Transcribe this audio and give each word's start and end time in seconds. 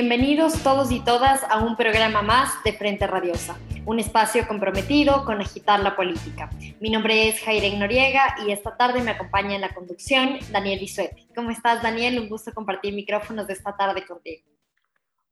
Bienvenidos 0.00 0.62
todos 0.62 0.92
y 0.92 1.00
todas 1.04 1.42
a 1.50 1.58
un 1.58 1.76
programa 1.76 2.22
más 2.22 2.62
de 2.62 2.72
Frente 2.72 3.04
Radiosa, 3.08 3.58
un 3.84 3.98
espacio 3.98 4.46
comprometido 4.46 5.24
con 5.24 5.40
agitar 5.40 5.80
la 5.80 5.96
política. 5.96 6.48
Mi 6.78 6.88
nombre 6.88 7.28
es 7.28 7.40
Jairen 7.40 7.80
Noriega 7.80 8.36
y 8.46 8.52
esta 8.52 8.76
tarde 8.76 9.02
me 9.02 9.10
acompaña 9.10 9.56
en 9.56 9.60
la 9.60 9.74
conducción 9.74 10.38
Daniel 10.52 10.78
Bisuete. 10.78 11.26
¿Cómo 11.34 11.50
estás, 11.50 11.82
Daniel? 11.82 12.20
Un 12.20 12.28
gusto 12.28 12.54
compartir 12.54 12.94
micrófonos 12.94 13.48
de 13.48 13.54
esta 13.54 13.76
tarde 13.76 14.06
contigo. 14.06 14.44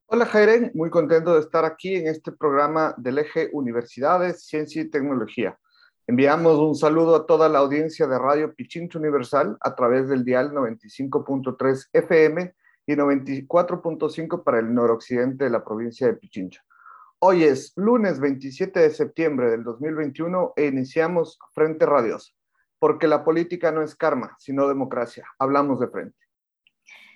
Hola, 0.07 0.27
Jairen. 0.27 0.73
Muy 0.75 0.91
contento 0.91 1.35
de 1.35 1.43
estar 1.43 1.65
aquí 1.65 1.95
en 1.95 2.09
este 2.09 2.33
programa 2.33 2.93
del 2.97 3.19
eje 3.19 3.51
Universidades, 3.53 4.49
Ciencia 4.49 4.83
y 4.83 4.91
Tecnología. 4.91 5.57
Enviamos 6.09 6.59
un 6.59 6.75
saludo 6.75 7.15
a 7.15 7.25
toda 7.25 7.49
la 7.49 7.61
audiencia 7.61 8.09
de 8.09 8.19
Radio 8.19 8.53
Pichincho 8.53 8.99
Universal 8.99 9.57
a 9.61 9.77
través 9.77 10.09
del 10.09 10.25
dial 10.25 10.51
95.3 10.51 11.87
FM 11.93 12.53
y 12.87 12.95
94.5 12.95 14.45
para 14.45 14.61
el 14.61 14.73
noroccidente 14.73 15.45
de 15.45 15.51
la 15.51 15.65
provincia 15.65 16.07
de 16.07 16.15
Pichincha. 16.15 16.65
Hoy 17.19 17.45
es 17.45 17.73
lunes 17.77 18.21
27 18.21 18.79
de 18.79 18.91
septiembre 18.91 19.51
del 19.51 19.65
2021 19.65 20.53
e 20.55 20.67
iniciamos 20.67 21.39
Frente 21.53 21.85
Radiosa, 21.85 22.33
porque 22.79 23.09
la 23.09 23.25
política 23.25 23.73
no 23.73 23.83
es 23.83 23.95
karma, 23.97 24.37
sino 24.39 24.69
democracia. 24.69 25.27
Hablamos 25.39 25.81
de 25.81 25.89
frente. 25.89 26.17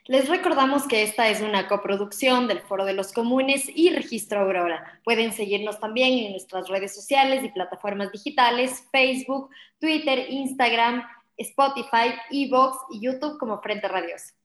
Les 0.07 0.29
recordamos 0.29 0.89
que 0.89 1.03
esta 1.03 1.29
es 1.29 1.41
una 1.41 1.69
coproducción 1.69 2.49
del 2.49 2.63
Foro 2.63 2.85
de 2.85 2.95
los 2.95 3.13
Comunes 3.13 3.67
y 3.73 3.91
Registro 3.95 4.41
Aurora. 4.41 5.01
Pueden 5.05 5.33
seguirnos 5.33 5.79
también 5.79 6.19
en 6.25 6.33
nuestras 6.33 6.69
redes 6.69 6.95
sociales 6.95 7.45
y 7.45 7.53
plataformas 7.53 8.11
digitales, 8.11 8.89
Facebook, 8.91 9.51
Twitter, 9.79 10.27
Instagram, 10.31 11.05
Spotify, 11.37 12.15
Evox 12.31 12.79
y 12.91 13.01
YouTube 13.01 13.39
como 13.39 13.61
Frente 13.61 13.87
Radiosa. 13.87 14.40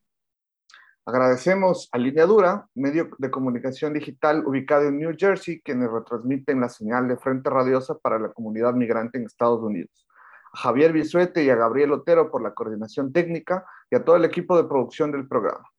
Agradecemos 1.08 1.88
a 1.92 2.00
Línea 2.00 2.26
Dura, 2.26 2.68
medio 2.74 3.10
de 3.20 3.30
comunicación 3.30 3.94
digital 3.94 4.44
ubicado 4.44 4.88
en 4.88 4.98
New 4.98 5.16
Jersey, 5.16 5.62
quienes 5.62 5.92
retransmiten 5.92 6.60
la 6.60 6.68
señal 6.68 7.08
de 7.08 7.16
Frente 7.16 7.48
Radiosa 7.52 7.96
para 8.00 8.18
la 8.18 8.30
comunidad 8.30 8.74
migrante 8.74 9.20
en 9.20 9.26
Estados 9.26 9.62
Unidos. 9.62 10.08
A 10.52 10.58
Javier 10.58 10.94
Bisuete 10.94 11.44
y 11.44 11.52
a 11.52 11.56
Gabriel 11.56 11.92
Otero 11.92 12.32
por 12.32 12.42
la 12.42 12.56
coordinación 12.56 13.14
técnica 13.14 13.64
y 13.92 13.98
a 13.98 14.04
todo 14.04 14.16
el 14.16 14.26
equipo 14.26 14.58
de 14.58 14.68
producción 14.68 15.12
del 15.12 15.28
programa. 15.28 15.70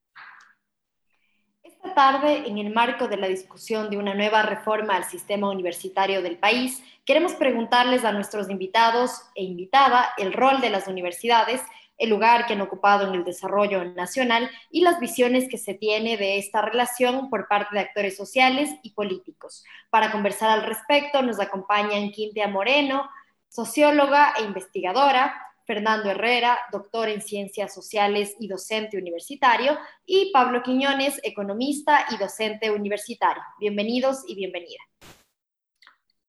Esta 1.64 1.92
tarde, 1.92 2.47
en 2.47 2.58
el 2.58 2.72
marco 2.72 3.08
de 3.08 3.16
la 3.16 3.27
discusión 3.27 3.91
de 3.91 3.97
una 3.97 4.14
nueva 4.14 4.42
reforma 4.42 4.94
al 4.94 5.04
sistema 5.04 5.50
universitario 5.50 6.22
del 6.22 6.38
país, 6.38 6.84
queremos 7.04 7.34
preguntarles 7.34 8.04
a 8.04 8.12
nuestros 8.12 8.48
invitados 8.48 9.22
e 9.34 9.42
invitada 9.42 10.06
el 10.19 10.32
rol 10.32 10.60
de 10.60 10.70
las 10.70 10.86
universidades 10.86 11.62
el 11.98 12.11
lugar 12.11 12.47
que 12.47 12.52
han 12.52 12.61
ocupado 12.61 13.08
en 13.08 13.14
el 13.14 13.25
desarrollo 13.25 13.84
nacional 13.84 14.50
y 14.70 14.83
las 14.83 15.00
visiones 15.00 15.48
que 15.48 15.58
se 15.58 15.75
tiene 15.75 16.16
de 16.16 16.38
esta 16.38 16.62
relación 16.62 17.30
por 17.30 17.48
parte 17.48 17.75
de 17.75 17.80
actores 17.80 18.16
sociales 18.16 18.70
y 18.83 18.91
políticos. 18.91 19.64
Para 19.91 20.12
conversar 20.12 20.50
al 20.50 20.64
respecto 20.64 21.22
nos 21.22 21.41
acompañan 21.41 22.11
Quintia 22.11 22.48
Moreno, 22.48 23.08
socióloga 23.48 24.34
e 24.38 24.42
investigadora, 24.42 25.42
Fernando 25.64 26.11
Herrera, 26.11 26.58
doctor 26.70 27.08
en 27.08 27.20
ciencias 27.20 27.75
sociales 27.75 28.37
y 28.38 28.47
docente 28.47 28.99
universitario, 28.99 29.76
y 30.04 30.31
Pablo 30.32 30.62
Quiñones, 30.62 31.19
economista 31.25 32.06
y 32.10 32.19
docente 32.19 32.70
universitario. 32.70 33.43
Bienvenidos 33.59 34.22
y 34.28 34.37
bienvenida. 34.37 34.81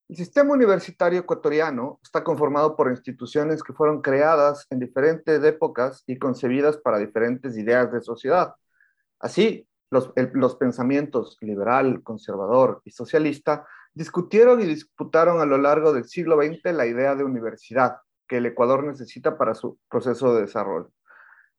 El 0.10 0.16
sistema 0.16 0.54
universitario 0.54 1.20
ecuatoriano 1.20 2.00
está 2.02 2.24
conformado 2.24 2.78
por 2.78 2.90
instituciones 2.90 3.62
que 3.62 3.74
fueron 3.74 4.02
creadas 4.02 4.66
en 4.70 4.80
diferentes 4.80 5.44
épocas 5.44 6.06
y 6.08 6.18
concebidas 6.18 6.78
para 6.78 6.98
diferentes 6.98 7.58
ideas 7.58 7.92
de 7.92 8.00
sociedad. 8.00 8.56
Así, 9.20 9.68
los, 9.90 10.56
pensamientos 10.56 11.38
liberal, 11.42 12.04
conservador 12.04 12.82
y 12.86 12.92
socialista 12.92 13.68
discutieron 13.94 14.62
y 14.62 14.66
disputaron 14.66 15.42
a 15.42 15.46
lo 15.46 15.58
largo 15.58 15.92
del 15.92 16.06
siglo 16.06 16.38
XX 16.38 16.74
la 16.74 16.86
idea 16.86 17.14
de 17.16 17.26
universidad 17.26 17.98
que 18.30 18.38
el 18.38 18.46
Ecuador 18.46 18.86
necesita 18.86 19.38
para 19.38 19.56
su 19.56 19.78
proceso 19.90 20.34
de 20.34 20.42
desarrollo. 20.42 20.90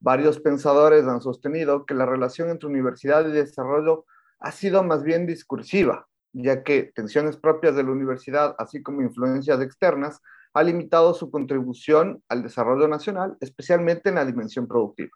Varios 0.00 0.41
pensadores 0.41 1.04
han 1.04 1.20
sostenido 1.20 1.84
que 1.84 1.92
la 1.92 2.06
relación 2.06 2.48
entre 2.48 2.69
universidad 2.69 3.28
y 3.28 3.32
desarrollo 3.32 4.06
ha 4.38 4.53
sido 4.53 4.82
más 4.84 5.03
bien 5.03 5.26
discursiva, 5.26 6.08
ya 6.33 6.62
que 6.62 6.93
tensiones 6.94 7.37
propias 7.37 7.77
de 7.77 7.83
la 7.83 7.91
universidad, 7.91 8.55
así 8.59 8.83
como 8.83 9.03
influencias 9.03 9.61
externas, 9.61 10.21
ha 10.55 10.62
limitado 10.62 11.15
su 11.15 11.31
contribución 11.31 12.22
al 12.28 12.43
desarrollo 12.43 12.89
nacional, 12.89 13.37
especialmente 13.41 14.09
en 14.09 14.16
la 14.16 14.25
dimensión 14.25 14.67
productiva. 14.67 15.11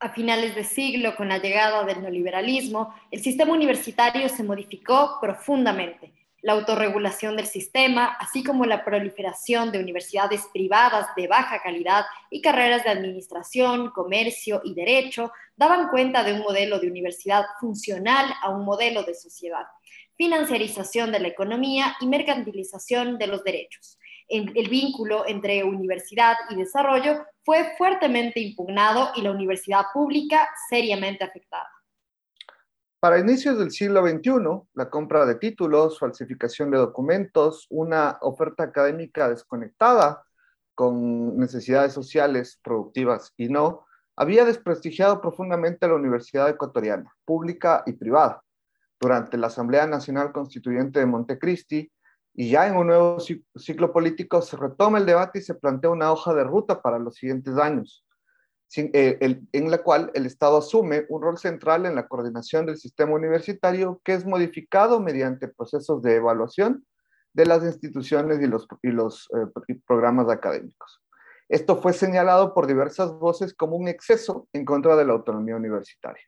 A 0.00 0.10
finales 0.10 0.54
de 0.54 0.62
siglo, 0.62 1.16
con 1.16 1.28
la 1.28 1.38
llegada 1.38 1.84
del 1.84 2.02
neoliberalismo, 2.02 2.94
el 3.10 3.20
sistema 3.20 3.52
universitario 3.52 4.28
se 4.28 4.44
modificó 4.44 5.18
profundamente 5.20 6.12
la 6.42 6.52
autorregulación 6.52 7.36
del 7.36 7.46
sistema, 7.46 8.16
así 8.20 8.44
como 8.44 8.64
la 8.64 8.84
proliferación 8.84 9.72
de 9.72 9.80
universidades 9.80 10.46
privadas 10.52 11.08
de 11.16 11.26
baja 11.26 11.60
calidad 11.62 12.04
y 12.30 12.40
carreras 12.40 12.84
de 12.84 12.90
administración, 12.90 13.90
comercio 13.90 14.60
y 14.64 14.74
derecho, 14.74 15.32
daban 15.56 15.88
cuenta 15.88 16.22
de 16.22 16.34
un 16.34 16.40
modelo 16.40 16.78
de 16.78 16.88
universidad 16.88 17.44
funcional 17.60 18.32
a 18.40 18.50
un 18.50 18.64
modelo 18.64 19.02
de 19.02 19.14
sociedad, 19.14 19.66
financiarización 20.16 21.10
de 21.10 21.20
la 21.20 21.28
economía 21.28 21.96
y 22.00 22.06
mercantilización 22.06 23.18
de 23.18 23.26
los 23.26 23.42
derechos. 23.42 23.98
El 24.28 24.68
vínculo 24.68 25.26
entre 25.26 25.64
universidad 25.64 26.36
y 26.50 26.56
desarrollo 26.56 27.24
fue 27.44 27.74
fuertemente 27.78 28.40
impugnado 28.40 29.10
y 29.16 29.22
la 29.22 29.30
universidad 29.30 29.86
pública 29.94 30.48
seriamente 30.68 31.24
afectada. 31.24 31.68
Para 33.00 33.20
inicios 33.20 33.56
del 33.58 33.70
siglo 33.70 34.04
XXI, 34.04 34.68
la 34.74 34.90
compra 34.90 35.24
de 35.24 35.36
títulos, 35.36 36.00
falsificación 36.00 36.72
de 36.72 36.78
documentos, 36.78 37.68
una 37.70 38.18
oferta 38.22 38.64
académica 38.64 39.28
desconectada 39.28 40.24
con 40.74 41.36
necesidades 41.36 41.92
sociales, 41.92 42.58
productivas 42.60 43.32
y 43.36 43.50
no, 43.50 43.84
había 44.16 44.44
desprestigiado 44.44 45.20
profundamente 45.20 45.86
a 45.86 45.90
la 45.90 45.94
Universidad 45.94 46.48
Ecuatoriana, 46.48 47.14
pública 47.24 47.84
y 47.86 47.92
privada. 47.92 48.42
Durante 48.98 49.38
la 49.38 49.46
Asamblea 49.46 49.86
Nacional 49.86 50.32
Constituyente 50.32 50.98
de 50.98 51.06
Montecristi 51.06 51.92
y 52.34 52.50
ya 52.50 52.66
en 52.66 52.76
un 52.76 52.88
nuevo 52.88 53.18
ciclo 53.20 53.92
político 53.92 54.42
se 54.42 54.56
retoma 54.56 54.98
el 54.98 55.06
debate 55.06 55.38
y 55.38 55.42
se 55.42 55.54
plantea 55.54 55.90
una 55.90 56.10
hoja 56.10 56.34
de 56.34 56.42
ruta 56.42 56.82
para 56.82 56.98
los 56.98 57.14
siguientes 57.14 57.56
años. 57.58 58.04
Eh, 58.76 59.40
en 59.52 59.70
la 59.70 59.78
cual 59.78 60.10
el 60.12 60.26
Estado 60.26 60.58
asume 60.58 61.06
un 61.08 61.22
rol 61.22 61.38
central 61.38 61.86
en 61.86 61.94
la 61.94 62.06
coordinación 62.06 62.66
del 62.66 62.76
sistema 62.76 63.14
universitario 63.14 64.00
que 64.04 64.12
es 64.12 64.26
modificado 64.26 65.00
mediante 65.00 65.48
procesos 65.48 66.02
de 66.02 66.16
evaluación 66.16 66.84
de 67.32 67.46
las 67.46 67.64
instituciones 67.64 68.40
y 68.42 68.46
los, 68.90 69.28
eh, 69.34 69.74
programas 69.86 70.28
académicos. 70.28 71.00
Esto 71.48 71.80
fue 71.80 71.94
señalado 71.94 72.52
por 72.52 72.66
diversas 72.66 73.10
voces 73.12 73.54
como 73.54 73.76
un 73.76 73.88
exceso 73.88 74.46
en 74.52 74.66
contra 74.66 74.96
de 74.96 75.06
la 75.06 75.14
autonomía 75.14 75.56
universitaria. 75.56 76.24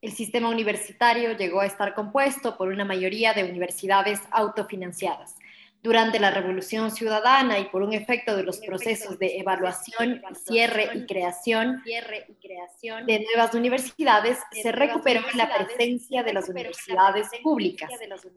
El 0.00 0.12
sistema 0.12 0.48
universitario 0.48 1.36
llegó 1.36 1.60
a 1.60 1.66
estar 1.66 1.94
compuesto 1.94 2.56
por 2.56 2.68
una 2.68 2.84
mayoría 2.84 3.34
de 3.34 3.44
universidades 3.44 4.20
autofinanciadas 4.32 5.36
durante 5.82 6.18
la 6.18 6.30
Revolución 6.30 6.90
Ciudadana 6.90 7.58
y 7.58 7.64
por 7.66 7.82
un 7.82 7.92
efecto 7.92 8.36
de 8.36 8.42
los 8.42 8.58
procesos 8.58 9.18
de 9.18 9.38
evaluación, 9.38 10.22
cierre 10.34 10.90
y 10.94 11.06
creación 11.06 11.82
de 13.06 13.26
nuevas 13.32 13.54
universidades, 13.54 14.38
se 14.50 14.72
recuperó 14.72 15.22
la 15.34 15.48
presencia 15.54 16.22
de 16.22 16.32
las 16.32 16.48
universidades 16.48 17.28
públicas. 17.42 17.90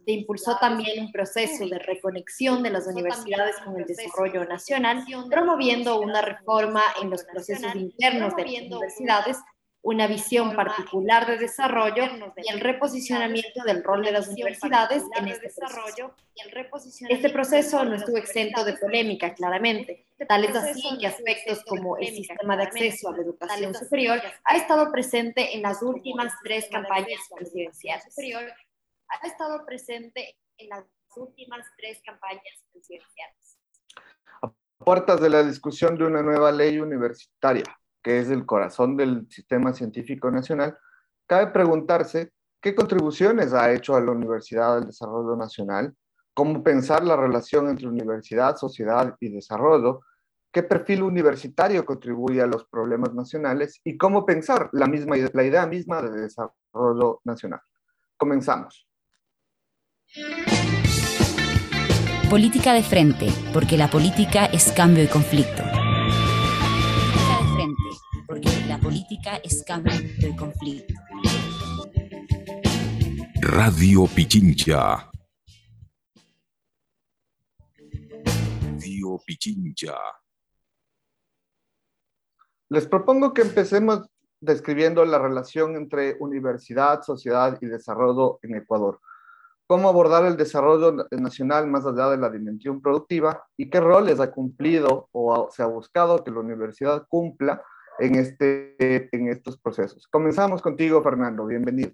Se 0.05 0.11
impulsó 0.11 0.57
también 0.57 1.05
un 1.05 1.11
proceso 1.11 1.67
de 1.67 1.79
reconexión 1.79 2.63
de 2.63 2.69
las 2.69 2.87
universidades 2.87 3.57
con 3.63 3.77
el 3.77 3.85
desarrollo 3.85 4.45
nacional, 4.45 5.03
promoviendo 5.29 5.99
una 5.99 6.21
reforma 6.21 6.81
en 7.01 7.09
los 7.09 7.23
procesos 7.23 7.75
internos 7.75 8.35
de 8.35 8.43
las 8.43 8.61
universidades 8.61 9.37
una 9.83 10.07
visión 10.07 10.55
particular 10.55 11.27
de 11.27 11.37
desarrollo 11.37 12.05
y 12.37 12.51
el 12.51 12.61
reposicionamiento 12.61 13.63
del 13.65 13.83
rol 13.83 14.03
de 14.03 14.13
las 14.13 14.29
universidades 14.29 15.03
en 15.17 15.27
este 15.27 15.49
proceso. 15.49 16.15
Este 17.09 17.29
proceso 17.29 17.83
no 17.83 17.93
estuvo 17.93 18.17
exento 18.17 18.63
de 18.63 18.77
polémica, 18.77 19.33
claramente. 19.33 20.07
Tal 20.27 20.45
es 20.45 20.55
así 20.55 20.97
que 20.99 21.07
aspectos 21.07 21.63
como 21.65 21.97
el 21.97 22.07
sistema 22.07 22.55
de 22.55 22.63
acceso 22.63 23.09
a 23.09 23.11
la 23.11 23.23
educación 23.23 23.75
superior 23.75 24.21
ha 24.45 24.55
estado 24.55 24.89
presente 24.89 25.53
en 25.53 25.61
las 25.61 25.81
últimas 25.81 26.33
tres 26.43 26.69
campañas 26.71 27.19
presidenciales. 27.35 28.15
ha 29.09 29.27
estado 29.27 29.65
presente 29.65 30.37
en 30.57 30.69
las 30.69 30.85
últimas 31.17 31.67
tres 31.77 32.01
campañas 32.05 32.63
presidenciales. 32.71 33.57
A 34.41 34.53
puertas 34.77 35.19
de 35.19 35.29
la 35.29 35.43
discusión 35.43 35.97
de 35.97 36.05
una 36.05 36.23
nueva 36.23 36.53
ley 36.53 36.79
universitaria, 36.79 37.65
que 38.03 38.19
es 38.19 38.29
el 38.29 38.45
corazón 38.45 38.97
del 38.97 39.27
sistema 39.29 39.73
científico 39.73 40.29
nacional, 40.29 40.77
cabe 41.25 41.47
preguntarse 41.47 42.33
qué 42.61 42.75
contribuciones 42.75 43.53
ha 43.53 43.71
hecho 43.71 43.95
a 43.95 44.01
la 44.01 44.11
universidad 44.11 44.77
al 44.77 44.85
desarrollo 44.85 45.35
nacional, 45.35 45.95
cómo 46.33 46.61
pensar 46.63 47.03
la 47.03 47.15
relación 47.15 47.69
entre 47.69 47.87
universidad, 47.87 48.57
sociedad 48.57 49.15
y 49.19 49.29
desarrollo, 49.29 50.01
qué 50.51 50.63
perfil 50.63 51.03
universitario 51.03 51.85
contribuye 51.85 52.41
a 52.41 52.47
los 52.47 52.65
problemas 52.65 53.13
nacionales 53.13 53.81
y 53.83 53.97
cómo 53.97 54.25
pensar 54.25 54.69
la, 54.73 54.87
misma, 54.87 55.15
la 55.33 55.43
idea 55.43 55.65
misma 55.65 56.01
de 56.01 56.21
desarrollo 56.21 57.21
nacional. 57.23 57.61
Comenzamos. 58.17 58.87
Política 62.29 62.73
de 62.73 62.83
frente, 62.83 63.27
porque 63.53 63.77
la 63.77 63.89
política 63.89 64.45
es 64.45 64.71
cambio 64.71 65.03
y 65.03 65.07
conflicto. 65.07 65.82
Política 69.13 69.37
es 69.43 69.63
cambio 69.63 69.93
y 70.17 70.35
conflicto. 70.35 70.93
Radio 73.41 74.07
Pichincha. 74.07 75.11
Radio 78.79 79.19
Pichincha. 79.25 79.95
Les 82.69 82.87
propongo 82.87 83.33
que 83.33 83.43
empecemos 83.43 84.01
describiendo 84.41 85.05
la 85.05 85.19
relación 85.19 85.75
entre 85.75 86.17
universidad, 86.19 87.03
sociedad 87.03 87.57
y 87.61 87.67
desarrollo 87.67 88.39
en 88.41 88.55
Ecuador 88.55 88.99
cómo 89.65 89.89
abordar 89.89 90.25
el 90.25 90.37
desarrollo 90.37 91.07
nacional 91.11 91.67
más 91.67 91.85
allá 91.85 92.09
de 92.09 92.17
la 92.17 92.29
dimensión 92.29 92.81
productiva 92.81 93.43
y 93.57 93.69
qué 93.69 93.79
roles 93.79 94.19
ha 94.19 94.29
cumplido 94.29 95.09
o 95.11 95.49
se 95.51 95.63
ha 95.63 95.67
buscado 95.67 96.23
que 96.23 96.31
la 96.31 96.41
universidad 96.41 97.07
cumpla 97.07 97.63
en, 97.99 98.15
este, 98.15 99.09
en 99.15 99.29
estos 99.29 99.57
procesos. 99.57 100.07
Comenzamos 100.07 100.61
contigo, 100.61 101.01
Fernando. 101.01 101.45
Bienvenido. 101.45 101.93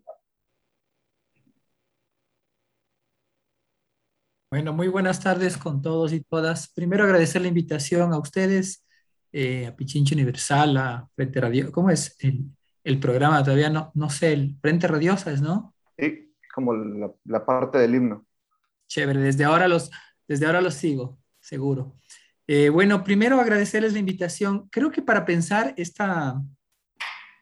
Bueno, 4.51 4.73
muy 4.73 4.87
buenas 4.87 5.21
tardes 5.21 5.57
con 5.57 5.81
todos 5.81 6.11
y 6.11 6.21
todas. 6.21 6.71
Primero 6.73 7.03
agradecer 7.03 7.41
la 7.41 7.49
invitación 7.49 8.13
a 8.13 8.19
ustedes, 8.19 8.83
eh, 9.31 9.67
a 9.67 9.75
Pichincho 9.75 10.15
Universal, 10.15 10.75
a 10.77 11.07
Frente 11.15 11.39
Radio. 11.39 11.71
¿Cómo 11.71 11.91
es 11.91 12.15
el, 12.19 12.45
el 12.83 12.99
programa? 12.99 13.43
Todavía 13.43 13.69
no, 13.69 13.91
no 13.93 14.09
sé, 14.09 14.33
el 14.33 14.57
Frente 14.59 14.87
Radiosa 14.87 15.31
es, 15.31 15.41
¿no? 15.41 15.75
Sí 15.97 16.29
como 16.59 16.73
la, 16.73 17.45
parte 17.45 17.77
del 17.77 17.95
himno. 17.95 18.25
Chévere, 18.87 19.19
desde 19.19 19.45
ahora 19.45 19.67
los, 19.67 19.89
desde 20.27 20.45
ahora 20.45 20.61
los 20.61 20.73
sigo, 20.73 21.19
seguro. 21.39 21.95
Eh, 22.51 22.69
bueno, 22.69 23.03
primero 23.03 23.39
agradecerles 23.39 23.93
la 23.93 23.99
invitación. 23.99 24.67
Creo 24.71 24.89
que 24.89 25.03
para 25.03 25.23
pensar 25.23 25.75
este 25.77 26.03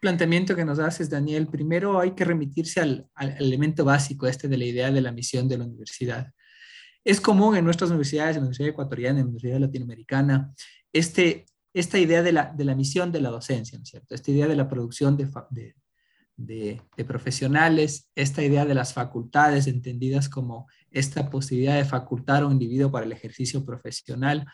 planteamiento 0.02 0.54
que 0.54 0.66
nos 0.66 0.80
haces, 0.80 1.10
Daniel, 1.10 1.48
primero 1.48 2.02
hay 2.02 2.12
que 2.12 2.26
remitirse 2.26 2.82
al, 2.82 3.10
elemento 3.40 3.86
básico 3.86 4.28
este 4.28 4.50
de 4.50 4.58
la 4.58 4.66
idea 4.66 4.92
de 4.92 5.00
la 5.00 5.14
misión 5.14 5.48
de 5.48 5.60
la 5.60 5.64
universidad. 5.64 6.34
Es 7.06 7.22
común 7.22 7.56
en 7.56 7.64
nuestras 7.64 7.90
universidades, 7.90 8.36
en 8.36 8.42
la 8.42 8.48
Universidad 8.48 8.72
Ecuatoriana, 8.72 9.20
en 9.20 9.28
la 9.28 9.30
Universidad 9.30 9.60
Latinoamericana, 9.62 10.54
este, 10.92 11.46
esta 11.74 11.98
idea 11.98 12.22
de 12.22 12.34
la, 12.34 12.54
de 12.54 12.66
la 12.66 12.76
misión 12.76 13.10
de 13.14 13.22
la 13.22 13.30
docencia, 13.30 13.78
¿no 13.78 13.84
es 13.84 13.90
cierto? 13.90 14.14
Esta 14.14 14.32
idea 14.32 14.50
de 14.50 14.58
la 14.58 14.68
producción 14.68 15.16
de, 15.16 15.30
de, 16.36 16.82
de, 16.98 17.06
profesionales, 17.06 18.10
esta 18.14 18.44
idea 18.44 18.66
de 18.66 18.76
las 18.76 18.94
facultades 18.94 19.68
entendidas 19.68 20.28
como 20.28 20.68
esta 20.92 21.30
posibilidad 21.30 21.78
de 21.78 21.86
facultar 21.86 22.44
a 22.44 22.48
un 22.48 22.52
individuo 22.52 22.92
para 22.92 23.06
el 23.06 23.14
ejercicio 23.14 23.64
profesional. 23.64 24.46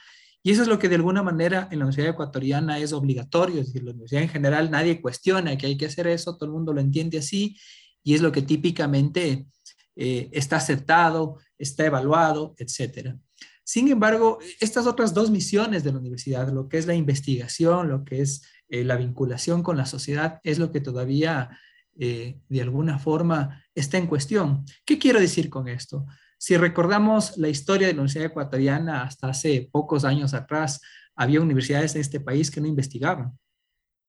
Y 0.44 0.52
eso 0.52 0.62
es 0.62 0.68
lo 0.68 0.78
que 0.78 0.90
de 0.90 0.96
alguna 0.96 1.24
manera 1.24 1.70
en 1.72 1.80
la 1.80 1.86
Universidad 1.86 2.10
Ecuatoriana 2.10 2.78
es 2.78 2.92
obligatorio, 2.92 3.62
es 3.62 3.68
decir, 3.68 3.84
la 3.84 3.92
universidad 3.92 4.24
en 4.24 4.30
general 4.30 4.70
nadie 4.70 5.02
cuestiona 5.02 5.58
que 5.58 5.68
hay 5.68 5.78
que 5.78 5.86
hacer 5.86 6.06
eso, 6.08 6.36
todo 6.36 6.48
el 6.48 6.52
mundo 6.52 6.74
lo 6.74 6.82
entiende 6.82 7.18
así 7.18 7.58
y 8.04 8.14
es 8.14 8.22
lo 8.22 8.34
que 8.34 8.42
típicamente 8.42 9.48
eh, 9.96 10.30
está 10.34 10.58
aceptado, 10.58 11.38
está 11.58 11.86
evaluado, 11.86 12.56
etc. 12.58 13.16
Sin 13.64 13.88
embargo, 13.88 14.40
estas 14.60 14.86
otras 14.86 15.14
dos 15.14 15.32
misiones 15.32 15.86
de 15.86 15.94
la 15.94 16.00
universidad, 16.00 16.52
lo 16.52 16.68
que 16.68 16.78
es 16.78 16.88
la 16.88 16.96
investigación, 16.96 17.88
lo 17.88 18.04
que 18.04 18.22
es 18.22 18.44
eh, 18.68 18.84
la 18.84 18.98
vinculación 18.98 19.64
con 19.64 19.78
la 19.78 19.86
sociedad, 19.86 20.42
es 20.44 20.60
lo 20.60 20.74
que 20.74 20.82
todavía 20.82 21.58
eh, 21.98 22.40
de 22.50 22.62
alguna 22.62 23.00
forma 23.00 23.64
está 23.74 23.98
en 23.98 24.08
cuestión. 24.08 24.66
¿Qué 24.86 25.00
quiero 25.00 25.20
decir 25.20 25.50
con 25.50 25.70
esto? 25.70 26.06
Si 26.44 26.58
recordamos 26.58 27.38
la 27.38 27.48
historia 27.48 27.88
de 27.88 27.94
la 27.94 28.02
Universidad 28.02 28.26
Ecuatoriana 28.26 29.04
hasta 29.04 29.30
hace 29.30 29.70
pocos 29.72 30.04
años 30.04 30.34
atrás, 30.34 30.82
había 31.16 31.40
universidades 31.40 31.96
en 31.96 32.02
este 32.02 32.20
país 32.20 32.52
que 32.52 32.60
no 32.60 32.68
investigaban. 32.68 33.40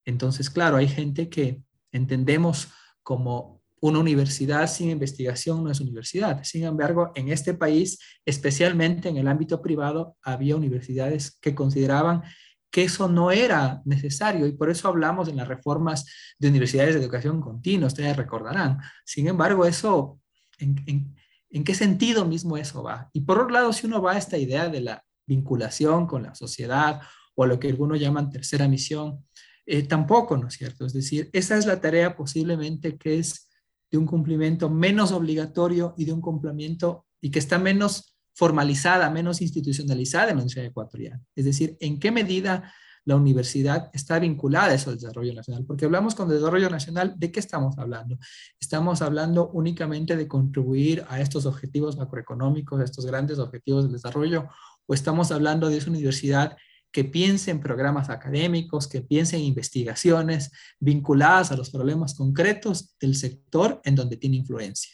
Entonces, 0.05 0.51
claro, 0.51 0.77
hay 0.77 0.89
gente 0.89 1.29
que 1.29 1.63
entendemos 1.93 2.71
como 3.05 3.63
una 3.81 4.01
universidad 4.01 4.67
sin 4.67 4.91
investigación 4.91 5.63
no 5.63 5.71
es 5.71 5.79
universidad. 5.79 6.43
Sin 6.43 6.65
embargo, 6.65 7.13
en 7.15 7.29
este 7.29 7.55
país, 7.55 8.01
especialmente 8.27 9.09
en 9.09 9.17
el 9.17 9.29
ámbito 9.29 9.63
privado, 9.63 10.17
había 10.21 10.57
universidades 10.57 11.39
que 11.41 11.55
consideraban 11.55 12.25
que 12.69 12.83
eso 12.83 13.07
no 13.07 13.31
era 13.31 13.81
necesario 13.85 14.49
y 14.49 14.57
por 14.57 14.71
eso 14.71 14.89
hablamos 14.89 15.29
en 15.29 15.37
las 15.37 15.47
reformas 15.47 16.05
de 16.41 16.49
universidades 16.49 16.97
de 16.97 17.01
educación 17.01 17.41
continua, 17.41 17.87
ustedes 17.87 18.17
recordarán. 18.17 18.81
Sin 19.05 19.29
embargo, 19.29 19.65
eso, 19.67 20.19
¿en, 20.59 21.15
qué 21.65 21.75
sentido 21.75 22.25
mismo 22.25 22.57
eso 22.57 22.83
va? 22.83 23.11
Y 23.13 23.21
por 23.21 23.39
otro 23.39 23.51
lado, 23.51 23.73
si 23.73 23.87
uno 23.87 24.03
va 24.03 24.13
a 24.13 24.19
esta 24.19 24.39
idea 24.39 24.69
de 24.69 24.81
la 24.81 25.05
vinculación 25.27 26.07
con 26.07 26.23
la 26.23 26.35
sociedad 26.35 27.01
o 27.35 27.47
lo 27.47 27.59
que 27.59 27.69
algunos 27.69 28.01
llaman 28.01 28.31
tercera 28.31 28.69
misión, 28.69 29.25
eh, 29.67 29.83
tampoco, 29.83 30.37
¿no 30.37 30.49
es 30.49 30.55
cierto? 30.55 30.85
Es 30.85 30.93
decir, 30.93 31.31
esa 31.33 31.57
es 31.57 31.67
la 31.67 31.81
tarea 31.81 32.17
posiblemente 32.17 32.99
que 32.99 33.19
es 33.19 33.49
de 33.91 33.99
un 33.99 34.07
cumplimiento 34.07 34.69
menos 34.69 35.13
obligatorio 35.13 35.95
y 35.97 36.05
de 36.05 36.13
un 36.13 36.21
cumplimiento 36.21 37.07
y 37.21 37.31
que 37.31 37.39
está 37.39 37.59
menos 37.59 38.17
formalizada, 38.35 39.09
menos 39.11 39.41
institucionalizada 39.41 40.31
en 40.31 40.37
la 40.37 40.43
Universidad 40.43 40.67
Ecuatoriana. 40.67 41.23
Es 41.35 41.45
decir, 41.45 41.77
en 41.81 41.99
qué 42.01 42.11
medida 42.11 42.75
la 43.05 43.17
universidad 43.17 43.91
está 43.93 44.19
vinculada 44.19 44.69
a 44.69 44.75
eso 44.75 44.91
del 44.91 44.99
desarrollo 44.99 45.35
nacional. 45.35 45.65
Porque 45.67 45.85
hablamos 45.85 46.15
con 46.15 46.29
desarrollo 46.29 46.71
nacional, 46.71 47.15
¿de 47.17 47.31
qué 47.31 47.41
estamos 47.41 47.79
hablando? 47.79 48.19
Estamos 48.59 49.03
hablando 49.03 49.51
únicamente 49.51 50.17
de 50.17 50.27
contribuir 50.27 51.05
a 51.09 51.21
estos 51.21 51.47
objetivos 51.47 51.97
macroeconómicos, 51.97 52.81
a 52.81 52.85
estos 52.85 53.07
grandes 53.07 53.39
objetivos 53.39 53.85
del 53.85 53.93
desarrollo, 53.93 54.49
o 54.87 54.95
estamos 54.95 55.31
hablando 55.33 55.69
de 55.69 55.79
esa 55.79 55.91
universidad 55.91 56.57
que 56.95 57.05
piense 57.05 57.51
en 57.51 57.61
programas 57.61 58.09
académicos, 58.09 58.87
que 58.87 59.01
piense 59.01 59.37
en 59.37 59.43
investigaciones 59.43 60.53
vinculadas 60.79 61.51
a 61.51 61.57
los 61.57 61.71
problemas 61.71 62.15
concretos 62.15 62.97
del 63.01 63.17
sector 63.17 63.81
en 63.85 63.97
donde 63.97 64.17
tiene 64.17 64.37
influencia. 64.37 64.93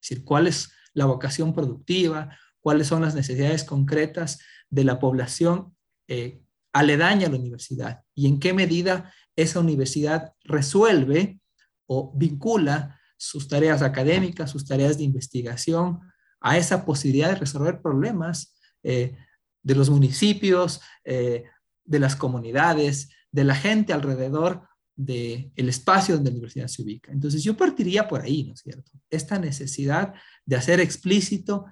Es 0.00 0.10
decir, 0.10 0.24
cuál 0.24 0.48
es 0.48 0.72
la 0.92 1.04
vocación 1.04 1.54
productiva, 1.54 2.36
cuáles 2.58 2.88
son 2.88 3.02
las 3.02 3.14
necesidades 3.14 3.62
concretas 3.62 4.40
de 4.70 4.82
la 4.82 4.98
población 4.98 5.76
eh, 6.08 6.42
aledaña 6.78 7.26
a 7.26 7.30
la 7.30 7.38
universidad 7.38 8.00
y 8.14 8.26
en 8.26 8.38
qué 8.38 8.52
medida 8.52 9.12
esa 9.34 9.60
universidad 9.60 10.32
resuelve 10.44 11.40
o 11.86 12.12
vincula 12.16 13.00
sus 13.16 13.48
tareas 13.48 13.82
académicas, 13.82 14.50
sus 14.50 14.66
tareas 14.66 14.98
de 14.98 15.04
investigación 15.04 16.00
a 16.40 16.58
esa 16.58 16.84
posibilidad 16.84 17.30
de 17.30 17.36
resolver 17.36 17.80
problemas 17.80 18.54
eh, 18.82 19.16
de 19.62 19.74
los 19.74 19.88
municipios, 19.90 20.80
eh, 21.04 21.44
de 21.84 21.98
las 21.98 22.14
comunidades, 22.14 23.08
de 23.32 23.44
la 23.44 23.54
gente 23.54 23.92
alrededor 23.92 24.68
del 24.94 25.52
espacio 25.68 26.14
donde 26.14 26.30
la 26.30 26.36
universidad 26.36 26.68
se 26.68 26.82
ubica. 26.82 27.12
Entonces 27.12 27.42
yo 27.42 27.56
partiría 27.56 28.08
por 28.08 28.22
ahí, 28.22 28.44
¿no 28.44 28.54
es 28.54 28.60
cierto? 28.60 28.90
Esta 29.10 29.38
necesidad 29.38 30.14
de 30.44 30.56
hacer 30.56 30.80
explícito 30.80 31.66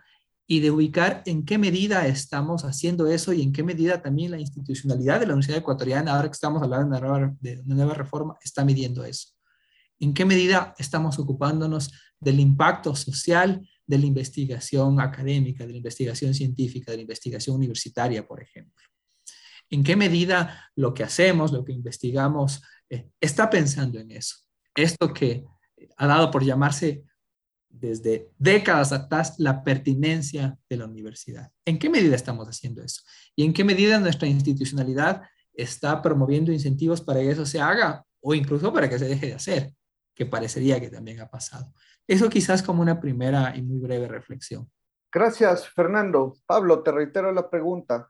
y 0.46 0.60
de 0.60 0.70
ubicar 0.70 1.22
en 1.26 1.44
qué 1.44 1.56
medida 1.56 2.06
estamos 2.06 2.64
haciendo 2.64 3.06
eso 3.06 3.32
y 3.32 3.42
en 3.42 3.52
qué 3.52 3.62
medida 3.62 4.02
también 4.02 4.30
la 4.30 4.40
institucionalidad 4.40 5.20
de 5.20 5.26
la 5.26 5.32
Universidad 5.32 5.58
Ecuatoriana, 5.58 6.14
ahora 6.14 6.28
que 6.28 6.34
estamos 6.34 6.62
hablando 6.62 6.94
de 6.94 6.98
una 6.98 7.00
nueva, 7.00 7.34
de 7.40 7.62
una 7.64 7.74
nueva 7.76 7.94
reforma, 7.94 8.36
está 8.42 8.64
midiendo 8.64 9.04
eso. 9.04 9.30
En 9.98 10.12
qué 10.12 10.24
medida 10.24 10.74
estamos 10.78 11.18
ocupándonos 11.18 11.92
del 12.20 12.40
impacto 12.40 12.94
social 12.94 13.66
de 13.86 13.98
la 13.98 14.06
investigación 14.06 15.00
académica, 15.00 15.64
de 15.64 15.72
la 15.72 15.78
investigación 15.78 16.34
científica, 16.34 16.90
de 16.90 16.98
la 16.98 17.02
investigación 17.02 17.56
universitaria, 17.56 18.26
por 18.26 18.42
ejemplo. 18.42 18.84
En 19.70 19.82
qué 19.82 19.96
medida 19.96 20.70
lo 20.76 20.92
que 20.92 21.04
hacemos, 21.04 21.52
lo 21.52 21.64
que 21.64 21.72
investigamos, 21.72 22.62
eh, 22.90 23.10
está 23.20 23.48
pensando 23.48 23.98
en 23.98 24.10
eso. 24.10 24.36
Esto 24.74 25.12
que 25.12 25.44
ha 25.96 26.06
dado 26.06 26.30
por 26.30 26.44
llamarse 26.44 27.04
desde 27.80 28.30
décadas 28.38 28.92
atrás 28.92 29.34
la 29.38 29.64
pertinencia 29.64 30.56
de 30.68 30.76
la 30.76 30.86
universidad. 30.86 31.50
¿En 31.64 31.78
qué 31.78 31.90
medida 31.90 32.14
estamos 32.14 32.48
haciendo 32.48 32.82
eso? 32.82 33.02
¿Y 33.34 33.44
en 33.44 33.52
qué 33.52 33.64
medida 33.64 33.98
nuestra 33.98 34.28
institucionalidad 34.28 35.22
está 35.52 36.00
promoviendo 36.00 36.52
incentivos 36.52 37.00
para 37.00 37.20
que 37.20 37.30
eso 37.30 37.46
se 37.46 37.60
haga 37.60 38.04
o 38.20 38.34
incluso 38.34 38.72
para 38.72 38.88
que 38.88 38.98
se 38.98 39.06
deje 39.06 39.26
de 39.26 39.34
hacer, 39.34 39.72
que 40.14 40.26
parecería 40.26 40.80
que 40.80 40.88
también 40.88 41.20
ha 41.20 41.28
pasado? 41.28 41.72
Eso 42.06 42.28
quizás 42.28 42.62
como 42.62 42.82
una 42.82 43.00
primera 43.00 43.54
y 43.56 43.62
muy 43.62 43.78
breve 43.78 44.08
reflexión. 44.08 44.70
Gracias, 45.12 45.68
Fernando. 45.68 46.36
Pablo, 46.46 46.82
te 46.82 46.92
reitero 46.92 47.32
la 47.32 47.48
pregunta. 47.48 48.08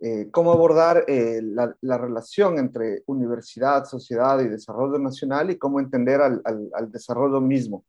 Eh, 0.00 0.28
¿Cómo 0.30 0.52
abordar 0.52 1.04
eh, 1.08 1.40
la, 1.42 1.74
la, 1.80 1.98
relación 1.98 2.58
entre 2.58 3.02
universidad, 3.06 3.84
sociedad 3.84 4.40
y 4.40 4.48
desarrollo 4.48 4.98
nacional 4.98 5.50
y 5.50 5.56
cómo 5.56 5.78
entender 5.78 6.20
al 6.20 6.90
desarrollo 6.90 7.40
mismo? 7.40 7.84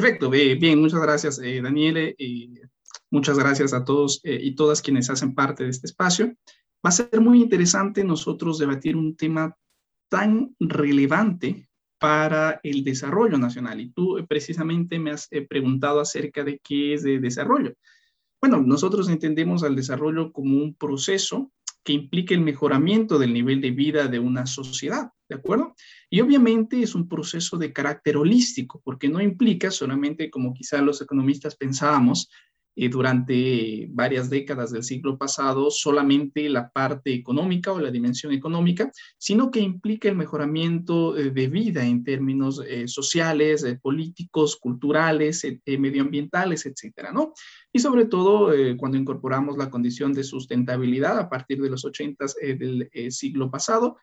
Perfecto, 0.00 0.30
bien, 0.30 0.80
muchas 0.80 1.00
gracias, 1.00 1.40
eh, 1.40 1.60
Daniele. 1.60 2.14
muchas 3.10 3.36
gracias 3.36 3.72
a 3.72 3.84
todos 3.84 4.20
y 4.22 4.54
todas 4.54 4.80
quienes 4.80 5.10
hacen 5.10 5.34
parte 5.34 5.64
de 5.64 5.70
este 5.70 5.88
espacio. 5.88 6.36
Va 6.86 6.90
a 6.90 6.92
ser 6.92 7.20
muy 7.20 7.42
interesante 7.42 8.04
nosotros 8.04 8.60
debatir 8.60 8.96
un 8.96 9.16
tema 9.16 9.56
tan 10.08 10.54
relevante 10.60 11.68
para 11.98 12.60
el 12.62 12.84
desarrollo 12.84 13.38
nacional. 13.38 13.80
Y 13.80 13.90
tú 13.90 14.18
eh, 14.18 14.24
precisamente 14.24 15.00
me 15.00 15.10
has 15.10 15.26
eh, 15.32 15.44
preguntado 15.44 15.98
acerca 15.98 16.44
de 16.44 16.60
qué 16.62 16.94
es 16.94 17.02
de 17.02 17.18
desarrollo. 17.18 17.74
Bueno, 18.40 18.62
nosotros 18.62 19.08
entendemos 19.08 19.64
al 19.64 19.74
desarrollo 19.74 20.30
como 20.30 20.58
un 20.58 20.74
proceso 20.76 21.50
que 21.84 21.92
implica 21.92 22.34
el 22.34 22.40
mejoramiento 22.40 23.18
del 23.18 23.32
nivel 23.32 23.60
de 23.60 23.70
vida 23.70 24.08
de 24.08 24.18
una 24.18 24.46
sociedad, 24.46 25.10
¿de 25.28 25.36
acuerdo? 25.36 25.74
Y 26.10 26.20
obviamente 26.20 26.82
es 26.82 26.94
un 26.94 27.08
proceso 27.08 27.56
de 27.56 27.72
carácter 27.72 28.16
holístico, 28.16 28.80
porque 28.84 29.08
no 29.08 29.20
implica 29.20 29.70
solamente, 29.70 30.30
como 30.30 30.52
quizá 30.52 30.82
los 30.82 31.00
economistas 31.00 31.56
pensábamos, 31.56 32.28
eh, 32.80 32.88
durante 32.88 33.88
varias 33.90 34.30
décadas 34.30 34.70
del 34.70 34.84
siglo 34.84 35.18
pasado 35.18 35.68
solamente 35.68 36.48
la 36.48 36.70
parte 36.70 37.12
económica 37.12 37.72
o 37.72 37.80
la 37.80 37.90
dimensión 37.90 38.32
económica, 38.32 38.92
sino 39.18 39.50
que 39.50 39.58
implica 39.58 40.08
el 40.08 40.14
mejoramiento 40.14 41.16
eh, 41.16 41.30
de 41.30 41.48
vida 41.48 41.84
en 41.84 42.04
términos 42.04 42.62
eh, 42.64 42.86
sociales, 42.86 43.66
políticos, 43.82 44.56
culturales, 44.56 45.44
medioambientales, 45.66 46.66
etcétera, 46.66 47.10
¿no? 47.10 47.32
Y 47.72 47.80
sobre 47.80 48.04
todo 48.04 48.52
cuando 48.76 48.96
incorporamos 48.96 49.58
la 49.58 49.70
condición 49.70 50.12
de 50.12 50.22
sustentabilidad 50.22 51.18
a 51.18 51.28
partir 51.28 51.60
de 51.60 51.70
los 51.70 51.84
80 51.84 52.26
del 52.40 52.88
siglo 53.10 53.50
pasado, 53.50 53.96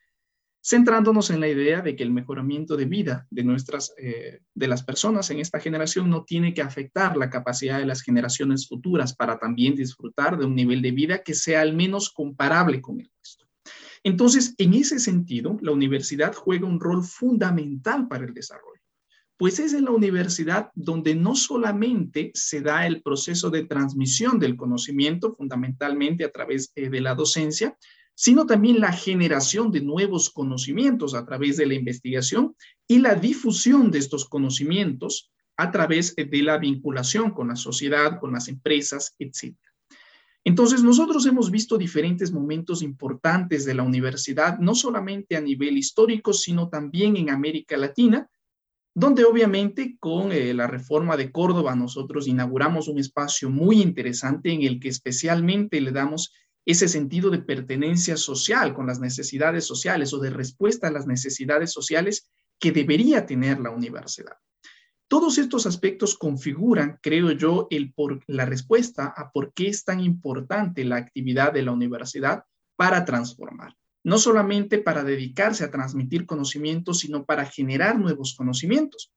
centrándonos 0.65 1.29
en 1.29 1.39
la 1.39 1.47
idea 1.47 1.81
de 1.81 1.95
que 1.95 2.01
el 2.01 2.09
mejoramiento 2.09 2.75
de 2.75 2.85
vida 2.85 3.27
de 3.29 3.43
nuestras, 3.43 3.93
eh, 3.99 4.39
de 4.55 4.67
las 4.67 4.81
personas 4.81 5.29
en 5.29 5.39
esta 5.39 5.59
generación 5.59 6.09
no 6.09 6.23
tiene 6.23 6.55
que 6.55 6.63
afectar 6.63 7.15
la 7.17 7.29
capacidad 7.29 7.77
de 7.77 7.85
las 7.85 8.01
generaciones 8.01 8.67
futuras 8.67 9.15
para 9.15 9.37
también 9.37 9.75
disfrutar 9.75 10.39
de 10.39 10.45
un 10.45 10.55
nivel 10.55 10.81
de 10.81 10.91
vida 10.91 11.21
que 11.21 11.35
sea 11.35 11.61
al 11.61 11.75
menos 11.75 12.09
comparable 12.09 12.81
con 12.81 12.99
el 12.99 13.11
nuestro. 13.15 13.47
Entonces, 14.03 14.55
en 14.57 14.73
ese 14.73 14.97
sentido, 14.97 15.55
la 15.61 15.71
universidad 15.71 16.33
juega 16.33 16.67
un 16.67 16.79
rol 16.79 17.03
fundamental 17.03 18.07
para 18.07 18.25
el 18.25 18.33
desarrollo, 18.33 18.81
pues 19.37 19.59
es 19.59 19.73
en 19.73 19.85
la 19.85 19.91
universidad 19.91 20.71
donde 20.73 21.13
no 21.13 21.35
solamente 21.35 22.31
se 22.33 22.61
da 22.61 22.87
el 22.87 23.03
proceso 23.03 23.51
de 23.51 23.65
transmisión 23.65 24.39
del 24.39 24.55
conocimiento, 24.55 25.35
fundamentalmente 25.35 26.23
a 26.23 26.31
través 26.31 26.71
eh, 26.75 26.89
de 26.89 27.01
la 27.01 27.13
docencia, 27.13 27.77
sino 28.15 28.45
también 28.45 28.79
la 28.79 28.93
generación 28.93 29.71
de 29.71 29.81
nuevos 29.81 30.29
conocimientos 30.29 31.13
a 31.13 31.25
través 31.25 31.57
de 31.57 31.65
la 31.65 31.75
investigación 31.75 32.55
y 32.87 32.99
la 32.99 33.15
difusión 33.15 33.91
de 33.91 33.99
estos 33.99 34.25
conocimientos 34.25 35.31
a 35.57 35.71
través 35.71 36.15
de 36.15 36.41
la 36.41 36.57
vinculación 36.57 37.31
con 37.31 37.49
la 37.49 37.55
sociedad, 37.55 38.19
con 38.19 38.31
las 38.31 38.47
empresas, 38.47 39.15
etc. 39.19 39.55
Entonces, 40.43 40.83
nosotros 40.83 41.25
hemos 41.25 41.49
visto 41.49 41.77
diferentes 41.77 42.31
momentos 42.31 42.81
importantes 42.81 43.65
de 43.65 43.73
la 43.73 43.83
universidad, 43.83 44.59
no 44.59 44.75
solamente 44.75 45.35
a 45.35 45.41
nivel 45.41 45.77
histórico, 45.77 46.33
sino 46.33 46.69
también 46.69 47.17
en 47.17 47.31
América 47.31 47.77
Latina, 47.77 48.29
donde 48.93 49.25
obviamente 49.25 49.97
con 49.99 50.31
eh, 50.31 50.53
la 50.53 50.67
reforma 50.67 51.17
de 51.17 51.31
Córdoba 51.31 51.75
nosotros 51.75 52.27
inauguramos 52.27 52.87
un 52.87 52.97
espacio 52.97 53.49
muy 53.49 53.81
interesante 53.81 54.53
en 54.53 54.61
el 54.61 54.79
que 54.79 54.87
especialmente 54.87 55.81
le 55.81 55.91
damos 55.91 56.31
ese 56.65 56.87
sentido 56.87 57.29
de 57.29 57.39
pertenencia 57.39 58.17
social 58.17 58.73
con 58.73 58.87
las 58.87 58.99
necesidades 58.99 59.65
sociales 59.65 60.13
o 60.13 60.19
de 60.19 60.31
respuesta 60.31 60.87
a 60.87 60.91
las 60.91 61.05
necesidades 61.05 61.71
sociales 61.71 62.29
que 62.59 62.71
debería 62.71 63.25
tener 63.25 63.59
la 63.59 63.69
universidad. 63.69 64.37
Todos 65.07 65.37
estos 65.37 65.67
aspectos 65.67 66.17
configuran, 66.17 66.99
creo 67.01 67.31
yo, 67.31 67.67
el 67.69 67.93
por, 67.93 68.23
la 68.25 68.45
respuesta 68.45 69.13
a 69.15 69.31
por 69.31 69.53
qué 69.53 69.67
es 69.67 69.85
tan 69.85 69.99
importante 69.99 70.83
la 70.83 70.95
actividad 70.95 71.53
de 71.53 71.61
la 71.61 71.71
universidad 71.71 72.43
para 72.75 73.05
transformar. 73.05 73.75
No 74.03 74.17
solamente 74.17 74.79
para 74.79 75.03
dedicarse 75.03 75.63
a 75.63 75.71
transmitir 75.71 76.25
conocimientos, 76.25 76.99
sino 76.99 77.23
para 77.23 77.45
generar 77.45 77.99
nuevos 77.99 78.35
conocimientos. 78.35 79.11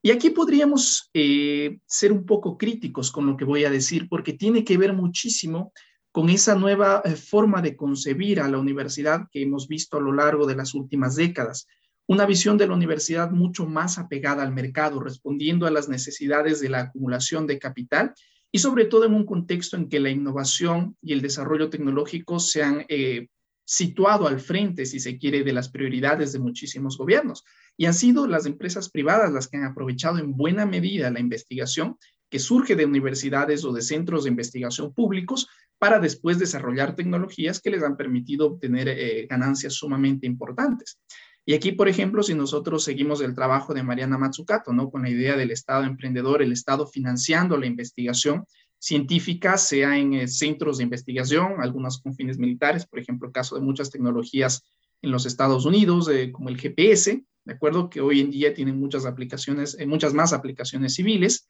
Y 0.00 0.10
aquí 0.12 0.30
podríamos 0.30 1.10
eh, 1.12 1.78
ser 1.86 2.12
un 2.12 2.24
poco 2.24 2.56
críticos 2.56 3.10
con 3.10 3.26
lo 3.26 3.36
que 3.36 3.44
voy 3.44 3.64
a 3.64 3.70
decir, 3.70 4.08
porque 4.08 4.32
tiene 4.32 4.64
que 4.64 4.78
ver 4.78 4.94
muchísimo 4.94 5.72
con 6.18 6.30
esa 6.30 6.56
nueva 6.56 7.00
eh, 7.04 7.14
forma 7.14 7.62
de 7.62 7.76
concebir 7.76 8.40
a 8.40 8.48
la 8.48 8.58
universidad 8.58 9.28
que 9.30 9.40
hemos 9.40 9.68
visto 9.68 9.98
a 9.98 10.00
lo 10.00 10.12
largo 10.12 10.48
de 10.48 10.56
las 10.56 10.74
últimas 10.74 11.14
décadas. 11.14 11.68
Una 12.08 12.26
visión 12.26 12.58
de 12.58 12.66
la 12.66 12.74
universidad 12.74 13.30
mucho 13.30 13.66
más 13.66 13.98
apegada 13.98 14.42
al 14.42 14.52
mercado, 14.52 14.98
respondiendo 14.98 15.64
a 15.64 15.70
las 15.70 15.88
necesidades 15.88 16.58
de 16.58 16.70
la 16.70 16.80
acumulación 16.80 17.46
de 17.46 17.60
capital 17.60 18.14
y 18.50 18.58
sobre 18.58 18.86
todo 18.86 19.04
en 19.04 19.14
un 19.14 19.24
contexto 19.24 19.76
en 19.76 19.88
que 19.88 20.00
la 20.00 20.10
innovación 20.10 20.96
y 21.00 21.12
el 21.12 21.22
desarrollo 21.22 21.70
tecnológico 21.70 22.40
se 22.40 22.64
han 22.64 22.84
eh, 22.88 23.28
situado 23.64 24.26
al 24.26 24.40
frente, 24.40 24.86
si 24.86 24.98
se 24.98 25.18
quiere, 25.18 25.44
de 25.44 25.52
las 25.52 25.68
prioridades 25.68 26.32
de 26.32 26.40
muchísimos 26.40 26.98
gobiernos. 26.98 27.44
Y 27.76 27.86
han 27.86 27.94
sido 27.94 28.26
las 28.26 28.44
empresas 28.44 28.90
privadas 28.90 29.32
las 29.32 29.46
que 29.46 29.58
han 29.58 29.66
aprovechado 29.66 30.18
en 30.18 30.36
buena 30.36 30.66
medida 30.66 31.12
la 31.12 31.20
investigación 31.20 31.96
que 32.30 32.38
surge 32.38 32.76
de 32.76 32.84
universidades 32.84 33.64
o 33.64 33.72
de 33.72 33.82
centros 33.82 34.24
de 34.24 34.30
investigación 34.30 34.92
públicos 34.92 35.48
para 35.78 35.98
después 36.00 36.38
desarrollar 36.38 36.94
tecnologías 36.94 37.60
que 37.60 37.70
les 37.70 37.82
han 37.82 37.96
permitido 37.96 38.46
obtener 38.46 38.88
eh, 38.88 39.26
ganancias 39.28 39.74
sumamente 39.74 40.26
importantes. 40.26 40.98
Y 41.46 41.54
aquí, 41.54 41.72
por 41.72 41.88
ejemplo, 41.88 42.22
si 42.22 42.34
nosotros 42.34 42.84
seguimos 42.84 43.22
el 43.22 43.34
trabajo 43.34 43.72
de 43.72 43.82
Mariana 43.82 44.18
Matsukato, 44.18 44.72
¿no? 44.72 44.90
Con 44.90 45.02
la 45.02 45.08
idea 45.08 45.34
del 45.34 45.50
Estado 45.50 45.84
emprendedor, 45.84 46.42
el 46.42 46.52
Estado 46.52 46.86
financiando 46.86 47.56
la 47.56 47.64
investigación 47.66 48.44
científica, 48.78 49.56
sea 49.56 49.96
en 49.96 50.14
eh, 50.14 50.28
centros 50.28 50.78
de 50.78 50.84
investigación, 50.84 51.54
algunas 51.60 51.98
con 52.00 52.14
fines 52.14 52.38
militares, 52.38 52.86
por 52.86 52.98
ejemplo, 52.98 53.28
el 53.28 53.32
caso 53.32 53.54
de 53.54 53.62
muchas 53.62 53.90
tecnologías 53.90 54.62
en 55.00 55.10
los 55.10 55.26
Estados 55.26 55.64
Unidos, 55.64 56.08
eh, 56.10 56.32
como 56.32 56.48
el 56.48 56.60
GPS, 56.60 57.24
¿de 57.44 57.54
acuerdo? 57.54 57.88
Que 57.88 58.00
hoy 58.00 58.20
en 58.20 58.30
día 58.30 58.52
tienen 58.52 58.78
muchas 58.78 59.06
aplicaciones, 59.06 59.76
muchas 59.86 60.12
más 60.12 60.32
aplicaciones 60.34 60.94
civiles, 60.96 61.48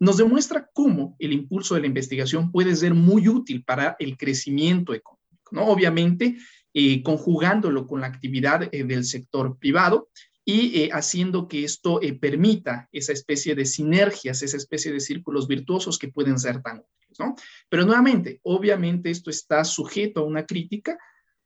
nos 0.00 0.16
demuestra 0.16 0.68
cómo 0.72 1.16
el 1.18 1.32
impulso 1.32 1.74
de 1.74 1.82
la 1.82 1.86
investigación 1.86 2.52
puede 2.52 2.74
ser 2.76 2.94
muy 2.94 3.28
útil 3.28 3.64
para 3.64 3.96
el 3.98 4.16
crecimiento 4.16 4.94
económico, 4.94 5.18
¿no? 5.50 5.66
Obviamente, 5.66 6.36
eh, 6.74 7.02
conjugándolo 7.02 7.86
con 7.86 8.00
la 8.00 8.06
actividad 8.06 8.68
eh, 8.72 8.84
del 8.84 9.04
sector 9.04 9.58
privado 9.58 10.08
y 10.44 10.82
eh, 10.82 10.90
haciendo 10.92 11.48
que 11.48 11.64
esto 11.64 12.00
permita 12.20 12.88
esa 12.92 13.12
especie 13.12 13.54
de 13.54 13.66
sinergias, 13.66 14.42
esa 14.42 14.56
especie 14.56 14.92
de 14.92 15.00
círculos 15.00 15.48
virtuosos 15.48 15.98
que 15.98 16.08
pueden 16.08 16.38
ser 16.38 16.62
tan 16.62 16.78
útiles, 16.78 17.18
¿no? 17.18 17.34
Pero 17.68 17.84
nuevamente, 17.84 18.40
obviamente 18.44 19.10
esto 19.10 19.30
está 19.30 19.64
sujeto 19.64 20.20
a 20.20 20.24
una 20.24 20.46
crítica 20.46 20.96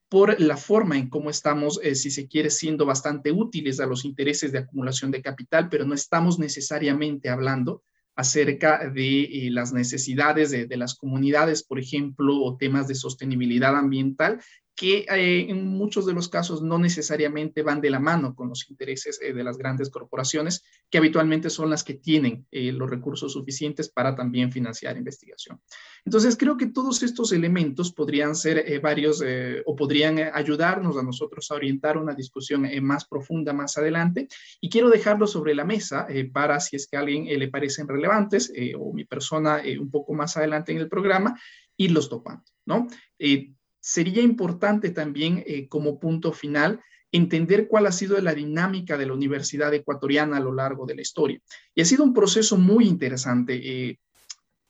por 0.09 0.38
la 0.38 0.59
forma 0.59 0.99
en 0.99 1.09
cómo 1.09 1.30
estamos, 1.30 1.80
si 1.94 2.11
se 2.11 2.28
quiere, 2.28 2.50
siendo 2.50 2.85
bastante 2.85 3.32
útiles 3.32 3.80
a 3.80 3.87
los 3.87 4.04
intereses 4.04 4.52
de 4.52 4.59
acumulación 4.59 5.11
de 5.11 5.23
capital, 5.23 5.71
pero 5.71 5.87
no 5.87 5.94
estamos 5.94 6.38
necesariamente 6.38 7.30
hablando 7.30 7.82
acerca 8.14 8.90
de 8.90 9.23
eh, 9.23 9.50
las 9.50 9.73
necesidades 9.73 10.50
de, 10.50 10.66
de, 10.66 10.76
las 10.76 10.95
comunidades, 10.95 11.62
por 11.62 11.78
ejemplo, 11.78 12.37
o 12.42 12.57
temas 12.57 12.88
de 12.88 12.95
sostenibilidad 12.95 13.76
ambiental, 13.76 14.40
que 14.82 15.06
eh, 15.08 15.46
en 15.48 15.64
muchos 15.68 16.06
de 16.06 16.12
los 16.12 16.28
casos 16.28 16.60
no 16.60 16.76
necesariamente 16.76 17.62
van 17.62 17.80
de 17.80 17.88
la 17.88 18.00
mano 18.00 18.34
con 18.34 18.48
los 18.48 18.68
intereses 18.68 19.16
eh, 19.22 19.32
de 19.32 19.44
las 19.44 19.56
grandes 19.56 19.90
corporaciones, 19.90 20.64
que 20.90 20.98
habitualmente 20.98 21.50
son 21.50 21.70
las 21.70 21.84
que 21.84 21.94
tienen 21.94 22.48
eh, 22.50 22.72
los 22.72 22.90
recursos 22.90 23.32
suficientes 23.32 23.88
para 23.88 24.16
también 24.16 24.50
financiar 24.50 24.96
investigación. 24.96 25.60
Entonces, 26.04 26.36
creo 26.36 26.56
que 26.56 26.66
todos 26.66 27.04
estos 27.04 27.30
elementos 27.30 27.92
podrían 27.92 28.34
ser 28.34 28.80
varios 28.80 29.22
o 29.66 29.76
podrían 29.76 30.18
ayudarnos 30.18 30.96
a 30.96 31.02
nosotros 31.04 31.48
a 31.48 31.54
orientar 31.54 31.96
una 31.96 32.12
discusión 32.12 32.68
más 32.82 33.04
profunda 33.04 33.52
más 33.52 33.78
adelante. 33.78 34.26
Y 34.60 34.68
quiero 34.68 34.90
dejarlo 34.90 35.28
sobre 35.28 35.54
la 35.54 35.64
mesa 35.64 36.08
para 36.32 36.58
si 36.58 36.74
es 36.74 36.88
que 36.88 36.96
a 36.96 37.00
alguien 37.00 37.26
le 37.26 37.48
parecen 37.48 37.86
relevantes 37.86 38.52
o 38.76 38.92
mi 38.92 39.04
persona 39.04 39.62
un 39.78 39.90
poco 39.92 40.12
más 40.12 40.36
adelante 40.36 40.72
en 40.72 40.78
el 40.78 40.88
programa, 40.88 41.40
irlos 41.76 42.08
topando, 42.08 42.42
¿no? 42.66 42.88
Sería 43.82 44.22
importante 44.22 44.90
también 44.90 45.42
eh, 45.44 45.66
como 45.68 45.98
punto 45.98 46.32
final 46.32 46.80
entender 47.10 47.68
cuál 47.68 47.86
ha 47.86 47.92
sido 47.92 48.18
la 48.20 48.32
dinámica 48.32 48.96
de 48.96 49.06
la 49.06 49.12
Universidad 49.12 49.74
Ecuatoriana 49.74 50.38
a 50.38 50.40
lo 50.40 50.54
largo 50.54 50.86
de 50.86 50.94
la 50.94 51.02
historia. 51.02 51.40
Y 51.74 51.82
ha 51.82 51.84
sido 51.84 52.04
un 52.04 52.14
proceso 52.14 52.56
muy 52.56 52.86
interesante. 52.86 53.60
Eh, 53.62 53.98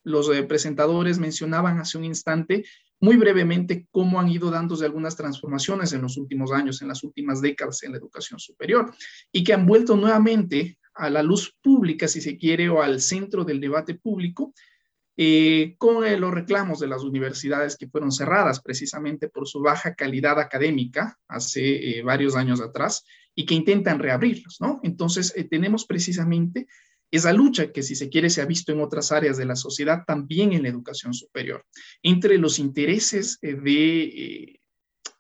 los 0.03 0.29
eh, 0.35 0.43
presentadores 0.43 1.19
mencionaban 1.19 1.79
hace 1.79 1.99
un 1.99 2.05
instante 2.05 2.65
muy 3.01 3.17
brevemente 3.17 3.87
cómo 3.91 4.19
han 4.19 4.29
ido 4.29 4.51
dándose 4.51 4.85
algunas 4.85 5.15
transformaciones 5.15 5.93
en 5.93 6.03
los 6.03 6.17
últimos 6.17 6.51
años, 6.51 6.81
en 6.83 6.89
las 6.89 7.05
últimas 7.05 7.41
décadas 7.41 7.83
en 7.83 7.93
la 7.93 7.99
educación 7.99 8.41
superior, 8.41 8.93
y 9.31 9.45
que 9.45 9.53
han 9.53 9.67
vuelto 9.67 9.95
nuevamente 9.95 10.79
a 10.95 11.11
la 11.11 11.23
luz 11.23 11.55
pública, 11.63 12.09
si 12.09 12.21
se 12.21 12.39
quiere, 12.39 12.69
o 12.69 12.83
al 12.83 13.01
centro 13.01 13.45
del 13.45 13.61
debate 13.61 13.95
público, 13.95 14.55
eh, 15.17 15.75
con 15.77 16.05
eh, 16.05 16.17
los 16.17 16.33
reclamos 16.33 16.81
de 16.81 16.87
las 16.87 17.03
universidades 17.03 17.77
que 17.77 17.89
fueron 17.89 18.13
cerradas 18.13 18.61
precisamente 18.61 19.29
por 19.29 19.47
su 19.47 19.61
baja 19.61 19.95
calidad 19.95 20.41
académica 20.41 21.19
hace 21.29 21.99
eh, 21.99 22.03
varios 22.03 22.35
años 22.35 22.63
atrás 22.63 23.05
y 23.35 23.45
que 23.45 23.55
intentan 23.55 23.99
reabrirlos, 23.99 24.59
¿no? 24.61 24.81
Entonces, 24.83 25.35
tenemos 25.51 25.85
precisamente 25.87 26.67
esa 27.11 27.33
lucha 27.33 27.73
que, 27.73 27.83
si 27.83 27.95
se 27.95 28.09
quiere, 28.09 28.31
se 28.31 28.41
ha 28.41 28.47
visto 28.47 28.73
en 28.73 28.81
otras 28.81 29.13
áreas 29.13 29.37
de 29.37 29.45
la 29.45 29.57
sociedad, 29.57 30.05
también 30.07 30.53
en 30.53 30.63
la 30.63 30.69
educación 30.69 31.13
superior, 31.13 31.65
entre 32.03 32.39
los 32.39 32.59
intereses 32.59 33.39
de 33.41 34.61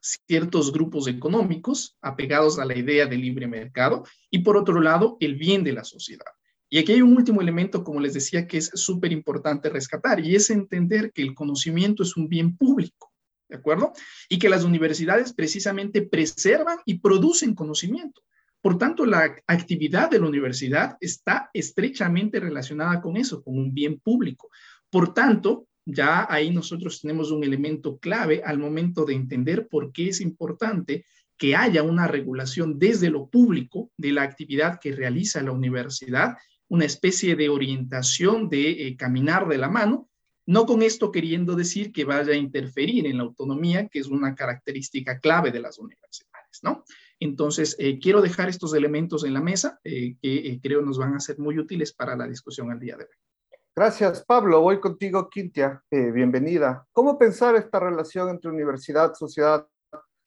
ciertos 0.00 0.72
grupos 0.72 1.06
económicos 1.06 1.96
apegados 2.02 2.58
a 2.58 2.64
la 2.64 2.76
idea 2.76 3.06
de 3.06 3.16
libre 3.16 3.46
mercado 3.46 4.04
y, 4.30 4.40
por 4.40 4.56
otro 4.56 4.80
lado, 4.80 5.16
el 5.20 5.37
bien 5.37 5.64
de 5.64 5.72
la 5.72 5.84
sociedad. 5.84 6.26
Y 6.73 6.79
aquí 6.79 6.93
hay 6.93 7.02
un 7.02 7.14
último 7.14 7.43
elemento, 7.43 7.85
como 7.85 8.00
les 8.00 8.14
decía, 8.14 8.47
que 8.47 8.57
es 8.57 8.71
súper 8.73 9.12
importante 9.12 9.69
rescatar, 9.69 10.21
y 10.21 10.35
es 10.35 10.49
entender 10.49 11.12
que 11.12 11.21
el 11.21 11.35
conocimiento 11.35 12.02
es 12.02 12.17
un 12.17 12.31
bien 12.31 12.57
público, 12.57 13.12
¿de 13.50 13.59
acuerdo? 13.59 13.93
Y 14.31 14.38
que 14.38 14.49
las 14.49 14.64
universidades 14.64 15.35
precisamente 15.35 16.00
preservan 16.00 16.79
y 16.87 17.00
producen 17.00 17.55
conocimiento. 17.55 18.23
Por 18.62 18.79
tanto, 18.79 19.05
la 19.05 19.37
actividad 19.47 20.09
de 20.09 20.21
la 20.21 20.29
universidad 20.29 20.97
está 20.99 21.50
estrechamente 21.52 22.41
relacionada 22.41 23.02
con 23.02 23.19
eso, 23.19 23.43
con 23.43 23.59
un 23.59 23.75
bien 23.75 24.00
público. 24.00 24.49
Por 24.88 25.12
tanto, 25.12 25.67
ya 25.85 26.26
ahí 26.31 26.49
nosotros 26.49 27.02
tenemos 27.02 27.31
un 27.33 27.45
elemento 27.45 27.99
clave 27.99 28.41
al 28.43 28.59
momento 28.59 29.05
de 29.05 29.12
entender 29.12 29.69
por 29.69 29.93
qué 29.93 30.09
es 30.09 30.23
importante 30.23 31.05
que 31.37 31.55
haya 31.55 31.83
una 31.83 32.09
regulación 32.09 32.79
desde 32.79 33.11
lo 33.11 33.29
público 33.29 33.91
de 33.99 34.12
la 34.12 34.23
actividad 34.23 34.81
que 34.81 34.93
realiza 34.93 35.43
la 35.43 35.52
universidad 35.52 36.37
una 36.73 36.87
especie 36.87 37.37
de 37.37 37.50
orientación 37.50 38.49
de 38.49 38.71
eh, 38.71 38.97
caminar 38.97 39.47
de 39.47 39.59
la 39.59 39.69
mano, 39.69 40.09
no 40.47 40.64
con 40.64 40.83
esto 40.83 41.12
queriendo 41.12 41.55
decir 41.55 41.93
que 41.93 42.07
vaya 42.07 42.33
a 42.33 42.37
interferir 42.37 43.07
en 43.07 43.19
la 43.19 43.25
autonomía, 43.25 43.88
que 43.88 43.99
es 43.99 44.07
una 44.07 44.35
característica 44.35 45.21
clave 45.21 45.50
de 45.50 45.61
las 45.61 45.79
universidades, 45.79 46.61
¿no? 46.62 46.83
Entonces, 47.21 47.76
eh, 47.79 47.99
quiero 47.99 48.23
dejar 48.23 48.49
estos 48.49 48.73
elementos 48.73 49.23
en 49.25 49.35
la 49.35 49.43
mesa 49.43 49.81
eh, 49.85 50.17
que 50.23 50.61
creo 50.62 50.81
nos 50.81 50.97
van 50.97 51.14
a 51.14 51.21
ser 51.21 51.38
muy 51.38 51.59
útiles 51.59 51.93
para 51.93 52.17
la 52.17 52.26
discusión 52.26 52.71
al 52.71 52.81
día 52.81 52.97
de 52.97 53.05
hoy. 53.05 53.59
Gracias, 53.76 54.25
Pablo. 54.25 54.62
Voy 54.62 54.81
contigo, 54.81 55.29
Quintia. 55.29 55.85
bienvenida. 55.91 56.87
¿Cómo 56.93 57.19
pensar 57.19 57.55
esta 57.55 57.81
relación 57.81 58.31
entre 58.31 58.50
universidad, 58.50 59.12
sociedad 59.12 59.67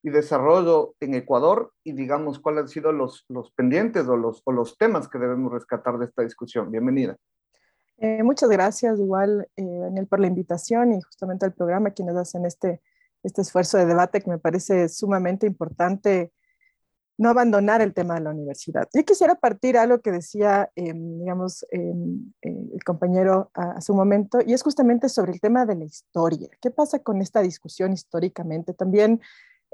y 0.06 0.12
desarrollo 0.12 0.94
en 1.00 1.16
Ecuador 1.16 1.74
y 1.84 1.94
digamos 1.94 2.38
cuáles 2.38 2.62
han 2.62 2.68
sido 2.68 2.92
los, 2.92 3.26
los 3.28 3.52
pendientes 3.54 4.08
o 4.08 4.16
los, 4.16 4.44
o 4.46 4.52
los 4.52 4.78
temas 4.78 5.08
que 5.08 5.18
debemos 5.18 5.52
rescatar 5.52 5.98
de 5.98 6.06
esta 6.06 6.22
discusión. 6.22 6.70
Bienvenida. 6.70 7.18
Eh, 7.98 8.22
muchas 8.22 8.52
gracias 8.52 9.00
igual, 9.00 9.48
eh, 9.58 9.64
Daniel, 9.66 10.06
por 10.06 10.20
la 10.20 10.28
invitación 10.28 10.94
y 10.94 11.02
justamente 11.02 11.48
al 11.48 11.54
programa 11.56 11.90
quienes 11.90 12.16
hacen 12.18 12.46
este, 12.46 12.84
este 13.24 13.42
esfuerzo 13.42 13.80
de 13.80 13.88
debate 13.88 14.22
que 14.22 14.30
me 14.30 14.38
parece 14.38 14.90
sumamente 14.90 15.48
importante 15.48 16.32
no 17.18 17.30
abandonar 17.30 17.82
el 17.82 17.96
tema 17.96 18.14
de 18.14 18.22
la 18.22 18.30
universidad. 18.30 18.88
Yo 18.94 19.04
quisiera 19.06 19.34
partir 19.34 19.76
a 19.76 19.88
lo 19.88 20.02
que 20.02 20.12
decía, 20.12 20.70
em, 20.76 21.18
digamos, 21.18 21.66
em, 21.72 22.32
eh, 22.44 22.70
el 22.74 22.84
compañero 22.84 23.50
hace 23.54 23.92
un 23.92 23.98
momento, 23.98 24.40
y 24.46 24.54
es 24.54 24.62
justamente 24.62 25.10
sobre 25.10 25.32
el 25.32 25.40
tema 25.40 25.66
de 25.66 25.76
la 25.76 25.86
historia. 25.86 26.50
¿Qué 26.62 26.70
pasa 26.70 27.00
con 27.00 27.22
esta 27.22 27.42
discusión 27.42 27.94
históricamente? 27.94 28.74
También 28.74 29.22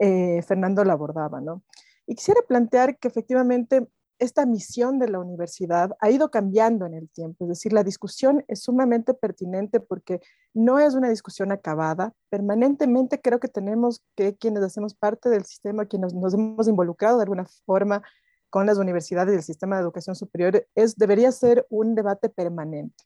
eh, 0.04 0.42
Fernando 0.42 0.84
la 0.84 0.94
abordaba, 0.94 1.40
¿no? 1.42 1.62
Y 2.08 2.16
quisiera 2.16 2.42
plantear 2.48 2.98
que 2.98 3.08
efectivamente 3.08 3.88
esta 4.18 4.48
misión 4.48 4.98
de 4.98 5.08
la 5.08 5.20
universidad 5.20 5.92
ha 6.00 6.10
ido 6.10 6.32
cambiando 6.32 6.88
en 6.88 6.96
el 6.96 7.08
tiempo, 7.10 7.46
es 7.46 7.50
decir, 7.50 7.72
la 7.72 7.84
discusión 7.84 8.44
es 8.48 8.64
sumamente 8.64 9.14
pertinente 9.14 9.80
porque 9.80 10.20
no 10.56 10.80
es 10.80 10.96
una 10.96 11.10
discusión 11.10 11.52
acabada, 11.52 12.14
permanentemente 12.30 13.22
creo 13.22 13.40
que 13.40 13.48
tenemos 13.48 14.04
que 14.16 14.36
quienes 14.36 14.64
hacemos 14.64 14.96
parte 14.96 15.30
del 15.30 15.46
sistema, 15.46 15.86
quienes 15.86 16.16
nos 16.16 16.34
hemos 16.34 16.68
involucrado 16.68 17.18
de 17.18 17.24
alguna 17.24 17.46
forma 17.66 18.02
con 18.50 18.66
las 18.66 18.80
universidades 18.80 19.34
y 19.34 19.38
el 19.38 19.44
sistema 19.44 19.76
de 19.76 19.84
educación 19.84 20.16
superior, 20.16 20.68
es, 20.76 20.96
debería 20.96 21.32
ser 21.32 21.68
un 21.70 21.94
debate 21.94 22.28
permanente. 22.28 23.04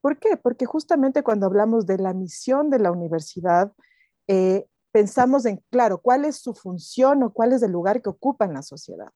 ¿Por 0.00 0.18
qué? 0.18 0.36
Porque 0.36 0.66
justamente 0.66 1.22
cuando 1.22 1.46
hablamos 1.46 1.86
de 1.86 1.98
la 1.98 2.12
misión 2.12 2.68
de 2.68 2.80
la 2.80 2.90
universidad, 2.90 3.72
eh, 4.26 4.66
pensamos 4.92 5.46
en, 5.46 5.62
claro, 5.70 5.98
cuál 5.98 6.24
es 6.24 6.36
su 6.36 6.54
función 6.54 7.22
o 7.22 7.32
cuál 7.32 7.52
es 7.52 7.62
el 7.62 7.72
lugar 7.72 8.02
que 8.02 8.10
ocupa 8.10 8.44
en 8.44 8.54
la 8.54 8.62
sociedad. 8.62 9.08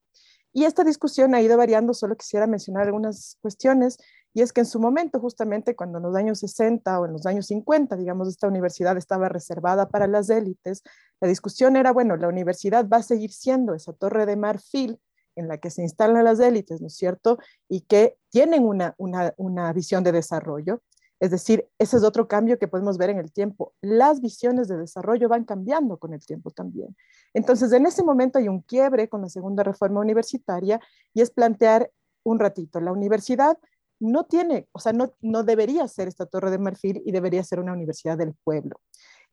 Y 0.51 0.65
esta 0.65 0.83
discusión 0.83 1.35
ha 1.35 1.41
ido 1.41 1.55
variando, 1.55 1.93
solo 1.93 2.17
quisiera 2.17 2.47
mencionar 2.47 2.87
algunas 2.87 3.37
cuestiones, 3.41 3.97
y 4.33 4.41
es 4.41 4.53
que 4.53 4.61
en 4.61 4.65
su 4.65 4.79
momento, 4.79 5.19
justamente 5.19 5.75
cuando 5.75 5.99
en 5.99 6.03
los 6.03 6.15
años 6.15 6.39
60 6.39 6.99
o 6.99 7.05
en 7.05 7.13
los 7.13 7.25
años 7.25 7.47
50, 7.47 7.95
digamos, 7.95 8.27
esta 8.27 8.47
universidad 8.47 8.97
estaba 8.97 9.29
reservada 9.29 9.89
para 9.89 10.07
las 10.07 10.29
élites, 10.29 10.83
la 11.21 11.27
discusión 11.27 11.75
era, 11.75 11.91
bueno, 11.91 12.17
la 12.17 12.27
universidad 12.27 12.87
va 12.87 12.97
a 12.97 13.03
seguir 13.03 13.31
siendo 13.31 13.73
esa 13.73 13.93
torre 13.93 14.25
de 14.25 14.35
marfil 14.35 14.99
en 15.35 15.47
la 15.47 15.59
que 15.59 15.69
se 15.69 15.83
instalan 15.83 16.23
las 16.23 16.39
élites, 16.39 16.81
¿no 16.81 16.87
es 16.87 16.95
cierto? 16.95 17.37
Y 17.69 17.81
que 17.81 18.17
tienen 18.29 18.65
una, 18.65 18.95
una, 18.97 19.33
una 19.37 19.71
visión 19.73 20.03
de 20.03 20.11
desarrollo, 20.11 20.81
es 21.19 21.31
decir, 21.31 21.67
ese 21.79 21.97
es 21.97 22.03
otro 22.03 22.27
cambio 22.27 22.59
que 22.59 22.67
podemos 22.67 22.97
ver 22.97 23.09
en 23.09 23.17
el 23.17 23.31
tiempo. 23.31 23.73
Las 23.81 24.21
visiones 24.21 24.67
de 24.67 24.77
desarrollo 24.77 25.29
van 25.29 25.45
cambiando 25.45 25.97
con 25.97 26.13
el 26.13 26.25
tiempo 26.25 26.51
también. 26.51 26.95
Entonces, 27.33 27.71
en 27.71 27.85
ese 27.85 28.03
momento 28.03 28.37
hay 28.37 28.47
un 28.47 28.61
quiebre 28.61 29.09
con 29.09 29.21
la 29.21 29.29
segunda 29.29 29.63
reforma 29.63 29.99
universitaria 29.99 30.79
y 31.13 31.21
es 31.21 31.31
plantear 31.31 31.91
un 32.23 32.39
ratito, 32.39 32.81
la 32.81 32.91
universidad 32.91 33.57
no 33.99 34.25
tiene, 34.25 34.67
o 34.73 34.79
sea, 34.79 34.93
no, 34.93 35.13
no 35.21 35.43
debería 35.43 35.87
ser 35.87 36.07
esta 36.07 36.25
torre 36.25 36.51
de 36.51 36.59
marfil 36.59 37.01
y 37.05 37.11
debería 37.11 37.43
ser 37.43 37.59
una 37.59 37.73
universidad 37.73 38.17
del 38.17 38.35
pueblo. 38.43 38.79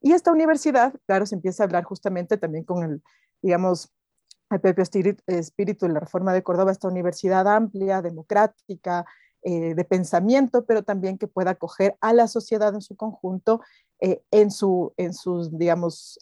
Y 0.01 0.13
esta 0.13 0.33
universidad, 0.33 0.95
claro, 1.07 1.27
se 1.27 1.35
empieza 1.35 1.63
a 1.63 1.67
hablar 1.67 1.85
justamente 1.85 2.37
también 2.37 2.65
con 2.65 2.83
el, 2.83 3.03
digamos, 3.43 3.93
el 4.51 4.61
propio 4.61 4.83
espíritu 4.83 5.87
de 5.87 5.93
la 5.93 6.01
reforma 6.01 6.33
de 6.33 6.43
Córdoba, 6.43 6.73
esta 6.73 6.89
universidad 6.89 7.47
amplia, 7.49 8.03
democrática, 8.03 9.05
eh, 9.45 9.75
de 9.75 9.85
pensamiento, 9.85 10.65
pero 10.65 10.83
también 10.83 11.19
que 11.19 11.29
pueda 11.29 11.51
acoger 11.51 11.97
a 12.01 12.13
la 12.13 12.29
sociedad 12.29 12.75
en 12.75 12.81
su 12.81 12.97
conjunto, 12.97 13.61
eh, 14.01 14.23
en, 14.31 14.51
su, 14.51 14.95
en 14.97 15.13
sus, 15.13 15.57
digamos, 15.57 16.19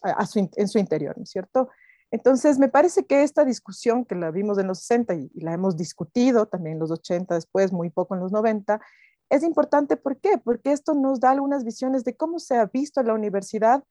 en 0.55 0.67
su 0.67 0.77
interior, 0.77 1.17
¿no 1.17 1.23
es 1.23 1.29
cierto? 1.29 1.69
Entonces, 2.13 2.59
me 2.59 2.69
parece 2.69 3.05
que 3.05 3.23
esta 3.23 3.43
discusión 3.43 4.05
que 4.05 4.13
la 4.13 4.29
vimos 4.29 4.59
en 4.59 4.67
los 4.67 4.79
60 4.79 5.15
y, 5.15 5.31
la 5.33 5.53
hemos 5.53 5.75
discutido 5.75 6.45
también 6.45 6.73
en 6.73 6.79
los 6.79 6.91
80, 6.91 7.33
después 7.33 7.71
muy 7.73 7.89
poco 7.89 8.13
en 8.13 8.21
los 8.21 8.31
90, 8.31 8.79
es 9.31 9.41
importante. 9.41 9.97
¿Por 9.97 10.17
qué? 10.17 10.37
Porque 10.37 10.73
esto 10.73 10.93
nos 10.93 11.19
da 11.19 11.31
algunas 11.31 11.63
visiones 11.63 12.03
de 12.03 12.15
cómo 12.15 12.37
se 12.37 12.55
ha 12.55 12.67
visto 12.67 13.01
la 13.01 13.15
universidad 13.15 13.83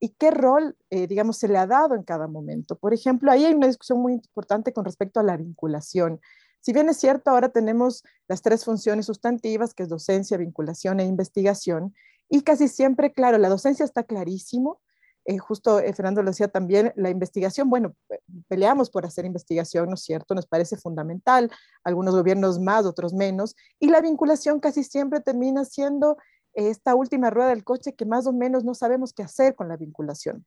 y 0.00 0.10
qué 0.10 0.30
rol, 0.30 0.74
eh, 0.88 1.06
digamos, 1.06 1.36
se 1.36 1.48
le 1.48 1.58
ha 1.58 1.66
dado 1.66 1.94
en 1.94 2.02
cada 2.02 2.28
momento. 2.28 2.76
Por 2.78 2.94
ejemplo, 2.94 3.30
ahí 3.30 3.44
hay 3.44 3.52
una 3.52 3.66
discusión 3.66 4.00
muy 4.00 4.14
importante 4.14 4.72
con 4.72 4.86
respecto 4.86 5.20
a 5.20 5.22
la 5.22 5.36
vinculación. 5.36 6.20
Si 6.60 6.72
bien 6.72 6.88
es 6.88 6.96
cierto, 6.96 7.30
ahora 7.30 7.50
tenemos 7.50 8.02
las 8.28 8.42
tres 8.42 8.64
funciones 8.64 9.06
sustantivas, 9.06 9.74
que 9.74 9.84
es 9.84 9.88
docencia, 9.88 10.36
vinculación 10.36 11.00
e 11.00 11.04
investigación, 11.04 11.94
y 12.28 12.42
casi 12.42 12.68
siempre, 12.68 13.12
claro, 13.12 13.38
la 13.38 13.48
docencia 13.48 13.84
está 13.84 14.02
clarísimo. 14.02 14.80
Eh, 15.24 15.38
justo 15.38 15.80
eh, 15.80 15.92
Fernando 15.92 16.22
lo 16.22 16.30
decía 16.30 16.48
también, 16.48 16.92
la 16.96 17.10
investigación, 17.10 17.68
bueno, 17.68 17.94
peleamos 18.48 18.90
por 18.90 19.04
hacer 19.06 19.24
investigación, 19.24 19.88
¿no 19.88 19.94
es 19.94 20.02
cierto? 20.02 20.34
Nos 20.34 20.46
parece 20.46 20.76
fundamental, 20.76 21.50
algunos 21.82 22.14
gobiernos 22.14 22.60
más, 22.60 22.84
otros 22.84 23.12
menos, 23.12 23.56
y 23.80 23.88
la 23.88 24.00
vinculación 24.00 24.60
casi 24.60 24.84
siempre 24.84 25.20
termina 25.20 25.64
siendo 25.64 26.16
esta 26.54 26.94
última 26.94 27.30
rueda 27.30 27.50
del 27.50 27.64
coche 27.64 27.94
que 27.94 28.06
más 28.06 28.26
o 28.26 28.32
menos 28.32 28.64
no 28.64 28.74
sabemos 28.74 29.12
qué 29.12 29.22
hacer 29.22 29.54
con 29.54 29.68
la 29.68 29.76
vinculación. 29.76 30.46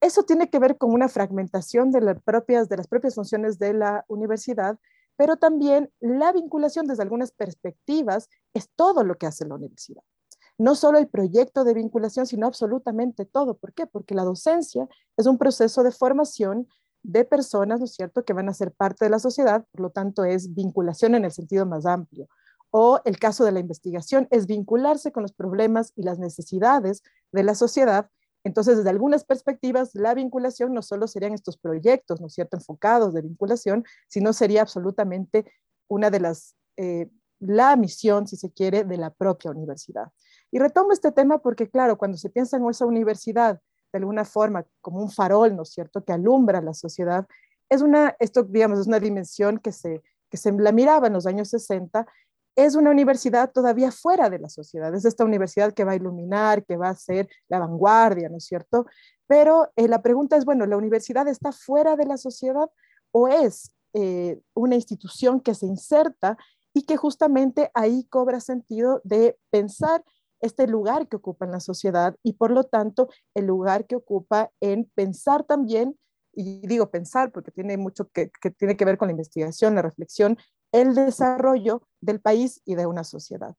Eso 0.00 0.22
tiene 0.22 0.50
que 0.50 0.58
ver 0.58 0.76
con 0.76 0.92
una 0.92 1.08
fragmentación 1.08 1.90
de 1.90 2.00
las 2.00 2.22
propias, 2.22 2.68
de 2.68 2.76
las 2.76 2.86
propias 2.86 3.14
funciones 3.14 3.58
de 3.58 3.72
la 3.72 4.04
universidad 4.08 4.78
pero 5.16 5.36
también 5.36 5.90
la 6.00 6.32
vinculación 6.32 6.86
desde 6.86 7.02
algunas 7.02 7.32
perspectivas 7.32 8.28
es 8.54 8.68
todo 8.76 9.04
lo 9.04 9.16
que 9.16 9.26
hace 9.26 9.46
la 9.46 9.54
universidad. 9.54 10.02
No 10.58 10.74
solo 10.74 10.98
el 10.98 11.08
proyecto 11.08 11.64
de 11.64 11.74
vinculación, 11.74 12.26
sino 12.26 12.46
absolutamente 12.46 13.26
todo. 13.26 13.58
¿Por 13.58 13.74
qué? 13.74 13.86
Porque 13.86 14.14
la 14.14 14.24
docencia 14.24 14.88
es 15.16 15.26
un 15.26 15.36
proceso 15.36 15.82
de 15.82 15.90
formación 15.90 16.66
de 17.02 17.24
personas, 17.24 17.78
¿no 17.78 17.84
es 17.84 17.94
cierto?, 17.94 18.24
que 18.24 18.32
van 18.32 18.48
a 18.48 18.54
ser 18.54 18.72
parte 18.72 19.04
de 19.04 19.10
la 19.10 19.18
sociedad, 19.18 19.64
por 19.70 19.80
lo 19.80 19.90
tanto 19.90 20.24
es 20.24 20.54
vinculación 20.54 21.14
en 21.14 21.24
el 21.24 21.32
sentido 21.32 21.66
más 21.66 21.86
amplio. 21.86 22.28
O 22.70 23.00
el 23.04 23.18
caso 23.18 23.44
de 23.44 23.52
la 23.52 23.60
investigación 23.60 24.26
es 24.30 24.46
vincularse 24.46 25.12
con 25.12 25.22
los 25.22 25.32
problemas 25.32 25.92
y 25.94 26.02
las 26.02 26.18
necesidades 26.18 27.02
de 27.32 27.42
la 27.42 27.54
sociedad 27.54 28.10
entonces, 28.46 28.76
desde 28.76 28.90
algunas 28.90 29.24
perspectivas, 29.24 29.92
la 29.94 30.14
vinculación 30.14 30.72
no 30.72 30.80
solo 30.80 31.08
serían 31.08 31.34
estos 31.34 31.58
proyectos, 31.58 32.20
¿no 32.20 32.28
es 32.28 32.34
cierto?, 32.34 32.56
enfocados 32.56 33.12
de 33.12 33.22
vinculación, 33.22 33.84
sino 34.06 34.32
sería 34.32 34.62
absolutamente 34.62 35.50
una 35.88 36.10
de 36.10 36.20
las, 36.20 36.54
eh, 36.76 37.10
la 37.40 37.74
misión, 37.74 38.28
si 38.28 38.36
se 38.36 38.52
quiere, 38.52 38.84
de 38.84 38.98
la 38.98 39.10
propia 39.10 39.50
universidad. 39.50 40.12
Y 40.52 40.60
retomo 40.60 40.92
este 40.92 41.10
tema 41.10 41.38
porque, 41.38 41.68
claro, 41.68 41.98
cuando 41.98 42.16
se 42.18 42.30
piensa 42.30 42.56
en 42.56 42.70
esa 42.70 42.86
universidad, 42.86 43.60
de 43.92 43.98
alguna 43.98 44.24
forma, 44.24 44.64
como 44.80 45.00
un 45.00 45.10
farol, 45.10 45.56
¿no 45.56 45.62
es 45.62 45.70
cierto?, 45.70 46.04
que 46.04 46.12
alumbra 46.12 46.60
la 46.60 46.72
sociedad, 46.72 47.26
es 47.68 47.82
una, 47.82 48.14
esto, 48.20 48.44
digamos, 48.44 48.78
es 48.78 48.86
una 48.86 49.00
dimensión 49.00 49.58
que 49.58 49.72
se, 49.72 50.02
que 50.30 50.36
se 50.36 50.52
la 50.52 50.70
miraba 50.70 51.08
en 51.08 51.14
los 51.14 51.26
años 51.26 51.48
60, 51.48 52.06
es 52.56 52.74
una 52.74 52.90
universidad 52.90 53.52
todavía 53.52 53.92
fuera 53.92 54.30
de 54.30 54.38
la 54.38 54.48
sociedad. 54.48 54.94
Es 54.94 55.04
esta 55.04 55.24
universidad 55.24 55.72
que 55.72 55.84
va 55.84 55.92
a 55.92 55.96
iluminar, 55.96 56.64
que 56.64 56.76
va 56.76 56.88
a 56.88 56.96
ser 56.96 57.28
la 57.48 57.58
vanguardia, 57.58 58.28
¿no 58.28 58.38
es 58.38 58.46
cierto? 58.46 58.86
Pero 59.26 59.70
eh, 59.76 59.88
la 59.88 60.02
pregunta 60.02 60.36
es, 60.36 60.44
bueno, 60.44 60.66
¿la 60.66 60.76
universidad 60.76 61.28
está 61.28 61.52
fuera 61.52 61.96
de 61.96 62.06
la 62.06 62.16
sociedad 62.16 62.68
o 63.12 63.28
es 63.28 63.72
eh, 63.92 64.40
una 64.54 64.74
institución 64.74 65.40
que 65.40 65.54
se 65.54 65.66
inserta 65.66 66.36
y 66.72 66.84
que 66.84 66.96
justamente 66.96 67.70
ahí 67.74 68.04
cobra 68.10 68.40
sentido 68.40 69.00
de 69.04 69.38
pensar 69.50 70.04
este 70.40 70.66
lugar 70.66 71.08
que 71.08 71.16
ocupa 71.16 71.46
en 71.46 71.52
la 71.52 71.60
sociedad 71.60 72.16
y 72.22 72.34
por 72.34 72.50
lo 72.50 72.64
tanto 72.64 73.08
el 73.34 73.46
lugar 73.46 73.86
que 73.86 73.96
ocupa 73.96 74.50
en 74.60 74.90
pensar 74.94 75.44
también, 75.44 75.98
y 76.34 76.66
digo 76.66 76.90
pensar 76.90 77.32
porque 77.32 77.50
tiene 77.50 77.78
mucho 77.78 78.10
que, 78.10 78.30
tiene 78.58 78.76
que 78.76 78.84
ver 78.84 78.98
con 78.98 79.08
la 79.08 79.12
investigación, 79.12 79.74
la 79.74 79.82
reflexión, 79.82 80.36
el 80.80 80.94
desarrollo 80.94 81.82
del 82.00 82.20
país 82.20 82.60
y 82.64 82.74
de 82.74 82.86
una 82.86 83.04
sociedad. 83.04 83.54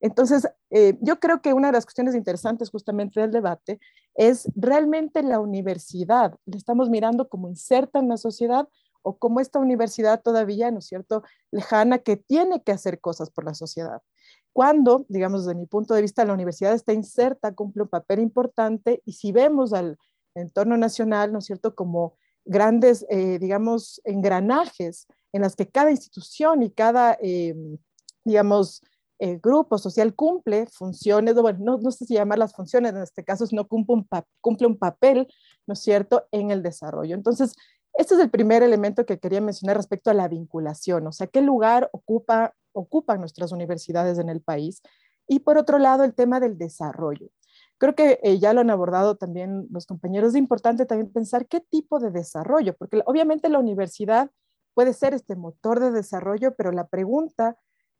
Entonces, 0.00 0.48
eh, 0.70 0.98
yo 1.00 1.20
creo 1.20 1.40
que 1.42 1.52
una 1.52 1.68
de 1.68 1.74
las 1.74 1.84
cuestiones 1.84 2.14
interesantes 2.14 2.70
justamente 2.70 3.20
del 3.20 3.30
debate 3.30 3.78
es 4.14 4.48
realmente 4.56 5.22
la 5.22 5.38
universidad. 5.38 6.34
Le 6.44 6.56
estamos 6.56 6.90
mirando 6.90 7.28
como 7.28 7.48
inserta 7.48 8.00
en 8.00 8.08
la 8.08 8.16
sociedad 8.16 8.68
o 9.02 9.16
como 9.16 9.40
esta 9.40 9.58
universidad 9.58 10.20
todavía, 10.22 10.70
¿no 10.70 10.78
es 10.78 10.86
cierto?, 10.86 11.22
lejana 11.52 11.98
que 11.98 12.16
tiene 12.16 12.62
que 12.62 12.72
hacer 12.72 13.00
cosas 13.00 13.30
por 13.30 13.44
la 13.44 13.54
sociedad. 13.54 14.02
Cuando, 14.52 15.06
digamos, 15.08 15.44
desde 15.44 15.58
mi 15.58 15.66
punto 15.66 15.94
de 15.94 16.02
vista, 16.02 16.24
la 16.24 16.34
universidad 16.34 16.74
está 16.74 16.92
inserta, 16.92 17.54
cumple 17.54 17.82
un 17.82 17.88
papel 17.88 18.20
importante 18.20 19.02
y 19.04 19.12
si 19.12 19.30
vemos 19.32 19.72
al 19.72 19.98
entorno 20.34 20.76
nacional, 20.76 21.32
¿no 21.32 21.38
es 21.38 21.44
cierto?, 21.44 21.74
como 21.74 22.16
grandes, 22.44 23.06
eh, 23.08 23.38
digamos, 23.38 24.00
engranajes 24.04 25.06
en 25.32 25.42
las 25.42 25.56
que 25.56 25.68
cada 25.68 25.90
institución 25.90 26.62
y 26.62 26.70
cada, 26.70 27.16
eh, 27.20 27.54
digamos, 28.24 28.82
eh, 29.18 29.38
grupo 29.40 29.78
social 29.78 30.14
cumple 30.14 30.66
funciones, 30.66 31.34
bueno, 31.34 31.78
no, 31.80 31.90
sé 31.92 32.06
si 32.06 32.14
llamar 32.14 32.38
las 32.38 32.54
funciones, 32.54 32.92
en 32.92 33.02
este 33.02 33.24
caso, 33.24 33.46
sino 33.46 33.68
cumple 33.68 33.94
un, 33.94 34.08
cumple 34.40 34.66
un 34.66 34.76
papel, 34.76 35.28
¿no 35.66 35.74
es 35.74 35.80
cierto?, 35.80 36.26
en 36.32 36.50
el 36.50 36.62
desarrollo. 36.62 37.14
Entonces, 37.14 37.54
este 37.94 38.14
es 38.14 38.20
el 38.20 38.30
primer 38.30 38.62
elemento 38.62 39.06
que 39.06 39.18
quería 39.18 39.40
mencionar 39.40 39.76
respecto 39.76 40.10
a 40.10 40.14
la 40.14 40.26
vinculación, 40.28 41.06
o 41.06 41.12
sea, 41.12 41.26
qué 41.28 41.40
lugar 41.40 41.88
ocupa, 41.92 42.54
ocupan 42.72 43.20
nuestras 43.20 43.52
universidades 43.52 44.18
en 44.18 44.28
el 44.28 44.40
país. 44.40 44.82
Y 45.28 45.40
por 45.40 45.56
otro 45.56 45.78
lado, 45.78 46.04
el 46.04 46.14
tema 46.14 46.40
del 46.40 46.58
desarrollo. 46.58 47.28
Creo 47.78 47.94
que 47.94 48.18
eh, 48.22 48.38
ya 48.38 48.52
lo 48.52 48.60
han 48.60 48.70
abordado 48.70 49.16
también 49.16 49.68
los 49.70 49.86
compañeros. 49.86 50.30
Es 50.30 50.36
importante 50.36 50.84
también 50.86 51.12
pensar 51.12 51.46
qué 51.46 51.60
tipo 51.60 52.00
de 52.00 52.10
desarrollo, 52.10 52.74
porque 52.76 53.02
obviamente 53.06 53.48
la 53.48 53.58
universidad 53.58 54.30
puede 54.74 54.92
ser 54.92 55.14
este 55.14 55.36
motor 55.36 55.80
de 55.80 55.90
desarrollo, 55.90 56.54
pero 56.54 56.72
la 56.72 56.86
pregunta 56.86 57.56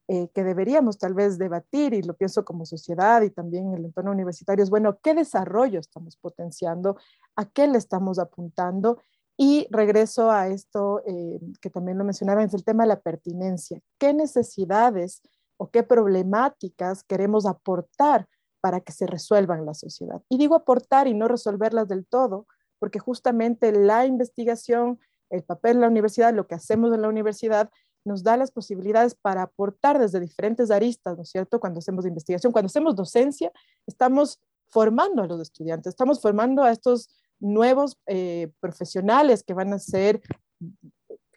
eh, 0.08 0.28
que 0.34 0.42
deberíamos 0.42 0.98
tal 0.98 1.14
vez 1.14 1.38
debatir, 1.38 1.94
y 1.94 2.02
lo 2.02 2.14
pienso 2.14 2.44
como 2.44 2.66
sociedad 2.66 3.22
y 3.22 3.30
también 3.30 3.68
en 3.68 3.74
el 3.74 3.84
entorno 3.84 4.10
universitario, 4.10 4.62
es, 4.62 4.70
bueno, 4.70 4.98
¿qué 5.02 5.14
desarrollo 5.14 5.78
estamos 5.78 6.16
potenciando? 6.16 6.96
¿A 7.36 7.46
qué 7.46 7.68
le 7.68 7.78
estamos 7.78 8.18
apuntando? 8.18 8.98
Y 9.36 9.66
regreso 9.70 10.30
a 10.30 10.48
esto 10.48 11.02
eh, 11.06 11.40
que 11.60 11.70
también 11.70 11.98
lo 11.98 12.04
mencionaba, 12.04 12.42
es 12.42 12.52
el 12.52 12.64
tema 12.64 12.82
de 12.82 12.88
la 12.88 13.00
pertinencia. 13.00 13.80
¿Qué 13.98 14.12
necesidades 14.12 15.22
o 15.56 15.70
qué 15.70 15.82
problemáticas 15.82 17.04
queremos 17.04 17.46
aportar 17.46 18.28
para 18.60 18.80
que 18.80 18.92
se 18.92 19.06
resuelvan 19.06 19.64
la 19.64 19.74
sociedad? 19.74 20.20
Y 20.28 20.36
digo 20.36 20.56
aportar 20.56 21.06
y 21.06 21.14
no 21.14 21.28
resolverlas 21.28 21.88
del 21.88 22.06
todo, 22.06 22.46
porque 22.78 22.98
justamente 22.98 23.72
la 23.72 24.04
investigación, 24.04 24.98
el 25.32 25.42
papel 25.42 25.74
de 25.74 25.80
la 25.80 25.88
universidad, 25.88 26.32
lo 26.32 26.46
que 26.46 26.54
hacemos 26.54 26.94
en 26.94 27.02
la 27.02 27.08
universidad, 27.08 27.70
nos 28.04 28.22
da 28.22 28.36
las 28.36 28.50
posibilidades 28.50 29.14
para 29.14 29.42
aportar 29.42 29.98
desde 29.98 30.20
diferentes 30.20 30.70
aristas, 30.70 31.16
¿no 31.16 31.22
es 31.22 31.30
cierto? 31.30 31.58
Cuando 31.58 31.78
hacemos 31.78 32.04
investigación, 32.04 32.52
cuando 32.52 32.66
hacemos 32.66 32.94
docencia, 32.94 33.50
estamos 33.86 34.40
formando 34.68 35.22
a 35.22 35.26
los 35.26 35.40
estudiantes, 35.40 35.90
estamos 35.90 36.20
formando 36.20 36.62
a 36.62 36.70
estos 36.70 37.08
nuevos 37.40 37.98
eh, 38.06 38.50
profesionales 38.60 39.42
que 39.42 39.54
van 39.54 39.72
a 39.72 39.78
ser, 39.78 40.20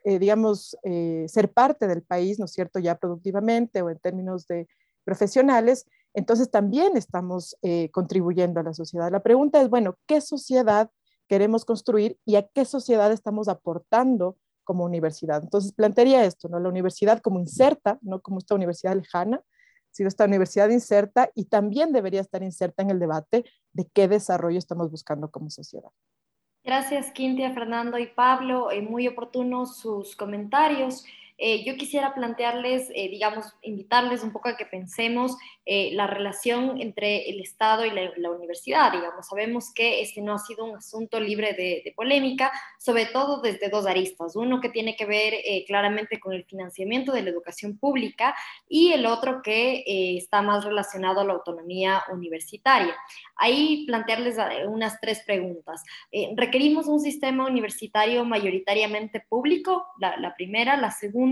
eh, 0.04 0.20
digamos, 0.20 0.78
eh, 0.84 1.26
ser 1.28 1.52
parte 1.52 1.88
del 1.88 2.04
país, 2.04 2.38
¿no 2.40 2.46
es 2.46 2.52
cierto?, 2.52 2.80
ya 2.80 2.96
productivamente 2.96 3.82
o 3.82 3.90
en 3.90 4.00
términos 4.00 4.48
de 4.48 4.68
profesionales, 5.04 5.86
entonces 6.16 6.50
también 6.50 6.98
estamos 6.98 7.56
contribuyendo 7.92 8.60
a 8.60 8.64
la 8.64 8.74
sociedad. 8.74 9.12
La 9.12 9.22
pregunta 9.22 9.62
es, 9.62 9.70
bueno, 9.70 9.98
¿qué 10.08 10.20
sociedad 10.20 10.90
queremos 11.28 11.66
construir 11.66 12.18
y 12.26 12.36
a 12.36 12.48
qué 12.48 12.66
sociedad 12.66 13.12
estamos 13.12 13.48
aportando 13.48 14.38
como 14.64 14.84
universidad. 14.84 15.44
Entonces, 15.44 15.74
plantearía 15.74 16.26
esto, 16.26 16.50
¿no? 16.50 16.60
La 16.60 16.70
universidad 16.70 17.22
como 17.22 17.40
inserta, 17.40 18.00
no 18.02 18.22
como 18.22 18.40
esta 18.40 18.56
universidad 18.56 18.96
lejana, 18.96 19.42
sino 19.92 20.10
esta 20.10 20.26
universidad 20.26 20.70
inserta 20.70 21.30
y 21.36 21.46
también 21.46 21.94
debería 21.94 22.20
estar 22.20 22.44
inserta 22.44 22.84
en 22.84 22.90
el 22.90 23.00
debate 23.00 23.46
de 23.72 23.88
qué 23.94 24.10
desarrollo 24.10 24.58
estamos 24.58 24.92
buscando 24.92 25.32
como 25.32 25.50
sociedad. 25.50 25.90
Gracias, 26.66 27.12
Quintia, 27.12 27.54
Fernando 27.54 27.98
y 27.98 28.08
Pablo. 28.08 28.72
Eh, 28.72 28.82
muy 28.82 29.08
oportunos 29.08 29.78
sus 29.78 30.16
comentarios. 30.16 31.06
Eh, 31.38 31.66
yo 31.66 31.76
quisiera 31.76 32.14
plantearles, 32.14 32.90
eh, 32.96 33.10
digamos, 33.10 33.54
invitarles 33.62 34.24
un 34.24 34.32
poco 34.32 34.48
a 34.48 34.56
que 34.56 34.66
pensemos 34.66 35.36
eh, 35.66 35.92
la 35.94 36.08
relación 36.08 36.80
entre 36.82 37.30
el 37.30 37.42
Estado 37.42 37.86
y 37.86 37.92
la, 37.92 38.32
universidad. 38.32 38.92
Digamos, 38.92 39.28
sabemos 39.28 39.74
que 39.74 40.02
este 40.02 40.22
no 40.22 40.34
ha 40.34 40.40
sido 40.40 40.66
un 40.66 40.78
asunto 40.78 41.20
libre 41.20 41.54
de, 41.54 41.94
polémica, 41.96 42.52
sobre 42.80 43.06
todo 43.06 43.42
desde 43.42 43.70
dos 43.70 43.86
aristas. 43.86 44.36
Uno 44.36 44.60
que 44.60 44.70
tiene 44.70 44.96
que 44.96 45.06
ver 45.06 45.34
claramente 45.68 46.20
con 46.20 46.34
el 46.34 46.44
financiamiento 46.44 47.12
de 47.12 47.22
la 47.22 47.30
educación 47.30 47.78
pública 47.78 48.36
y 48.68 48.92
el 48.92 49.06
otro 49.06 49.42
que 49.42 49.84
está 50.18 50.42
más 50.42 50.66
relacionado 50.66 51.22
a 51.22 51.24
la 51.24 51.34
autonomía 51.34 52.04
universitaria. 52.12 52.96
Ahí 53.38 53.86
plantearles 53.86 54.38
unas 54.68 55.00
tres 55.00 55.22
preguntas. 55.26 55.84
¿Requerimos 56.36 56.88
un 56.88 57.00
sistema 57.00 57.46
universitario 57.46 58.26
mayoritariamente 58.26 59.22
público? 59.22 59.86
La, 60.00 60.18
la 60.18 60.36
primera. 60.36 60.76
La 60.76 60.92
segunda 60.92 61.25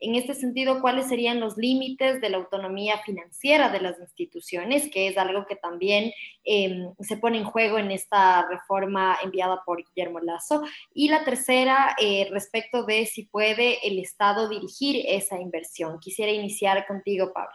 en 0.00 0.14
este 0.14 0.34
sentido, 0.34 0.80
¿cuáles 0.80 1.08
serían 1.08 1.40
los 1.40 1.56
límites 1.56 2.20
de 2.20 2.30
la 2.30 2.38
autonomía 2.38 2.98
financiera 3.04 3.70
de 3.70 3.80
las 3.80 3.98
instituciones? 3.98 4.88
Que 4.92 5.08
es 5.08 5.18
algo 5.18 5.46
que 5.46 5.56
también 5.56 6.12
em, 6.44 6.94
se 7.00 7.16
pone 7.16 7.38
en 7.38 7.44
juego 7.44 7.78
en 7.78 7.90
esta 7.90 8.48
reforma 8.48 9.16
enviada 9.22 9.62
por 9.64 9.82
Guillermo 9.84 10.20
Lazo. 10.20 10.62
Y 10.94 11.08
la 11.08 11.24
tercera, 11.24 11.96
eh, 12.00 12.28
respecto 12.30 12.84
de 12.84 13.06
si 13.06 13.24
puede 13.24 13.86
el 13.86 13.98
Estado 13.98 14.48
dirigir 14.48 15.04
esa 15.06 15.40
inversión. 15.40 15.98
Quisiera 16.00 16.32
iniciar 16.32 16.86
contigo, 16.86 17.32
Pablo. 17.32 17.54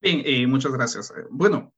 Bien, 0.00 0.22
eh, 0.24 0.46
muchas 0.46 0.72
gracias. 0.72 1.10
Eh, 1.10 1.24
bueno, 1.30 1.72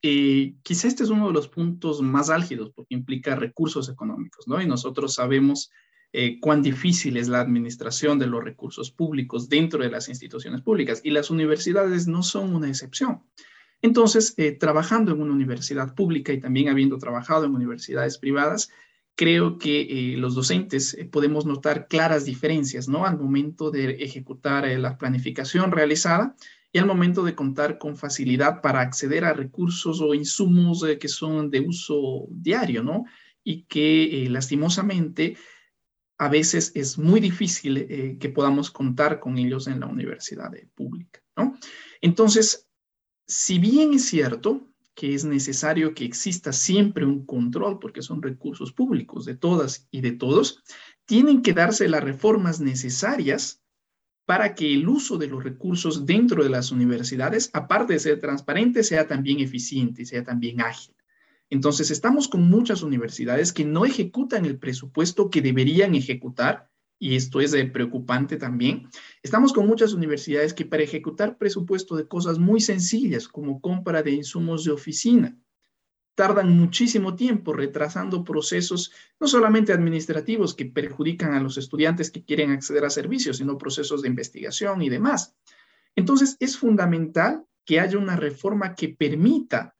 quizá 0.00 0.88
este 0.88 1.02
es 1.02 1.10
uno 1.10 1.26
de 1.26 1.32
los 1.34 1.48
puntos 1.48 2.00
más 2.00 2.30
álgidos 2.30 2.70
porque 2.74 2.94
implica 2.94 3.34
recursos 3.34 3.88
económicos, 3.88 4.46
¿no? 4.46 4.62
Y 4.62 4.66
nosotros 4.66 5.14
sabemos 5.14 5.70
eh, 6.10 6.40
cuán 6.40 6.62
difícil 6.62 7.18
es 7.18 7.28
la 7.28 7.40
administración 7.40 8.18
de 8.18 8.26
los 8.26 8.42
recursos 8.42 8.90
públicos 8.90 9.50
dentro 9.50 9.82
de 9.82 9.90
las 9.90 10.08
instituciones 10.08 10.62
públicas 10.62 11.02
y 11.04 11.10
las 11.10 11.30
universidades 11.30 12.06
no 12.06 12.22
son 12.22 12.54
una 12.54 12.68
excepción. 12.68 13.24
Entonces, 13.82 14.32
eh, 14.38 14.52
trabajando 14.52 15.12
en 15.12 15.20
una 15.20 15.34
universidad 15.34 15.94
pública 15.94 16.32
y 16.32 16.40
también 16.40 16.70
habiendo 16.70 16.96
trabajado 16.96 17.44
en 17.44 17.54
universidades 17.54 18.16
privadas, 18.16 18.70
creo 19.16 19.58
que 19.58 19.82
eh, 19.82 20.16
los 20.16 20.34
docentes 20.34 20.96
podemos 21.12 21.44
notar 21.44 21.88
claras 21.88 22.24
diferencias, 22.24 22.88
¿no? 22.88 23.04
Al 23.04 23.18
momento 23.18 23.70
de 23.70 23.90
ejecutar 24.02 24.66
la 24.66 24.96
planificación 24.96 25.72
realizada 25.72 26.36
y 26.72 26.78
al 26.78 26.86
momento 26.86 27.22
de 27.22 27.34
contar 27.34 27.76
con 27.76 27.98
facilidad 27.98 28.62
para 28.62 28.80
acceder 28.80 29.26
a 29.26 29.34
recursos 29.34 30.00
o 30.00 30.14
insumos 30.14 30.84
que 30.98 31.08
son 31.08 31.50
de 31.50 31.60
uso 31.60 32.26
diario, 32.30 32.82
¿no? 32.82 33.04
Y 33.44 33.64
que 33.64 34.26
lastimosamente 34.30 35.36
a 36.18 36.28
veces 36.28 36.72
es 36.74 36.98
muy 36.98 37.20
difícil 37.20 37.76
eh, 37.78 38.16
que 38.20 38.28
podamos 38.28 38.70
contar 38.70 39.20
con 39.20 39.38
ellos 39.38 39.68
en 39.68 39.80
la 39.80 39.86
universidad 39.86 40.52
pública. 40.74 41.22
¿no? 41.36 41.56
Entonces, 42.00 42.68
si 43.26 43.58
bien 43.58 43.94
es 43.94 44.06
cierto 44.06 44.68
que 44.94 45.14
es 45.14 45.24
necesario 45.24 45.94
que 45.94 46.04
exista 46.04 46.52
siempre 46.52 47.04
un 47.04 47.24
control, 47.24 47.78
porque 47.78 48.02
son 48.02 48.20
recursos 48.20 48.72
públicos 48.72 49.24
de 49.24 49.36
todas 49.36 49.86
y 49.92 50.00
de 50.00 50.10
todos, 50.10 50.64
tienen 51.04 51.40
que 51.40 51.52
darse 51.52 51.88
las 51.88 52.02
reformas 52.02 52.58
necesarias 52.60 53.62
para 54.26 54.56
que 54.56 54.74
el 54.74 54.88
uso 54.88 55.16
de 55.16 55.28
los 55.28 55.44
recursos 55.44 56.04
dentro 56.04 56.42
de 56.42 56.50
las 56.50 56.72
universidades, 56.72 57.48
aparte 57.52 57.92
de 57.92 58.00
ser 58.00 58.20
transparente, 58.20 58.82
sea 58.82 59.06
también 59.06 59.38
eficiente, 59.38 60.04
sea 60.04 60.24
también 60.24 60.60
ágil. 60.60 60.94
Entonces, 61.50 61.90
estamos 61.90 62.28
con 62.28 62.42
muchas 62.42 62.82
universidades 62.82 63.52
que 63.52 63.64
no 63.64 63.84
ejecutan 63.84 64.44
el 64.44 64.58
presupuesto 64.58 65.30
que 65.30 65.40
deberían 65.40 65.94
ejecutar, 65.94 66.70
y 66.98 67.16
esto 67.16 67.40
es 67.40 67.54
preocupante 67.70 68.36
también. 68.36 68.88
Estamos 69.22 69.52
con 69.52 69.66
muchas 69.66 69.92
universidades 69.92 70.52
que 70.52 70.66
para 70.66 70.82
ejecutar 70.82 71.38
presupuesto 71.38 71.96
de 71.96 72.08
cosas 72.08 72.38
muy 72.38 72.60
sencillas, 72.60 73.28
como 73.28 73.60
compra 73.60 74.02
de 74.02 74.10
insumos 74.10 74.64
de 74.64 74.72
oficina, 74.72 75.38
tardan 76.16 76.50
muchísimo 76.50 77.14
tiempo 77.14 77.52
retrasando 77.52 78.24
procesos 78.24 78.90
no 79.20 79.28
solamente 79.28 79.72
administrativos 79.72 80.52
que 80.52 80.66
perjudican 80.66 81.32
a 81.32 81.40
los 81.40 81.56
estudiantes 81.56 82.10
que 82.10 82.24
quieren 82.24 82.50
acceder 82.50 82.84
a 82.84 82.90
servicios, 82.90 83.36
sino 83.36 83.56
procesos 83.56 84.02
de 84.02 84.08
investigación 84.08 84.82
y 84.82 84.88
demás. 84.88 85.36
Entonces, 85.94 86.36
es 86.40 86.58
fundamental 86.58 87.44
que 87.64 87.78
haya 87.78 87.96
una 87.96 88.16
reforma 88.16 88.74
que 88.74 88.88
permita 88.88 89.76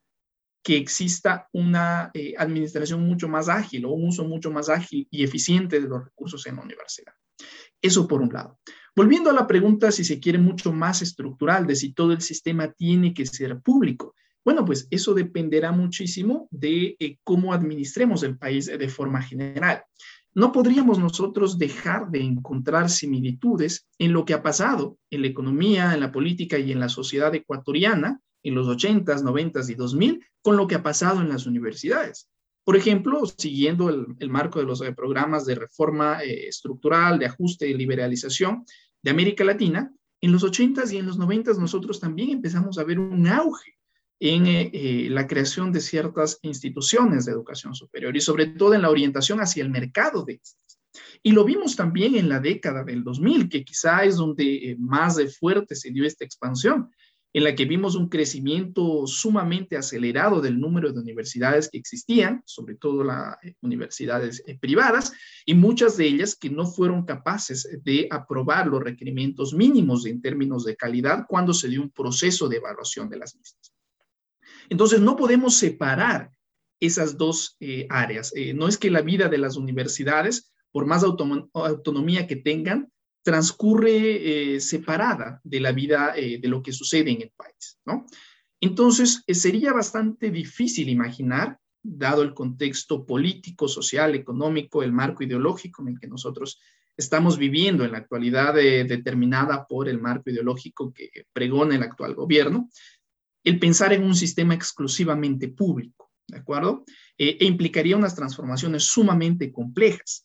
que 0.69 0.77
exista 0.77 1.49
una 1.55 2.11
eh, 2.13 2.35
administración 2.37 3.01
mucho 3.01 3.27
más 3.27 3.49
ágil 3.49 3.87
o 3.87 3.93
un 3.93 4.09
uso 4.09 4.25
mucho 4.27 4.51
más 4.51 4.69
ágil 4.69 5.09
y 5.11 5.25
eficiente 5.25 5.81
de 5.81 5.89
los 5.89 6.05
recursos 6.05 6.47
en 6.47 6.57
la 6.57 6.63
universidad. 6.63 7.15
Eso 7.81 8.07
por 8.07 8.21
un 8.21 8.29
lado. 8.29 8.59
Volviendo 8.95 9.31
a 9.31 9.33
la 9.33 9.47
pregunta 9.47 9.91
si 9.91 10.05
se 10.05 10.21
quiere 10.21 10.37
mucho 10.39 10.71
más 10.71 11.01
estructural 11.01 11.67
de 11.67 11.75
si 11.75 11.95
todo 11.95 12.13
el 12.13 12.21
sistema 12.21 12.71
tiene 12.71 13.15
que 13.15 13.25
ser 13.25 13.59
público. 13.63 14.15
Bueno, 14.45 14.67
pues 14.67 14.87
eso 14.91 15.15
dependerá 15.15 15.73
muchísimo 15.73 16.49
de 16.51 16.97
eh, 17.01 17.17
cómo 17.25 17.55
administremos 17.55 18.23
el 18.23 18.37
país 18.37 18.67
de 18.67 18.89
forma 18.91 19.23
general. 19.23 19.85
No 20.35 20.53
podríamos 20.53 20.99
nosotros 20.99 21.57
dejar 21.57 22.11
de 22.11 22.21
encontrar 22.21 22.91
similitudes 22.91 23.89
en 23.99 24.13
lo 24.13 24.27
que 24.27 24.35
ha 24.35 24.43
pasado 24.43 24.99
en 25.11 25.23
la 25.23 25.29
economía, 25.29 25.95
en 25.95 26.01
la 26.01 26.13
política 26.13 26.59
y 26.59 26.73
en 26.73 26.81
la 26.81 26.91
sociedad 26.91 27.35
ecuatoriana 27.35 28.21
en 28.43 28.55
los 28.55 28.67
80s, 28.67 29.23
90s 29.23 29.71
y 29.71 29.75
2000 29.75 30.25
con 30.43 30.57
lo 30.57 30.67
que 30.67 30.77
ha 30.77 30.83
pasado 30.83 31.21
en 31.21 31.29
las 31.29 31.47
universidades. 31.47 32.29
Por 32.69 32.77
ejemplo, 32.77 33.23
siguiendo 33.25 33.89
el, 33.89 34.29
marco 34.29 34.59
de 34.59 34.67
los 34.67 34.83
eh, 34.83 34.93
programas 34.93 35.47
de 35.47 35.55
reforma 35.55 36.23
eh, 36.23 36.49
estructural, 36.49 37.19
de 37.19 37.25
ajuste 37.25 37.67
y 37.67 37.73
liberalización 37.73 38.67
de 39.03 39.11
América 39.11 39.43
Latina, 39.43 39.91
en 40.21 40.33
los 40.33 40.45
80s 40.45 40.93
y 40.93 40.99
en 40.99 41.07
los 41.07 41.19
90s 41.19 41.57
nosotros 41.57 41.99
también 41.99 42.29
empezamos 42.29 42.77
a 42.79 42.85
ver 42.85 42.99
un 42.99 43.27
auge 43.27 43.79
en 44.21 44.45
eh, 44.47 45.09
la 45.11 45.27
creación 45.27 45.73
de 45.73 45.81
ciertas 45.81 46.41
instituciones 46.43 47.25
de 47.25 47.33
educación 47.33 47.75
superior 47.75 48.15
y 48.15 48.21
sobre 48.21 48.49
todo 48.49 48.75
en 48.75 48.83
la 48.83 48.91
orientación 48.91 49.41
hacia 49.41 49.63
el 49.63 49.71
mercado 49.71 50.25
de 50.27 50.35
estas. 50.35 50.79
Y 51.23 51.33
lo 51.33 51.47
vimos 51.47 51.75
también 51.75 52.17
en 52.17 52.29
la 52.29 52.39
década 52.39 52.85
del 52.85 53.03
2000, 53.03 53.49
que 53.49 53.65
quizá 53.65 54.05
es 54.05 54.17
donde 54.17 54.77
más 54.79 55.17
de 55.17 55.29
fuerte 55.29 55.75
se 55.75 55.91
dio 55.91 56.05
esta 56.05 56.27
expansión, 56.27 56.91
en 57.33 57.45
la 57.45 57.55
que 57.55 57.67
vimos 57.67 57.95
un 57.95 58.09
crecimiento 58.09 59.07
sumamente 59.07 59.77
acelerado 59.77 60.41
del 60.41 60.59
número 60.59 60.93
de 60.93 61.01
universidades 61.01 61.69
que 61.69 61.79
existían, 61.79 62.43
sobre 62.47 62.75
todo 62.75 63.05
las 63.05 63.37
universidades 63.61 64.43
privadas, 64.61 65.13
y 65.45 65.55
muchas 65.55 65.97
de 65.97 66.07
ellas 66.07 66.35
que 66.35 66.51
no 66.51 66.67
fueron 66.67 67.05
capaces 67.05 67.69
de 67.85 68.09
aprobar 68.11 68.67
los 68.67 68.83
requerimientos 68.83 69.53
mínimos 69.53 70.07
en 70.07 70.23
términos 70.23 70.65
de 70.65 70.77
calidad 70.77 71.27
cuando 71.29 71.53
se 71.53 71.69
dio 71.69 71.83
un 71.83 71.91
proceso 71.91 72.49
de 72.49 72.57
evaluación 72.57 73.09
de 73.09 73.19
las 73.19 73.37
mismas. 73.37 73.73
Entonces, 74.71 75.01
no 75.01 75.17
podemos 75.17 75.55
separar 75.55 76.31
esas 76.81 77.17
dos 77.17 77.57
eh, 77.61 77.87
áreas. 77.91 78.33
Eh, 78.35 78.55
no 78.55 78.69
es 78.69 78.79
que 78.79 78.91
la 78.91 79.03
vida 79.03 79.29
de 79.29 79.39
las 79.39 79.57
universidades, 79.57 80.53
por 80.71 80.87
más 80.87 81.03
autonomía 81.03 82.27
que 82.27 82.37
tengan, 82.37 82.91
transcurre 83.29 84.55
eh, 84.55 84.61
separada 84.61 85.39
de 85.45 85.61
la 85.61 85.73
vida 85.73 86.15
de 86.15 86.49
lo 86.49 86.63
que 86.63 86.73
sucede 86.73 87.11
en 87.11 87.21
el 87.21 87.31
país, 87.37 87.79
¿no? 87.85 88.07
Entonces, 88.59 89.23
sería 89.29 89.75
bastante 89.75 90.31
difícil 90.31 90.89
imaginar, 90.89 91.59
dado 91.83 92.23
el 92.23 92.33
contexto 92.33 93.05
político, 93.05 93.69
social, 93.69 94.15
económico, 94.15 94.83
el 94.83 94.93
marco 94.93 95.23
ideológico 95.23 95.83
en 95.83 95.89
el 95.89 96.01
que 96.01 96.09
nosotros 96.09 96.59
estamos 96.97 97.37
viviendo 97.37 97.85
en 97.85 97.93
la 97.93 97.99
actualidad, 97.99 98.55
determinada 98.55 99.67
por 99.67 99.91
el 99.91 100.01
marco 100.01 100.31
ideológico 100.31 100.91
que 100.91 101.11
pregona 101.35 101.77
el 101.77 101.83
actual 101.83 102.15
gobierno, 102.15 102.71
el 103.45 103.59
pensar 103.59 103.93
en 103.93 104.05
un 104.05 104.15
sistema 104.15 104.55
exclusivamente 104.55 105.49
público, 105.49 106.11
¿de 106.27 106.39
acuerdo? 106.39 106.85
Eh, 107.17 107.37
e 107.41 107.45
implicaría 107.45 107.97
unas 107.97 108.15
transformaciones 108.15 108.85
sumamente 108.85 109.53
complejas. 109.53 110.25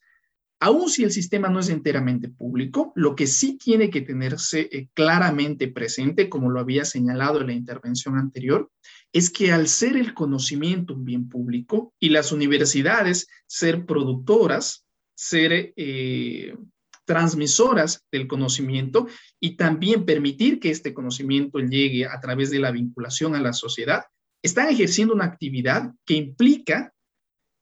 Aún 0.65 0.89
si 0.89 1.03
el 1.03 1.11
sistema 1.11 1.49
no 1.49 1.59
es 1.59 1.67
enteramente 1.67 2.29
público, 2.29 2.93
lo 2.95 3.17
que 3.17 3.27
sí 3.27 3.57
tiene 3.57 3.89
que 3.89 3.99
tenerse 3.99 4.69
eh, 4.71 4.87
claramente 4.93 5.67
presente, 5.67 6.29
como 6.29 6.49
lo 6.49 6.61
había 6.61 6.85
señalado 6.85 7.41
en 7.41 7.47
la 7.47 7.53
intervención 7.53 8.17
anterior, 8.17 8.71
es 9.11 9.29
que 9.29 9.51
al 9.51 9.67
ser 9.67 9.97
el 9.97 10.13
conocimiento 10.13 10.93
un 10.93 11.03
bien 11.03 11.27
público 11.27 11.93
y 11.99 12.11
las 12.11 12.31
universidades 12.31 13.27
ser 13.45 13.85
productoras, 13.85 14.85
ser 15.13 15.73
eh, 15.75 16.55
transmisoras 17.03 18.05
del 18.09 18.29
conocimiento 18.29 19.07
y 19.41 19.57
también 19.57 20.05
permitir 20.05 20.61
que 20.61 20.71
este 20.71 20.93
conocimiento 20.93 21.59
llegue 21.59 22.05
a 22.05 22.21
través 22.21 22.51
de 22.51 22.59
la 22.59 22.71
vinculación 22.71 23.35
a 23.35 23.41
la 23.41 23.51
sociedad, 23.51 24.03
están 24.41 24.69
ejerciendo 24.69 25.13
una 25.13 25.25
actividad 25.25 25.91
que 26.05 26.13
implica 26.13 26.93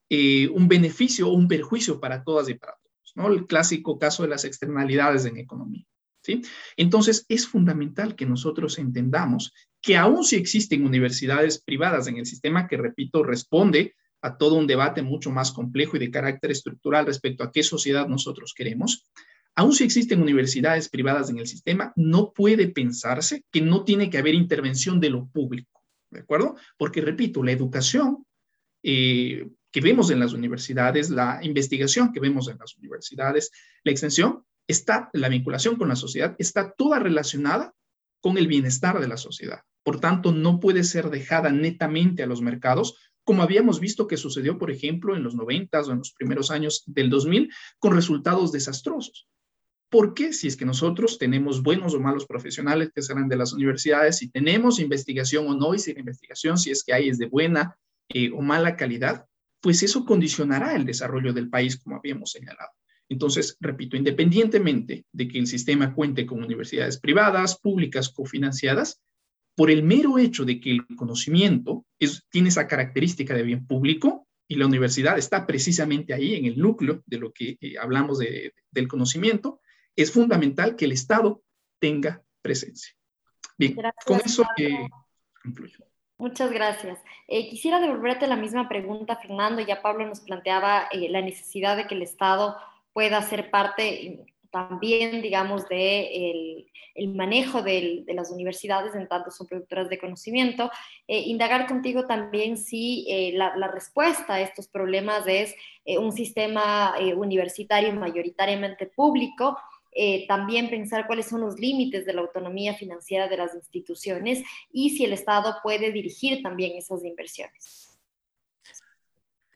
eh, 0.08 0.48
un 0.50 0.68
beneficio 0.68 1.30
o 1.30 1.34
un 1.34 1.48
perjuicio 1.48 2.00
para 2.00 2.24
todas 2.24 2.48
y 2.48 2.54
para 2.54 2.76
¿no? 3.16 3.28
El 3.28 3.46
clásico 3.46 3.98
caso 4.00 4.24
de 4.24 4.30
las 4.30 4.46
externalidades 4.46 5.26
en 5.26 5.38
economía. 5.38 5.86
¿Sí? 6.24 6.44
Entonces, 6.78 7.26
es 7.30 7.48
fundamental 7.48 8.16
que 8.16 8.28
nosotros 8.28 8.78
entendamos 8.78 9.54
que 9.82 9.98
aún 9.98 10.24
si 10.24 10.36
existen 10.36 10.86
universidades 10.86 11.64
privadas 11.64 12.08
en 12.08 12.18
el 12.18 12.28
sistema, 12.28 12.68
que 12.68 12.78
repito, 12.78 13.24
responde 13.24 13.96
a 14.22 14.38
todo 14.38 14.56
un 14.56 14.68
debate 14.68 15.02
mucho 15.02 15.32
más 15.32 15.52
complejo 15.52 15.98
y 15.98 16.00
de 16.00 16.12
carácter 16.12 16.52
estructural 16.52 17.08
respecto 17.08 17.44
a 17.44 17.52
qué 17.52 17.64
sociedad 17.64 18.08
nosotros 18.08 18.54
queremos, 18.56 19.10
Aún 19.56 19.74
si 19.74 19.84
existen 19.84 20.22
universidades 20.22 20.90
privadas 20.90 21.30
en 21.30 21.40
el 21.40 21.48
sistema, 21.48 21.92
no 21.96 22.32
puede 22.32 22.70
pensarse 22.70 23.44
que 23.52 23.62
no 23.62 23.84
tiene 23.84 24.10
que 24.10 24.18
haber 24.18 24.34
intervención 24.34 25.00
de 25.00 25.10
lo 25.10 25.28
público, 25.28 25.82
¿de 26.10 26.22
acuerdo? 26.22 26.56
Porque, 26.78 27.02
repito, 27.02 27.44
la 27.44 27.52
educación 27.52 28.26
eh, 28.82 29.50
que 29.72 29.82
vemos 29.82 30.12
en 30.12 30.20
las 30.20 30.34
universidades, 30.34 31.10
la 31.10 31.40
investigación 31.44 32.12
que 32.12 32.20
vemos 32.20 32.50
en 32.50 32.58
las 32.58 32.76
universidades, 32.78 33.52
la 33.84 33.92
extensión, 33.92 34.46
está, 34.68 35.10
la 35.14 35.30
vinculación 35.30 35.76
con 35.76 35.90
la 35.90 35.96
sociedad, 35.96 36.36
está 36.38 36.72
toda 36.72 37.00
relacionada 37.00 37.74
con 38.22 38.38
el 38.38 38.48
bienestar 38.48 39.00
de 39.00 39.08
la 39.08 39.18
sociedad. 39.18 39.62
Por 39.84 40.00
tanto, 40.00 40.32
no 40.32 40.60
puede 40.60 40.84
ser 40.84 41.10
dejada 41.10 41.52
netamente 41.52 42.24
a 42.24 42.28
los 42.28 42.42
mercados, 42.42 42.96
como 43.24 43.44
habíamos 43.44 43.80
visto 43.80 44.08
que 44.08 44.18
sucedió, 44.18 44.58
por 44.58 44.72
ejemplo, 44.72 45.16
en 45.16 45.24
los 45.24 45.36
90 45.36 45.82
o 45.82 45.92
en 45.92 45.98
los 46.00 46.12
primeros 46.12 46.52
años 46.52 46.84
del 46.86 47.10
2000, 47.10 47.52
con 47.80 47.94
resultados 47.94 48.52
desastrosos. 48.52 49.28
Porque 49.90 50.34
si 50.34 50.48
es 50.48 50.56
que 50.56 50.66
nosotros 50.66 51.18
tenemos 51.18 51.64
buenos 51.64 51.94
o 51.94 52.00
malos 52.00 52.26
profesionales 52.26 52.92
que 52.94 53.02
salen 53.02 53.28
de 53.28 53.36
las 53.36 53.54
universidades, 53.54 54.18
si 54.18 54.30
tenemos 54.30 54.80
investigación 54.80 55.48
o 55.48 55.56
no, 55.56 55.74
y 55.74 55.80
si 55.80 55.94
la 55.94 56.00
investigación, 56.00 56.58
si 56.58 56.72
es 56.72 56.84
que 56.84 56.94
hay, 56.94 57.10
es 57.10 57.18
de 57.18 57.26
buena 57.26 57.76
eh, 58.10 58.32
o 58.32 58.42
mala 58.42 58.76
calidad, 58.76 59.26
pues 59.62 59.84
eso 59.84 60.06
condicionará 60.06 60.76
el 60.76 60.86
desarrollo 60.86 61.34
del 61.34 61.50
país, 61.50 61.78
como 61.78 61.96
habíamos 61.96 62.32
señalado. 62.32 62.72
Entonces, 63.10 63.58
repito, 63.60 63.98
independientemente 63.98 65.06
de 65.12 65.28
que 65.28 65.38
el 65.38 65.48
sistema 65.48 65.94
cuente 65.94 66.26
con 66.26 66.44
universidades 66.44 67.00
privadas, 67.00 67.60
públicas, 67.60 68.10
cofinanciadas, 68.10 69.02
por 69.56 69.70
el 69.70 69.84
mero 69.84 70.18
hecho 70.18 70.46
de 70.46 70.60
que 70.60 70.72
el 70.72 70.86
conocimiento 70.96 71.86
es, 72.00 72.26
tiene 72.30 72.50
esa 72.50 72.68
característica 72.68 73.34
de 73.34 73.44
bien 73.44 73.68
público 73.68 74.28
y 74.48 74.56
la 74.56 74.66
universidad 74.66 75.18
está 75.18 75.46
precisamente 75.46 76.14
ahí 76.14 76.36
en 76.36 76.46
el 76.46 76.58
núcleo 76.58 77.04
de 77.06 77.18
lo 77.18 77.32
que 77.32 77.58
eh, 77.60 77.78
hablamos 77.78 78.20
de, 78.20 78.54
del 78.72 78.88
conocimiento, 78.88 79.60
es 79.96 80.12
fundamental 80.12 80.76
que 80.76 80.86
el 80.86 80.94
Estado 80.94 81.44
tenga 81.80 82.24
presencia. 82.42 82.94
Bien, 83.58 83.76
con 84.06 84.20
eso 84.24 84.46
eh, 84.58 84.88
Muchas 86.22 86.52
gracias. 86.52 87.00
Eh, 87.28 87.50
quisiera 87.50 87.80
devolverte 87.80 88.28
la 88.28 88.36
misma 88.36 88.70
pregunta, 88.70 89.16
Fernando. 89.16 89.60
Ya 89.60 89.82
Pablo 89.82 90.06
nos 90.06 90.20
planteaba 90.20 90.88
eh, 90.92 91.10
la 91.10 91.20
necesidad 91.20 91.76
de 91.76 91.88
que 91.88 91.96
el 91.96 92.04
Estado 92.04 92.58
pueda 92.94 93.20
ser 93.24 93.50
parte 93.50 94.24
también, 94.52 95.24
digamos, 95.24 95.68
de 95.68 96.68
el, 96.94 97.08
manejo 97.08 97.64
de 97.64 98.06
las 98.14 98.30
universidades 98.30 98.94
en 98.94 99.08
tanto 99.08 99.32
son 99.32 99.48
productoras 99.48 99.90
de 99.90 99.98
conocimiento. 99.98 100.70
indagar 101.08 101.66
contigo 101.66 102.06
también 102.06 102.56
si 102.56 103.08
la, 103.34 103.68
respuesta 103.70 104.36
a 104.36 104.42
estos 104.42 104.68
problemas 104.68 105.26
es 105.26 105.56
un 105.98 106.12
sistema 106.12 106.94
universitario 107.16 107.94
mayoritariamente 107.94 108.86
público 108.86 109.58
eh, 109.94 110.26
también 110.28 110.70
pensar 110.70 111.06
cuáles 111.06 111.28
son 111.28 111.42
los 111.42 111.60
límites 111.60 112.06
de 112.06 112.14
la 112.14 112.22
autonomía 112.22 112.76
financiera 112.76 113.28
de 113.28 113.38
las 113.38 113.54
instituciones 113.56 114.44
y 114.72 114.92
si 114.92 115.04
el 115.04 115.14
Estado 115.14 115.56
puede 115.62 115.92
dirigir 115.92 116.42
también 116.42 116.78
esas 116.78 117.04
inversiones. 117.04 118.00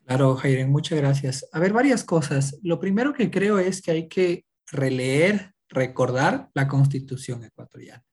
Claro, 0.05 0.35
Jairo, 0.35 0.67
muchas 0.67 0.99
gracias. 0.99 1.49
A 1.51 1.59
ver, 1.59 1.73
varias 1.73 2.03
cosas. 2.03 2.59
Lo 2.61 2.79
primero 2.79 3.13
que 3.13 3.31
creo 3.31 3.57
es 3.57 3.81
que 3.81 3.91
hay 3.91 4.07
que 4.07 4.45
releer, 4.71 5.53
recordar 5.67 6.49
la 6.53 6.67
constitución 6.67 7.43
ecuatoriana. 7.43 8.03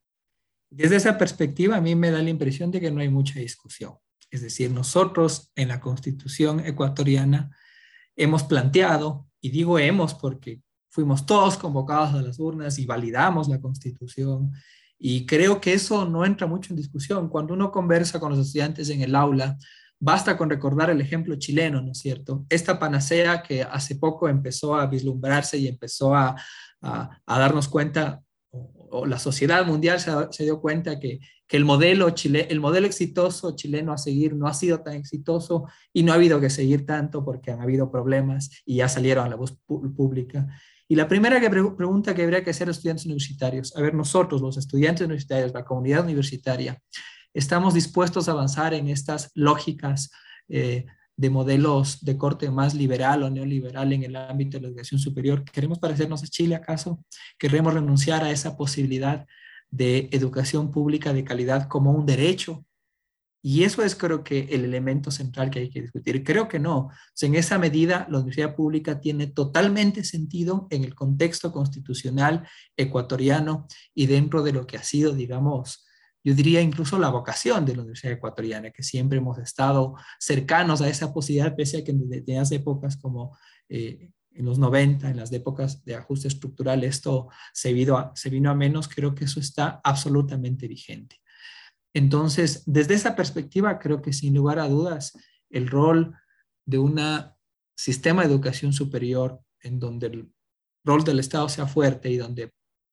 Desde 0.70 0.96
esa 0.96 1.18
perspectiva, 1.18 1.76
a 1.76 1.80
mí 1.82 1.94
me 1.94 2.10
da 2.10 2.22
la 2.22 2.30
impresión 2.30 2.70
de 2.70 2.80
que 2.80 2.90
no 2.90 3.00
hay 3.00 3.10
mucha 3.10 3.38
discusión. 3.40 3.96
Es 4.30 4.40
decir, 4.40 4.70
nosotros 4.70 5.52
en 5.54 5.68
la 5.68 5.80
constitución 5.80 6.60
ecuatoriana 6.60 7.54
hemos 8.16 8.44
planteado, 8.44 9.26
y 9.42 9.50
digo 9.50 9.78
hemos 9.78 10.14
porque 10.14 10.62
fuimos 10.92 11.26
todos 11.26 11.56
convocados 11.56 12.14
a 12.14 12.22
las 12.22 12.38
urnas 12.38 12.78
y 12.78 12.86
validamos 12.86 13.48
la 13.48 13.60
constitución. 13.60 14.52
Y 14.96 15.26
creo 15.26 15.60
que 15.60 15.72
eso 15.72 16.04
no 16.04 16.24
entra 16.24 16.46
mucho 16.46 16.72
en 16.72 16.76
discusión. 16.76 17.28
Cuando 17.28 17.54
uno 17.54 17.72
conversa 17.72 18.20
con 18.20 18.30
los 18.30 18.38
estudiantes 18.38 18.88
en 18.90 19.02
el 19.02 19.16
aula, 19.16 19.58
Basta 20.04 20.36
con 20.36 20.50
recordar 20.50 20.90
el 20.90 21.00
ejemplo 21.00 21.36
chileno, 21.36 21.80
¿no 21.80 21.92
es 21.92 21.98
cierto? 21.98 22.44
Esta 22.48 22.76
panacea 22.76 23.40
que 23.40 23.62
hace 23.62 23.94
poco 23.94 24.28
empezó 24.28 24.74
a 24.74 24.86
vislumbrarse 24.86 25.58
y 25.58 25.68
empezó 25.68 26.12
a, 26.12 26.34
darnos 27.24 27.68
cuenta, 27.68 28.20
o, 28.50 29.06
la 29.06 29.20
sociedad 29.20 29.64
mundial 29.64 30.00
se, 30.00 30.42
dio 30.42 30.60
cuenta 30.60 30.98
que, 30.98 31.20
el, 31.50 31.64
modelo 31.64 32.10
chile, 32.10 32.48
el 32.50 32.58
modelo 32.58 32.88
exitoso 32.88 33.54
chileno 33.54 33.92
a 33.92 33.98
seguir 33.98 34.34
no 34.34 34.48
ha 34.48 34.54
sido 34.54 34.80
tan 34.80 34.94
exitoso 34.94 35.68
y 35.92 36.02
no 36.02 36.10
ha 36.10 36.16
habido 36.16 36.40
que 36.40 36.50
seguir 36.50 36.84
tanto 36.84 37.24
porque 37.24 37.52
han 37.52 37.60
habido 37.60 37.88
problemas 37.88 38.50
y 38.66 38.78
ya 38.78 38.88
salieron 38.88 39.26
a 39.26 39.28
la 39.28 39.36
voz 39.36 39.56
pública. 39.66 40.48
Y 40.92 40.94
la 40.94 41.08
primera 41.08 41.40
pregunta 41.48 42.14
que 42.14 42.22
habría 42.22 42.44
que 42.44 42.50
hacer 42.50 42.68
a 42.68 42.70
estudiantes 42.70 43.06
universitarios, 43.06 43.74
a 43.74 43.80
ver, 43.80 43.94
nosotros, 43.94 44.42
los 44.42 44.58
estudiantes 44.58 45.06
universitarios, 45.06 45.54
la 45.54 45.64
comunidad 45.64 46.04
universitaria, 46.04 46.78
estamos 47.32 47.72
dispuestos 47.72 48.28
a 48.28 48.32
avanzar 48.32 48.74
en 48.74 48.88
estas 48.88 49.30
lógicas 49.34 50.10
eh, 50.50 50.84
de 51.16 51.30
modelos 51.30 52.04
de 52.04 52.18
corte 52.18 52.50
más 52.50 52.74
liberal 52.74 53.22
o 53.22 53.30
neoliberal 53.30 53.90
en 53.94 54.02
el 54.02 54.16
ámbito 54.16 54.58
de 54.58 54.64
la 54.64 54.68
educación 54.68 55.00
superior. 55.00 55.42
¿Queremos 55.44 55.78
parecernos 55.78 56.22
a 56.24 56.26
Chile 56.26 56.56
acaso? 56.56 57.02
¿Queremos 57.38 57.72
renunciar 57.72 58.22
a 58.22 58.30
esa 58.30 58.54
posibilidad 58.54 59.26
de 59.70 60.10
educación 60.12 60.70
pública 60.70 61.14
de 61.14 61.24
calidad 61.24 61.68
como 61.68 61.92
un 61.92 62.04
derecho? 62.04 62.66
Y 63.44 63.64
eso 63.64 63.82
es 63.82 63.96
creo 63.96 64.22
que 64.22 64.46
el 64.50 64.64
elemento 64.64 65.10
central 65.10 65.50
que 65.50 65.58
hay 65.58 65.68
que 65.68 65.82
discutir. 65.82 66.22
Creo 66.22 66.46
que 66.46 66.60
no. 66.60 66.90
en 67.20 67.34
esa 67.34 67.58
medida, 67.58 68.06
la 68.08 68.18
universidad 68.18 68.54
pública 68.54 69.00
tiene 69.00 69.26
totalmente 69.26 70.04
sentido 70.04 70.68
en 70.70 70.84
el 70.84 70.94
contexto 70.94 71.50
constitucional 71.50 72.46
ecuatoriano 72.76 73.66
y 73.94 74.06
dentro 74.06 74.44
de 74.44 74.52
lo 74.52 74.64
que 74.64 74.76
ha 74.76 74.84
sido, 74.84 75.12
digamos, 75.12 75.84
yo 76.24 76.34
diría 76.34 76.60
incluso 76.60 76.98
la 76.98 77.08
vocación 77.08 77.66
de 77.66 77.74
la 77.74 77.82
Universidad 77.82 78.12
Ecuatoriana, 78.12 78.70
que 78.70 78.84
siempre 78.84 79.18
hemos 79.18 79.38
estado 79.38 79.94
cercanos 80.20 80.80
a 80.80 80.88
esa 80.88 81.12
posibilidad, 81.12 81.56
pese 81.56 81.78
a 81.78 81.84
que 81.84 81.90
en 81.90 82.08
determinadas 82.08 82.52
épocas 82.52 82.96
como 82.96 83.36
eh, 83.68 84.10
en 84.30 84.44
los 84.44 84.58
90, 84.58 85.10
en 85.10 85.16
las 85.16 85.32
épocas 85.32 85.84
de 85.84 85.96
ajuste 85.96 86.28
estructural, 86.28 86.84
esto 86.84 87.28
se 87.52 87.72
vino 87.72 88.50
a 88.50 88.54
menos, 88.54 88.88
creo 88.88 89.16
que 89.16 89.24
eso 89.24 89.40
está 89.40 89.80
absolutamente 89.82 90.68
vigente. 90.68 91.21
Entonces, 91.94 92.62
desde 92.66 92.94
esa 92.94 93.16
perspectiva, 93.16 93.78
creo 93.78 94.00
que 94.00 94.12
sin 94.12 94.34
lugar 94.34 94.58
a 94.58 94.68
dudas, 94.68 95.12
el 95.50 95.68
rol 95.68 96.14
de 96.64 96.78
un 96.78 97.00
sistema 97.74 98.22
de 98.22 98.28
educación 98.28 98.72
superior 98.72 99.40
en 99.60 99.78
donde 99.78 100.06
el 100.06 100.32
rol 100.84 101.04
del 101.04 101.20
Estado 101.20 101.48
sea 101.48 101.66
fuerte 101.66 102.10
y 102.10 102.16
donde 102.16 102.52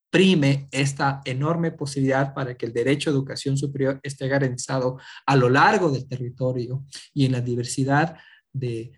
prime 0.10 0.68
esta 0.72 1.22
enorme 1.26 1.72
posibilidad 1.72 2.34
para 2.34 2.56
que 2.56 2.66
el 2.66 2.74
derecho 2.74 3.10
a 3.10 3.14
educación 3.14 3.58
superior 3.58 4.00
esté 4.04 4.28
garantizado 4.28 4.98
a 5.26 5.36
lo 5.36 5.50
largo 5.50 5.92
del 5.92 6.08
territorio 6.08 6.84
y 7.14 7.26
en 7.26 7.34
la 7.34 7.42
diversidad 7.42 8.18
de, 8.52 8.92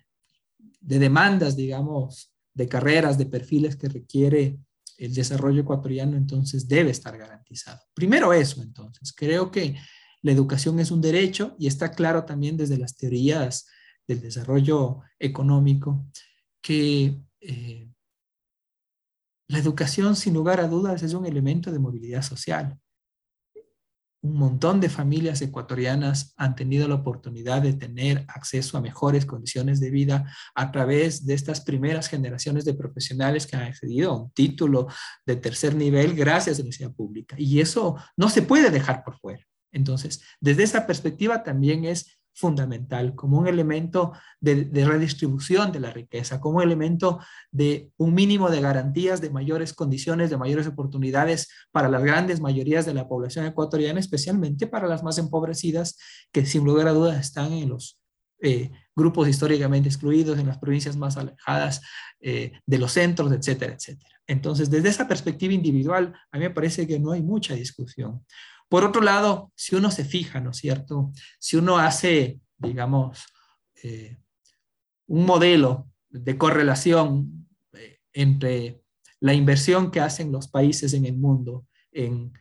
demandas, 0.80 1.56
digamos, 1.56 2.34
de 2.54 2.68
carreras, 2.68 3.18
de 3.18 3.26
perfiles 3.26 3.76
que 3.76 3.90
requiere 3.90 4.58
el 5.02 5.14
desarrollo 5.16 5.62
ecuatoriano, 5.62 6.16
entonces 6.16 6.68
debe 6.68 6.92
estar 6.92 7.18
garantizado. 7.18 7.82
Primero 7.94 8.34
eso, 8.34 8.62
entonces. 8.62 9.12
Creo 9.14 9.50
que 9.50 9.76
la 10.22 10.32
educación 10.32 10.80
es 10.80 10.92
un 10.92 11.02
derecho 11.02 11.56
y 11.58 11.66
está 11.66 11.92
claro 11.92 12.24
también 12.24 12.56
desde 12.56 12.78
las 12.78 12.96
teorías 12.96 13.68
del 14.08 14.22
desarrollo 14.22 15.02
económico 15.18 16.06
que 16.62 17.20
eh, 17.40 17.90
la 19.48 19.58
educación, 19.58 20.16
sin 20.16 20.36
lugar 20.36 20.60
a 20.60 20.68
dudas, 20.68 21.02
es 21.02 21.14
un 21.14 21.26
elemento 21.26 21.72
de 21.72 21.80
movilidad 21.80 22.22
social. 22.22 22.80
Un 24.24 24.36
montón 24.36 24.80
de 24.80 24.90
familias 24.90 25.42
ecuatorianas 25.42 26.34
han 26.38 26.56
tenido 26.56 26.88
la 26.88 26.96
oportunidad 26.96 27.64
de 27.64 27.74
tener 27.74 28.24
acceso 28.28 28.78
a 28.78 28.82
mejores 28.82 29.26
condiciones 29.26 29.80
de 29.80 29.90
vida 29.90 30.32
a 30.54 30.72
través 30.72 31.26
de 31.26 31.34
estas 31.34 31.62
primeras 31.62 32.08
generaciones 32.08 32.64
de 32.64 32.76
profesionales 32.76 33.48
que 33.48 33.56
han 33.56 33.64
accedido 33.64 34.12
a 34.12 34.22
un 34.22 34.32
título 34.32 34.88
de 35.26 35.38
tercer 35.38 35.74
nivel 35.74 36.16
gracias 36.16 36.56
a 36.56 36.60
la 36.60 36.64
universidad 36.64 36.94
pública. 36.94 37.36
Y 37.40 37.62
eso 37.62 37.98
no 38.16 38.30
se 38.30 38.44
puede 38.44 38.70
dejar 38.70 39.04
por 39.04 39.18
fuera. 39.18 39.44
Entonces, 39.72 40.22
desde 40.40 40.64
esa 40.64 40.86
perspectiva 40.86 41.44
también 41.44 41.86
es 41.86 42.21
fundamental, 42.34 43.16
como 43.16 43.38
un 43.38 43.48
elemento 43.48 44.14
de, 44.40 44.70
redistribución 44.86 45.72
de 45.72 45.80
la 45.80 45.92
riqueza, 45.92 46.40
como 46.40 46.62
elemento 46.62 47.20
de 47.52 47.92
un 47.98 48.14
mínimo 48.14 48.50
de 48.50 48.62
garantías 48.62 49.22
de 49.22 49.30
mayores 49.30 49.74
condiciones, 49.74 50.30
de 50.30 50.38
mayores 50.38 50.68
oportunidades 50.68 51.50
para 51.72 51.90
las 51.90 52.04
grandes 52.04 52.40
mayorías 52.40 52.86
de 52.86 52.94
la 52.94 53.08
población 53.08 53.46
ecuatoriana, 53.46 54.00
especialmente 54.00 54.68
para 54.68 54.88
las 54.88 55.04
más 55.04 55.18
empobrecidas, 55.18 55.98
que 56.32 56.46
sin 56.46 56.64
lugar 56.64 56.88
a 56.88 56.94
dudas 56.94 57.20
están 57.20 57.52
en 57.54 57.70
los 57.70 58.00
eh, 58.42 58.72
grupos 58.96 59.28
históricamente 59.28 59.90
excluidos, 59.90 60.40
en 60.40 60.48
las 60.48 60.58
provincias 60.58 60.98
más 60.98 61.16
alejadas 61.18 61.82
eh, 62.20 62.54
de 62.66 62.78
los 62.78 62.92
centros, 62.92 63.32
etcétera, 63.32 63.74
etcétera. 63.74 64.10
Entonces, 64.26 64.70
desde 64.70 64.90
esa 64.90 65.08
perspectiva 65.08 65.54
individual, 65.54 66.14
a 66.32 66.38
mí 66.38 66.46
me 66.46 66.50
parece 66.50 66.88
que 66.88 67.00
no 67.00 67.12
hay 67.12 67.22
mucha 67.22 67.54
discusión. 67.54 68.26
Por 68.72 68.86
otro 68.86 69.02
lado, 69.02 69.52
si 69.54 69.76
uno 69.76 69.92
se 69.92 70.06
fija, 70.06 70.40
¿no 70.40 70.52
es 70.52 70.58
cierto? 70.58 71.12
Si 71.40 71.58
uno 71.58 71.78
hace, 71.78 72.40
digamos, 72.58 73.26
eh, 73.84 74.18
un 75.08 75.26
modelo 75.26 75.90
de 76.10 76.38
correlación 76.38 77.50
eh, 77.74 78.00
entre 78.14 78.82
la 79.20 79.34
inversión 79.34 79.92
que 79.92 80.00
hacen 80.00 80.32
los 80.32 80.48
países 80.48 80.94
en 80.94 81.06
el 81.06 81.18
mundo 81.18 81.66
en, 81.92 82.32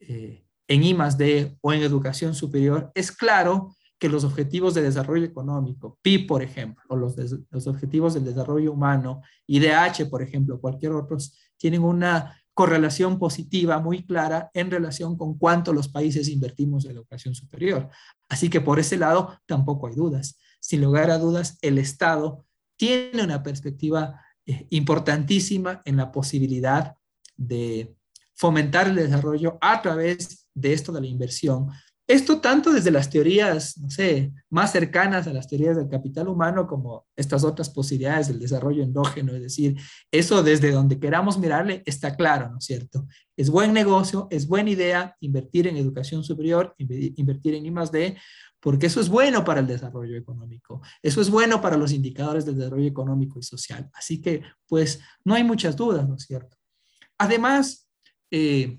eh, 0.00 0.44
en 0.66 0.82
I 0.82 0.96
D 1.16 1.56
o 1.60 1.72
en 1.72 1.82
educación 1.82 2.34
superior, 2.34 2.90
es 2.96 3.12
claro 3.12 3.76
que 3.96 4.08
los 4.08 4.24
objetivos 4.24 4.74
de 4.74 4.82
desarrollo 4.82 5.24
económico, 5.24 6.00
PIB, 6.02 6.26
por 6.26 6.42
ejemplo, 6.42 6.82
o 6.88 6.96
los, 6.96 7.14
los 7.48 7.66
objetivos 7.68 8.14
del 8.14 8.24
desarrollo 8.24 8.72
humano, 8.72 9.22
IDH, 9.46 10.10
por 10.10 10.20
ejemplo, 10.20 10.60
cualquier 10.60 10.94
otros, 10.94 11.38
tienen 11.56 11.84
una 11.84 12.36
correlación 12.56 13.18
positiva 13.18 13.80
muy 13.80 14.06
clara 14.06 14.50
en 14.54 14.70
relación 14.70 15.18
con 15.18 15.36
cuánto 15.36 15.74
los 15.74 15.88
países 15.88 16.26
invertimos 16.26 16.86
en 16.86 16.92
educación 16.92 17.34
superior. 17.34 17.90
Así 18.30 18.48
que 18.48 18.62
por 18.62 18.78
ese 18.78 18.96
lado 18.96 19.38
tampoco 19.44 19.88
hay 19.88 19.94
dudas. 19.94 20.38
Sin 20.58 20.80
lugar 20.80 21.10
a 21.10 21.18
dudas, 21.18 21.58
el 21.60 21.76
Estado 21.76 22.46
tiene 22.76 23.22
una 23.22 23.42
perspectiva 23.42 24.22
eh, 24.46 24.66
importantísima 24.70 25.82
en 25.84 25.98
la 25.98 26.10
posibilidad 26.10 26.96
de 27.36 27.94
fomentar 28.32 28.88
el 28.88 28.96
desarrollo 28.96 29.58
a 29.60 29.82
través 29.82 30.48
de 30.54 30.72
esto 30.72 30.92
de 30.92 31.02
la 31.02 31.08
inversión, 31.08 31.68
esto 32.08 32.40
tanto 32.40 32.72
desde 32.72 32.92
las 32.92 33.10
teorías, 33.10 33.78
no 33.78 33.90
sé, 33.90 34.32
más 34.48 34.70
cercanas 34.70 35.26
a 35.26 35.32
las 35.32 35.48
teorías 35.48 35.76
del 35.76 35.88
capital 35.88 36.28
humano 36.28 36.66
como 36.66 37.06
estas 37.16 37.42
otras 37.42 37.68
posibilidades 37.68 38.28
del 38.28 38.38
desarrollo 38.38 38.84
endógeno, 38.84 39.34
es 39.34 39.42
decir, 39.42 39.76
eso 40.12 40.42
desde 40.42 40.70
donde 40.70 41.00
queramos 41.00 41.38
mirarle 41.38 41.82
está 41.84 42.14
claro, 42.14 42.50
¿no 42.50 42.58
es 42.58 42.64
cierto? 42.64 43.08
Es 43.36 43.50
buen 43.50 43.72
negocio, 43.72 44.28
es 44.30 44.46
buena 44.46 44.70
idea 44.70 45.16
invertir 45.20 45.66
en 45.66 45.76
educación 45.76 46.22
superior, 46.22 46.74
invertir 46.78 47.54
en 47.54 47.66
I+D, 47.66 48.16
porque 48.60 48.86
eso 48.86 49.00
es 49.00 49.08
bueno 49.08 49.44
para 49.44 49.60
el 49.60 49.66
desarrollo 49.66 50.16
económico, 50.16 50.82
eso 51.02 51.20
es 51.20 51.28
bueno 51.28 51.60
para 51.60 51.76
los 51.76 51.92
indicadores 51.92 52.46
del 52.46 52.56
desarrollo 52.56 52.88
económico 52.88 53.38
y 53.38 53.42
social. 53.42 53.90
Así 53.92 54.20
que, 54.20 54.42
pues, 54.68 55.00
no 55.24 55.34
hay 55.34 55.42
muchas 55.42 55.76
dudas, 55.76 56.08
¿no 56.08 56.14
es 56.14 56.22
cierto? 56.22 56.56
Además, 57.18 57.88
eh, 58.30 58.78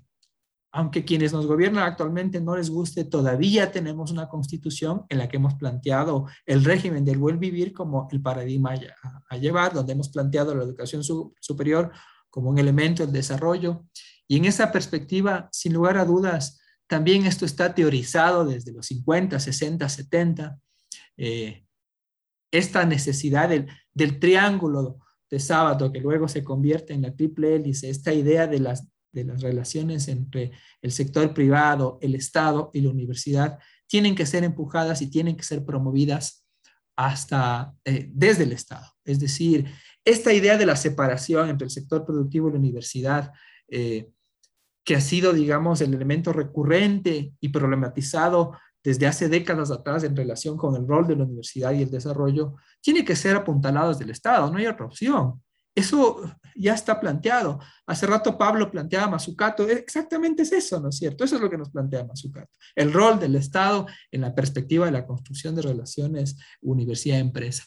aunque 0.72 1.06
quienes 1.06 1.34
nos 1.34 1.48
gobiernan 1.48 1.84
actualmente 1.84 2.42
no 2.42 2.56
les 2.56 2.70
guste, 2.70 3.06
todavía 3.06 3.72
tenemos 3.72 4.12
una 4.12 4.28
constitución 4.28 5.06
en 5.10 5.18
la 5.18 5.30
que 5.30 5.38
hemos 5.38 5.56
planteado 5.56 6.28
el 6.46 6.64
régimen 6.64 7.06
del 7.06 7.18
buen 7.18 7.40
vivir 7.40 7.74
como 7.74 8.08
el 8.12 8.22
paradigma 8.22 8.76
a, 9.30 9.38
llevar, 9.38 9.74
donde 9.74 9.94
hemos 9.94 10.10
planteado 10.10 10.54
la 10.54 10.64
educación 10.64 11.04
superior 11.04 11.92
como 12.30 12.50
un 12.50 12.58
elemento 12.58 13.04
del 13.04 13.14
desarrollo. 13.14 13.86
Y 14.28 14.38
en 14.38 14.46
esa 14.46 14.72
perspectiva, 14.72 15.50
sin 15.52 15.74
lugar 15.74 15.98
a 15.98 16.06
dudas, 16.06 16.60
también 16.86 17.26
esto 17.26 17.46
está 17.46 17.74
teorizado 17.74 18.46
desde 18.46 18.74
los 18.74 18.86
50, 18.88 19.40
60, 19.40 19.90
70. 19.90 20.60
esta 22.52 22.86
necesidad 22.86 23.50
del, 23.50 23.68
del 23.94 24.20
triángulo 24.20 25.00
de 25.30 25.40
sábado 25.40 25.92
que 25.92 26.00
luego 26.00 26.28
se 26.28 26.44
convierte 26.44 26.94
en 26.94 27.02
la 27.02 27.16
triple 27.16 27.56
hélice, 27.56 27.90
esta 27.90 28.14
idea 28.14 28.48
de 28.48 28.60
las 28.60 28.88
de 29.18 29.26
las 29.26 29.42
relaciones 29.42 30.08
entre 30.08 30.52
el 30.82 30.92
sector 30.92 31.34
privado, 31.34 31.98
el 32.02 32.16
Estado 32.16 32.70
y 32.74 32.82
la 32.82 32.90
universidad 32.90 33.58
tienen 33.88 34.16
que 34.16 34.26
ser 34.26 34.44
empujadas 34.44 35.02
y 35.02 35.10
tienen 35.10 35.36
que 35.36 35.44
ser 35.44 35.66
promovidas 35.66 36.46
hasta 36.96 37.74
eh, 37.86 38.10
desde 38.14 38.44
el 38.44 38.52
Estado. 38.52 38.86
Es 39.06 39.20
decir, 39.20 39.66
esta 40.06 40.34
idea 40.34 40.58
de 40.58 40.66
la 40.66 40.76
separación 40.76 41.50
entre 41.50 41.66
el 41.66 41.72
sector 41.72 42.06
productivo 42.06 42.50
y 42.50 42.52
la 42.52 42.60
universidad, 42.60 43.32
eh, 43.70 44.10
que 44.84 44.96
ha 44.96 45.02
sido, 45.02 45.34
digamos, 45.34 45.82
el 45.82 45.94
elemento 45.94 46.32
recurrente 46.32 47.34
y 47.40 47.50
problematizado 47.50 48.58
desde 48.84 49.06
hace 49.06 49.28
décadas 49.28 49.70
atrás 49.70 50.04
en 50.04 50.16
relación 50.16 50.56
con 50.56 50.76
el 50.76 50.88
rol 50.88 51.08
de 51.08 51.16
la 51.16 51.26
universidad 51.26 51.74
y 51.74 51.82
el 51.82 51.92
desarrollo, 51.92 52.56
tiene 52.82 53.04
que 53.04 53.16
ser 53.16 53.36
apuntalado 53.36 53.90
desde 53.90 54.06
el 54.06 54.12
Estado, 54.12 54.50
no 54.50 54.58
hay 54.58 54.68
otra 54.68 54.86
opción. 54.86 55.42
Eso 55.78 56.36
ya 56.56 56.74
está 56.74 57.00
planteado. 57.00 57.60
Hace 57.86 58.08
rato 58.08 58.36
Pablo 58.36 58.72
planteaba 58.72 59.12
Mazzucato, 59.12 59.70
exactamente 59.70 60.42
es 60.42 60.52
eso, 60.52 60.80
¿no 60.80 60.90
es 60.90 60.98
cierto? 60.98 61.24
Eso 61.24 61.36
es 61.36 61.42
lo 61.42 61.52
que 61.52 61.58
nos 61.58 61.70
plantea 61.70 62.04
Mazzucato. 62.04 62.50
El 62.76 62.92
rol 62.92 63.20
del 63.20 63.36
Estado 63.36 63.86
en 64.12 64.22
la 64.22 64.34
perspectiva 64.34 64.88
de 64.88 64.92
la 64.92 65.06
construcción 65.06 65.54
de 65.54 65.62
relaciones 65.62 66.36
universidad-empresa. 66.62 67.66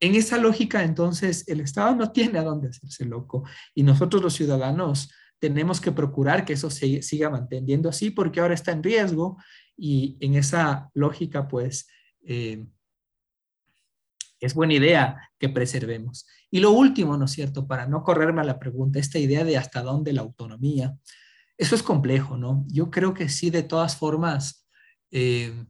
En 0.00 0.16
esa 0.16 0.38
lógica, 0.38 0.82
entonces, 0.82 1.46
el 1.46 1.60
Estado 1.60 1.94
no 1.94 2.10
tiene 2.10 2.40
a 2.40 2.42
dónde 2.42 2.68
hacerse 2.68 3.04
loco 3.04 3.44
y 3.76 3.84
nosotros 3.84 4.20
los 4.20 4.34
ciudadanos 4.34 5.08
tenemos 5.38 5.80
que 5.80 5.92
procurar 5.92 6.44
que 6.44 6.54
eso 6.54 6.68
se 6.68 7.02
siga 7.02 7.30
manteniendo 7.30 7.88
así 7.88 8.10
porque 8.10 8.40
ahora 8.40 8.54
está 8.54 8.72
en 8.72 8.82
riesgo 8.82 9.36
y 9.76 10.16
en 10.18 10.34
esa 10.34 10.90
lógica, 10.94 11.46
pues, 11.46 11.86
eh, 12.24 12.66
es 14.46 14.54
buena 14.54 14.74
idea 14.74 15.30
que 15.38 15.48
preservemos. 15.48 16.26
Y 16.50 16.60
lo 16.60 16.70
último, 16.70 17.16
¿no 17.16 17.26
es 17.26 17.32
cierto? 17.32 17.66
Para 17.66 17.86
no 17.86 18.02
correrme 18.02 18.40
a 18.40 18.44
la 18.44 18.58
pregunta, 18.58 18.98
esta 18.98 19.18
idea 19.18 19.44
de 19.44 19.56
hasta 19.56 19.82
dónde 19.82 20.12
la 20.12 20.22
autonomía, 20.22 20.96
eso 21.58 21.74
es 21.74 21.82
complejo, 21.82 22.36
¿no? 22.36 22.64
Yo 22.68 22.90
creo 22.90 23.14
que 23.14 23.28
sí, 23.28 23.50
de 23.50 23.62
todas 23.62 23.96
formas, 23.96 24.66
eh, 25.10 25.64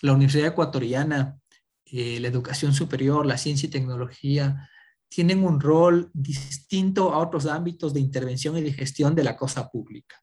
la 0.00 0.12
Universidad 0.12 0.48
Ecuatoriana, 0.48 1.38
eh, 1.84 2.18
la 2.20 2.28
educación 2.28 2.72
superior, 2.72 3.26
la 3.26 3.38
ciencia 3.38 3.66
y 3.66 3.70
tecnología, 3.70 4.68
tienen 5.08 5.44
un 5.44 5.60
rol 5.60 6.10
distinto 6.12 7.12
a 7.12 7.18
otros 7.18 7.46
ámbitos 7.46 7.94
de 7.94 8.00
intervención 8.00 8.56
y 8.58 8.62
de 8.62 8.72
gestión 8.72 9.14
de 9.14 9.24
la 9.24 9.36
cosa 9.36 9.68
pública. 9.68 10.16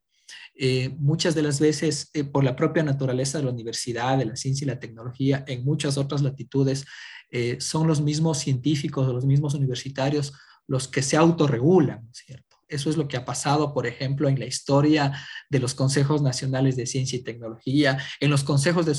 Eh, 0.53 0.89
muchas 0.97 1.33
de 1.33 1.41
las 1.41 1.59
veces, 1.59 2.11
por 2.31 2.43
la 2.43 2.55
propia 2.55 2.83
naturaleza 2.83 3.37
de 3.37 3.45
la 3.45 3.51
universidad, 3.51 4.17
de 4.17 4.25
la 4.25 4.35
ciencia 4.35 4.65
y 4.65 4.67
la 4.67 4.79
tecnología, 4.79 5.43
en 5.47 5.63
muchas 5.63 5.97
otras 5.97 6.21
latitudes, 6.21 6.85
eh, 7.31 7.57
son 7.59 7.87
los 7.87 8.01
mismos 8.01 8.39
científicos 8.39 9.07
o 9.07 9.13
los 9.13 9.25
mismos 9.25 9.53
universitarios 9.53 10.33
los 10.67 10.87
que 10.87 11.01
se 11.01 11.17
autorregulan, 11.17 12.03
¿no 12.03 12.11
es 12.11 12.17
cierto? 12.25 12.57
Eso 12.67 12.89
es 12.89 12.95
lo 12.95 13.07
que 13.09 13.17
ha 13.17 13.25
pasado, 13.25 13.73
por 13.73 13.85
ejemplo, 13.85 14.29
en 14.29 14.39
la 14.39 14.45
historia 14.45 15.11
de 15.49 15.59
los 15.59 15.73
consejos 15.73 16.21
nacionales 16.21 16.77
de 16.77 16.85
ciencia 16.85 17.19
y 17.19 17.23
tecnología, 17.23 17.97
en 18.21 18.29
los 18.29 18.45
consejos 18.45 18.85
de, 18.85 18.93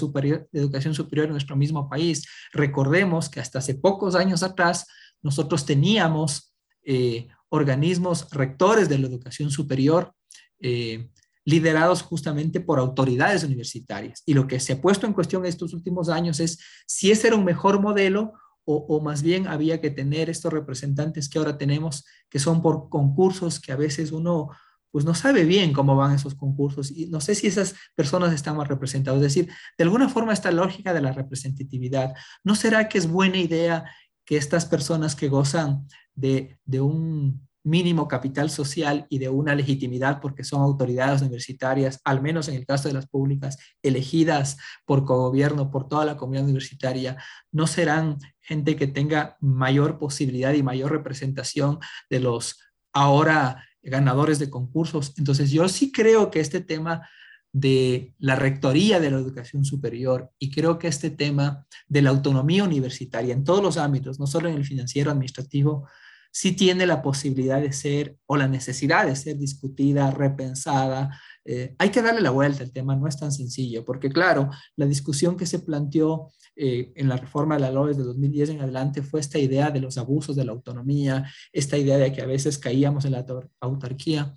educación 0.52 0.94
superior 0.94 1.26
en 1.26 1.32
nuestro 1.32 1.56
mismo 1.56 1.88
país. 1.88 2.26
Recordemos 2.52 3.30
que 3.30 3.40
hasta 3.40 3.60
hace 3.60 3.74
pocos 3.74 4.14
años 4.14 4.42
atrás 4.42 4.86
nosotros 5.22 5.64
teníamos 5.64 6.54
eh, 6.84 7.28
organismos 7.48 8.28
rectores 8.30 8.90
de 8.90 8.98
la 8.98 9.06
educación 9.06 9.50
superior 9.50 10.14
eh, 10.60 11.08
liderados 11.44 12.02
justamente 12.02 12.60
por 12.60 12.78
autoridades 12.78 13.44
universitarias. 13.44 14.22
Y 14.26 14.34
lo 14.34 14.46
que 14.46 14.60
se 14.60 14.74
ha 14.74 14.80
puesto 14.80 15.06
en 15.06 15.12
cuestión 15.12 15.44
estos 15.44 15.74
últimos 15.74 16.08
años 16.08 16.40
es 16.40 16.58
si 16.86 17.10
ese 17.10 17.28
era 17.28 17.36
un 17.36 17.44
mejor 17.44 17.80
modelo 17.80 18.34
o, 18.64 19.00
más 19.00 19.22
bien 19.22 19.48
había 19.48 19.80
que 19.80 19.90
tener 19.90 20.30
estos 20.30 20.52
representantes 20.52 21.28
que 21.28 21.38
ahora 21.38 21.58
tenemos, 21.58 22.04
que 22.30 22.38
son 22.38 22.62
por 22.62 22.88
concursos 22.88 23.58
que 23.58 23.72
a 23.72 23.76
veces 23.76 24.12
uno 24.12 24.50
pues 24.92 25.04
no 25.04 25.14
sabe 25.14 25.44
bien 25.44 25.72
cómo 25.72 25.96
van 25.96 26.14
esos 26.14 26.34
concursos 26.34 26.90
y 26.90 27.06
no 27.06 27.20
sé 27.20 27.34
si 27.34 27.46
esas 27.46 27.74
personas 27.96 28.32
están 28.32 28.56
más 28.56 28.68
representadas. 28.68 29.20
Es 29.20 29.34
decir, 29.34 29.50
de 29.78 29.84
alguna 29.84 30.08
forma 30.08 30.32
esta 30.32 30.52
lógica 30.52 30.92
de 30.92 31.00
la 31.00 31.12
representatividad, 31.12 32.14
¿no 32.44 32.54
será 32.54 32.88
que 32.88 32.98
es 32.98 33.08
buena 33.08 33.38
idea 33.38 33.84
que 34.24 34.36
estas 34.36 34.66
personas 34.66 35.16
que 35.16 35.28
gozan 35.28 35.88
de, 36.14 36.58
de 36.66 36.82
un 36.82 37.48
mínimo 37.64 38.08
capital 38.08 38.50
social 38.50 39.06
y 39.08 39.18
de 39.18 39.28
una 39.28 39.54
legitimidad 39.54 40.20
porque 40.20 40.44
son 40.44 40.62
autoridades 40.62 41.22
universitarias, 41.22 42.00
al 42.04 42.20
menos 42.20 42.48
en 42.48 42.54
el 42.56 42.66
caso 42.66 42.88
de 42.88 42.94
las 42.94 43.06
públicas, 43.06 43.58
elegidas 43.82 44.58
por 44.84 45.04
gobierno, 45.04 45.70
por 45.70 45.88
toda 45.88 46.04
la 46.04 46.16
comunidad 46.16 46.44
universitaria, 46.44 47.22
no 47.52 47.66
serán 47.66 48.18
gente 48.40 48.76
que 48.76 48.86
tenga 48.86 49.36
mayor 49.40 49.98
posibilidad 49.98 50.52
y 50.52 50.62
mayor 50.62 50.90
representación 50.90 51.78
de 52.10 52.20
los 52.20 52.58
ahora 52.92 53.64
ganadores 53.82 54.38
de 54.38 54.50
concursos. 54.50 55.14
Entonces 55.16 55.50
yo 55.50 55.68
sí 55.68 55.92
creo 55.92 56.30
que 56.30 56.40
este 56.40 56.60
tema 56.60 57.08
de 57.52 58.14
la 58.18 58.34
rectoría 58.34 58.98
de 58.98 59.10
la 59.10 59.18
educación 59.18 59.64
superior 59.64 60.30
y 60.38 60.50
creo 60.50 60.78
que 60.78 60.88
este 60.88 61.10
tema 61.10 61.66
de 61.86 62.02
la 62.02 62.10
autonomía 62.10 62.64
universitaria 62.64 63.34
en 63.34 63.44
todos 63.44 63.62
los 63.62 63.76
ámbitos, 63.76 64.18
no 64.18 64.26
solo 64.26 64.48
en 64.48 64.56
el 64.56 64.64
financiero, 64.64 65.10
administrativo, 65.10 65.86
sí 66.32 66.52
tiene 66.52 66.86
la 66.86 67.02
posibilidad 67.02 67.60
de 67.60 67.72
ser 67.72 68.16
o 68.26 68.36
la 68.36 68.48
necesidad 68.48 69.06
de 69.06 69.14
ser 69.14 69.36
discutida, 69.36 70.10
repensada. 70.10 71.20
Eh, 71.44 71.74
hay 71.78 71.90
que 71.90 72.00
darle 72.00 72.22
la 72.22 72.30
vuelta 72.30 72.64
al 72.64 72.72
tema, 72.72 72.96
no 72.96 73.06
es 73.06 73.18
tan 73.18 73.30
sencillo, 73.30 73.84
porque 73.84 74.08
claro, 74.08 74.48
la 74.76 74.86
discusión 74.86 75.36
que 75.36 75.44
se 75.44 75.58
planteó 75.58 76.32
eh, 76.56 76.90
en 76.96 77.08
la 77.10 77.18
reforma 77.18 77.56
de 77.56 77.60
la 77.60 77.70
LOES 77.70 77.98
de 77.98 78.04
2010 78.04 78.50
en 78.50 78.60
adelante 78.62 79.02
fue 79.02 79.20
esta 79.20 79.38
idea 79.38 79.70
de 79.70 79.80
los 79.80 79.98
abusos 79.98 80.34
de 80.34 80.46
la 80.46 80.52
autonomía, 80.52 81.30
esta 81.52 81.76
idea 81.76 81.98
de 81.98 82.12
que 82.12 82.22
a 82.22 82.26
veces 82.26 82.58
caíamos 82.58 83.04
en 83.04 83.12
la 83.12 83.26
autarquía, 83.60 84.34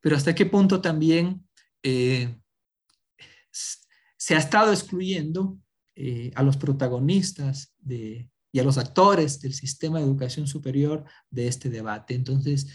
pero 0.00 0.16
hasta 0.16 0.34
qué 0.34 0.46
punto 0.46 0.80
también 0.80 1.46
eh, 1.82 2.34
se 4.16 4.34
ha 4.34 4.38
estado 4.38 4.72
excluyendo 4.72 5.58
a 6.34 6.42
los 6.42 6.56
protagonistas 6.56 7.72
de, 7.78 8.28
y 8.54 8.60
a 8.60 8.62
los 8.62 8.78
actores 8.78 9.40
del 9.40 9.52
sistema 9.52 9.98
de 9.98 10.04
educación 10.04 10.46
superior 10.46 11.04
de 11.28 11.48
este 11.48 11.68
debate. 11.68 12.14
Entonces, 12.14 12.68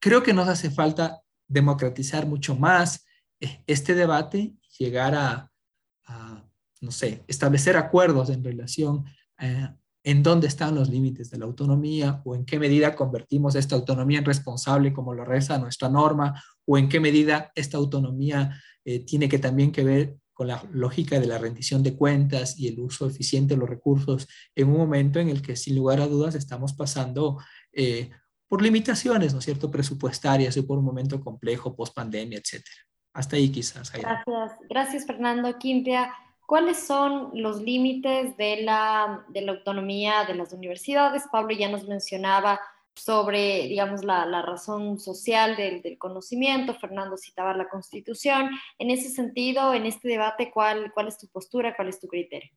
creo 0.00 0.22
que 0.22 0.32
nos 0.32 0.48
hace 0.48 0.70
falta 0.70 1.20
democratizar 1.46 2.26
mucho 2.26 2.56
más 2.56 3.04
eh, 3.38 3.62
este 3.66 3.94
debate, 3.94 4.54
llegar 4.78 5.14
a, 5.14 5.52
no 6.80 6.90
sé, 6.90 7.24
establecer 7.28 7.76
acuerdos 7.76 8.30
en 8.30 8.42
relación 8.42 9.04
a 9.36 9.46
eh, 9.46 9.76
en 10.04 10.22
dónde 10.22 10.48
están 10.48 10.74
los 10.74 10.88
límites 10.88 11.30
de 11.30 11.38
la 11.38 11.44
autonomía 11.44 12.22
o 12.24 12.34
en 12.34 12.44
qué 12.44 12.58
medida 12.58 12.96
convertimos 12.96 13.54
esta 13.54 13.76
autonomía 13.76 14.18
en 14.18 14.24
responsable 14.24 14.92
como 14.92 15.14
lo 15.14 15.24
reza 15.24 15.58
nuestra 15.58 15.88
norma 15.88 16.42
o 16.66 16.76
en 16.76 16.88
qué 16.88 17.00
medida 17.00 17.52
esta 17.54 17.76
autonomía 17.76 18.60
eh, 18.84 19.04
tiene 19.04 19.28
que 19.28 19.38
también 19.38 19.70
que 19.70 19.84
ver 19.84 20.16
la 20.44 20.62
lógica 20.72 21.18
de 21.20 21.26
la 21.26 21.38
rendición 21.38 21.82
de 21.82 21.96
cuentas 21.96 22.58
y 22.58 22.68
el 22.68 22.80
uso 22.80 23.06
eficiente 23.06 23.54
de 23.54 23.60
los 23.60 23.68
recursos 23.68 24.28
en 24.54 24.68
un 24.68 24.76
momento 24.76 25.18
en 25.18 25.28
el 25.28 25.42
que 25.42 25.56
sin 25.56 25.76
lugar 25.76 26.00
a 26.00 26.06
dudas 26.06 26.34
estamos 26.34 26.72
pasando 26.72 27.38
eh, 27.72 28.10
por 28.48 28.62
limitaciones, 28.62 29.32
¿no 29.34 29.40
cierto?, 29.40 29.70
presupuestarias 29.70 30.56
y 30.56 30.62
por 30.62 30.78
un 30.78 30.84
momento 30.84 31.20
complejo, 31.20 31.74
post 31.74 31.94
pandemia, 31.94 32.38
etcétera. 32.38 32.76
Hasta 33.14 33.36
ahí 33.36 33.50
quizás. 33.50 33.90
Gracias, 33.92 34.58
gracias 34.68 35.06
Fernando 35.06 35.58
Quintia. 35.58 36.12
¿Cuáles 36.46 36.78
son 36.78 37.30
los 37.34 37.62
límites 37.62 38.36
de 38.36 38.62
la, 38.62 39.24
de 39.28 39.42
la 39.42 39.52
autonomía 39.52 40.24
de 40.26 40.34
las 40.34 40.52
universidades? 40.52 41.24
Pablo 41.30 41.54
ya 41.54 41.70
nos 41.70 41.88
mencionaba 41.88 42.60
sobre, 42.94 43.68
digamos, 43.68 44.04
la, 44.04 44.26
la 44.26 44.42
razón 44.42 44.98
social 44.98 45.56
del, 45.56 45.82
del, 45.82 45.98
conocimiento. 45.98 46.74
Fernando 46.74 47.16
citaba 47.16 47.54
la 47.56 47.68
Constitución. 47.68 48.50
En 48.78 48.90
ese 48.90 49.08
sentido, 49.08 49.74
en 49.74 49.86
este 49.86 50.08
debate, 50.08 50.50
¿cuál, 50.52 50.92
cuál 50.92 51.08
es 51.08 51.18
tu 51.18 51.26
postura, 51.28 51.74
cuál 51.74 51.88
es 51.88 52.00
tu 52.00 52.08
criterio? 52.08 52.50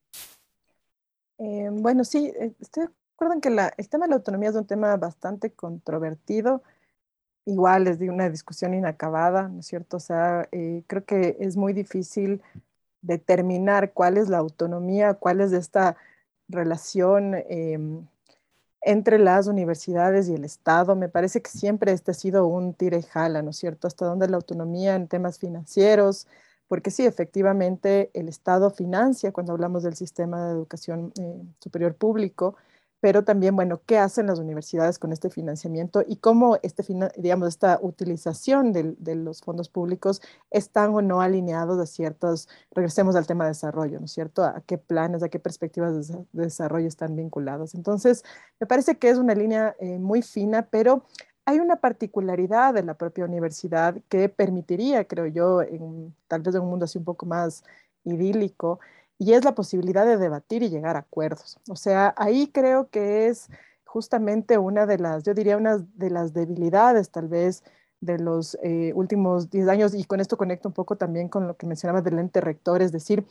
Eh, 1.38 1.70
bueno, 1.72 2.04
sí, 2.04 2.32
eh, 2.40 2.54
estoy 2.60 2.86
de 2.86 2.92
acuerdo 3.16 3.34
en 3.36 3.42
que 3.42 3.50
la, 3.50 3.74
el 3.78 3.90
tema 3.90 4.06
de 4.06 4.10
la 4.10 4.16
autonomía 4.18 4.50
es 4.50 4.56
un 4.56 4.68
tema 4.68 4.96
bastante 4.98 5.52
controvertido. 5.52 6.64
Igual 7.46 7.88
es 7.88 8.00
de 8.00 8.10
una 8.10 8.30
discusión 8.30 8.74
inacabada, 8.74 9.50
¿no 9.50 9.60
es 9.60 9.68
cierto? 9.68 9.98
O 9.98 10.00
sea, 10.00 10.48
eh, 10.52 10.84
creo 10.88 11.06
que 11.06 11.38
es 11.40 11.58
muy 11.58 11.74
difícil 11.74 12.42
determinar 13.02 13.94
cuál 13.94 14.18
es 14.18 14.30
la 14.30 14.40
autonomía, 14.40 15.14
cuál 15.14 15.42
es 15.42 15.54
esta 15.54 15.96
relación 16.48 17.36
em, 17.50 18.08
entre 18.86 19.18
las 19.18 19.48
universidades 19.48 20.30
y 20.30 20.36
el 20.36 20.46
Estado. 20.46 20.96
Me 20.96 21.10
parece 21.10 21.42
que 21.42 21.50
siempre 21.50 21.92
este 21.92 22.12
ha 22.12 22.14
sido 22.14 22.46
un 22.48 22.74
tire 22.74 23.00
y 23.00 23.02
jala, 23.02 23.42
¿no 23.42 23.50
es 23.50 23.58
cierto? 23.58 23.88
Hasta 23.88 24.06
dónde 24.06 24.30
la 24.30 24.38
autonomía 24.38 24.96
en 24.96 25.08
temas 25.08 25.40
financieros, 25.40 26.28
porque 26.68 26.92
sí, 26.92 27.06
efectivamente, 27.06 28.12
el 28.14 28.30
Estado 28.30 28.70
financia 28.70 29.32
cuando 29.32 29.54
hablamos 29.54 29.84
del 29.84 29.96
sistema 29.96 30.46
de 30.46 30.52
educación 30.54 31.12
eh, 31.20 31.42
superior 31.60 31.96
público, 31.96 32.56
pero 33.06 33.24
también, 33.24 33.56
bueno, 33.56 33.82
¿qué 33.86 34.00
hacen 34.00 34.26
las 34.26 34.40
universidades 34.40 34.98
con 34.98 35.12
este 35.12 35.30
financiamiento 35.30 36.04
y 36.08 36.16
cómo 36.16 36.58
este, 36.64 36.84
digamos, 37.18 37.50
esta 37.50 37.78
utilización 37.80 38.74
de, 38.74 39.16
los 39.16 39.42
fondos 39.44 39.70
públicos 39.70 40.24
están 40.50 40.90
o 40.90 41.04
no 41.04 41.22
alineados 41.22 41.80
a 41.80 41.86
ciertos, 41.86 42.50
regresemos 42.72 43.16
al 43.16 43.28
tema 43.28 43.44
de 43.44 43.52
desarrollo, 43.52 44.00
¿no 44.00 44.06
es 44.06 44.12
cierto? 44.12 44.44
¿A 44.44 44.64
qué 44.66 44.80
planes, 44.80 45.22
a 45.22 45.30
qué 45.30 45.38
perspectivas 45.38 46.08
de, 46.08 46.26
desarrollo 46.32 46.88
están 46.88 47.16
vinculados? 47.16 47.76
Entonces, 47.76 48.24
me 48.60 48.66
parece 48.66 48.98
que 48.98 49.12
es 49.12 49.20
una 49.20 49.36
línea 49.36 49.76
eh, 49.80 50.00
muy 50.00 50.24
fina, 50.24 50.64
pero 50.72 51.04
hay 51.46 51.60
una 51.60 51.76
particularidad 51.76 52.74
de 52.74 52.82
la 52.82 52.96
propia 52.96 53.26
universidad 53.26 54.02
que 54.10 54.30
permitiría, 54.30 55.06
creo 55.06 55.28
yo, 55.28 55.62
en, 55.62 56.16
tal 56.28 56.42
vez 56.42 56.56
en 56.56 56.62
un 56.62 56.70
mundo 56.70 56.86
así 56.86 56.98
un 56.98 57.06
poco 57.06 57.28
más 57.28 57.64
idílico, 58.04 58.80
y 59.18 59.34
es 59.34 59.46
la 59.46 59.56
posibilidad 59.56 60.06
de 60.06 60.18
debatir 60.18 60.64
y 60.64 60.70
llegar 60.70 60.96
a 60.96 61.00
acuerdos. 61.00 61.58
O 61.70 61.76
sea, 61.76 62.14
ahí 62.18 62.48
creo 62.48 62.90
que 62.90 63.28
es 63.28 63.50
justamente 63.86 64.58
una 64.58 64.86
de 64.86 64.98
las, 64.98 65.24
yo 65.24 65.34
diría, 65.34 65.58
una 65.58 65.78
de 65.78 66.10
las 66.10 66.34
debilidades 66.34 67.12
tal 67.12 67.28
vez 67.28 67.64
de 68.02 68.20
los 68.20 68.58
eh, 68.62 68.92
últimos 68.94 69.50
10 69.50 69.68
años, 69.70 69.94
y 69.96 70.04
con 70.04 70.20
esto 70.20 70.38
conecto 70.38 70.68
un 70.68 70.74
poco 70.74 70.98
también 70.98 71.30
con 71.30 71.48
lo 71.48 71.56
que 71.56 71.66
mencionaba 71.66 72.02
del 72.02 72.20
ente 72.20 72.42
rector, 72.42 72.82
es 72.82 72.92
decir, 72.92 73.26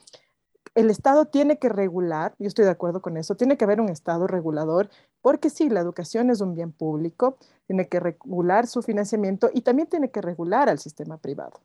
el 0.74 0.90
Estado 0.90 1.26
tiene 1.26 1.58
que 1.58 1.68
regular, 1.68 2.34
yo 2.38 2.48
estoy 2.48 2.64
de 2.64 2.70
acuerdo 2.70 3.00
con 3.00 3.16
eso, 3.16 3.36
tiene 3.36 3.56
que 3.56 3.64
haber 3.64 3.80
un 3.80 3.90
Estado 3.90 4.26
regulador, 4.26 4.88
porque 5.20 5.50
sí, 5.50 5.68
la 5.68 5.80
educación 5.80 6.30
es 6.30 6.40
un 6.40 6.54
bien 6.54 6.72
público, 6.72 7.36
tiene 7.66 7.88
que 7.88 8.00
regular 8.00 8.66
su 8.66 8.82
financiamiento 8.82 9.50
y 9.52 9.60
también 9.60 9.88
tiene 9.88 10.10
que 10.10 10.20
regular 10.20 10.68
al 10.68 10.78
sistema 10.78 11.18
privado. 11.18 11.60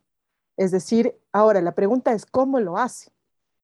Es 0.58 0.72
decir, 0.72 1.16
ahora 1.32 1.62
la 1.62 1.74
pregunta 1.74 2.12
es 2.12 2.26
cómo 2.26 2.60
lo 2.60 2.78
hace, 2.78 3.12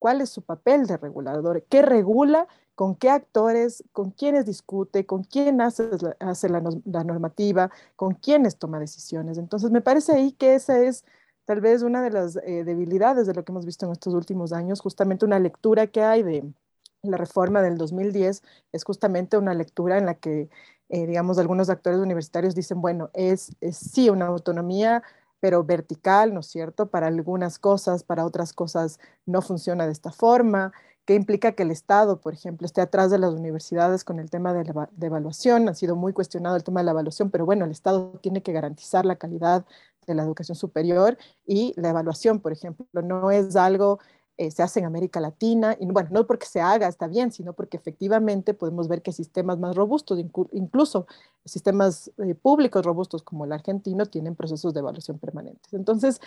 cuál 0.05 0.21
es 0.21 0.29
su 0.29 0.43
papel 0.43 0.85
de 0.85 0.97
regulador, 0.97 1.63
qué 1.67 1.81
regula, 1.81 2.47
con 2.75 2.93
qué 2.93 3.09
actores, 3.09 3.83
con 3.91 4.11
quiénes 4.11 4.45
discute, 4.45 5.07
con 5.07 5.23
quién 5.23 5.61
hace, 5.61 5.89
hace 6.19 6.47
la, 6.47 6.61
la 6.85 7.03
normativa, 7.03 7.71
con 7.95 8.13
quiénes 8.13 8.57
toma 8.57 8.77
decisiones. 8.79 9.39
Entonces, 9.39 9.71
me 9.71 9.81
parece 9.81 10.11
ahí 10.11 10.31
que 10.33 10.53
esa 10.53 10.77
es 10.77 11.05
tal 11.45 11.59
vez 11.59 11.81
una 11.81 12.03
de 12.03 12.11
las 12.11 12.35
eh, 12.35 12.63
debilidades 12.63 13.25
de 13.25 13.33
lo 13.33 13.43
que 13.43 13.51
hemos 13.51 13.65
visto 13.65 13.87
en 13.87 13.93
estos 13.93 14.13
últimos 14.13 14.53
años, 14.53 14.79
justamente 14.79 15.25
una 15.25 15.39
lectura 15.39 15.87
que 15.87 16.03
hay 16.03 16.21
de 16.21 16.53
la 17.01 17.17
reforma 17.17 17.63
del 17.63 17.75
2010, 17.75 18.43
es 18.73 18.83
justamente 18.83 19.39
una 19.39 19.55
lectura 19.55 19.97
en 19.97 20.05
la 20.05 20.13
que, 20.13 20.49
eh, 20.89 21.07
digamos, 21.07 21.39
algunos 21.39 21.71
actores 21.71 21.99
universitarios 21.99 22.53
dicen, 22.53 22.79
bueno, 22.79 23.09
es, 23.15 23.55
es 23.59 23.75
sí 23.75 24.11
una 24.11 24.27
autonomía 24.27 25.01
pero 25.39 25.63
vertical, 25.63 26.33
¿no 26.33 26.39
es 26.39 26.47
cierto? 26.47 26.87
Para 26.87 27.07
algunas 27.07 27.59
cosas, 27.59 28.03
para 28.03 28.25
otras 28.25 28.53
cosas 28.53 28.99
no 29.25 29.41
funciona 29.41 29.85
de 29.85 29.91
esta 29.91 30.11
forma, 30.11 30.71
que 31.05 31.13
implica 31.13 31.51
que 31.51 31.63
el 31.63 31.71
Estado, 31.71 32.19
por 32.19 32.33
ejemplo, 32.33 32.65
esté 32.65 32.81
atrás 32.81 33.11
de 33.11 33.19
las 33.19 33.33
universidades 33.33 34.03
con 34.03 34.19
el 34.19 34.29
tema 34.29 34.53
de, 34.53 34.65
la, 34.65 34.89
de 34.91 35.07
evaluación. 35.07 35.69
Ha 35.69 35.75
sido 35.75 35.95
muy 35.95 36.13
cuestionado 36.13 36.55
el 36.55 36.63
tema 36.63 36.79
de 36.79 36.85
la 36.85 36.91
evaluación, 36.91 37.29
pero 37.29 37.45
bueno, 37.45 37.65
el 37.65 37.71
Estado 37.71 38.19
tiene 38.21 38.41
que 38.41 38.53
garantizar 38.53 39.05
la 39.05 39.17
calidad 39.17 39.65
de 40.07 40.15
la 40.15 40.23
educación 40.23 40.55
superior 40.55 41.17
y 41.45 41.73
la 41.77 41.89
evaluación, 41.89 42.39
por 42.39 42.51
ejemplo, 42.51 43.01
no 43.01 43.31
es 43.31 43.55
algo 43.55 43.99
eh, 44.37 44.51
se 44.51 44.63
hace 44.63 44.79
en 44.79 44.85
América 44.85 45.19
Latina, 45.19 45.77
y 45.79 45.85
bueno, 45.85 46.09
no 46.11 46.27
porque 46.27 46.45
se 46.45 46.59
haga, 46.59 46.87
está 46.87 47.07
bien, 47.07 47.31
sino 47.31 47.53
porque 47.53 47.77
efectivamente 47.77 48.53
podemos 48.53 48.87
ver 48.87 49.01
que 49.01 49.11
sistemas 49.11 49.59
más 49.59 49.75
robustos, 49.75 50.19
incluso 50.51 51.07
sistemas 51.45 52.11
eh, 52.17 52.35
públicos 52.35 52.85
robustos 52.85 53.23
como 53.23 53.45
el 53.45 53.53
argentino, 53.53 54.05
tienen 54.05 54.35
procesos 54.35 54.73
de 54.73 54.81
evaluación 54.81 55.19
permanentes. 55.19 55.73
Entonces, 55.73 56.19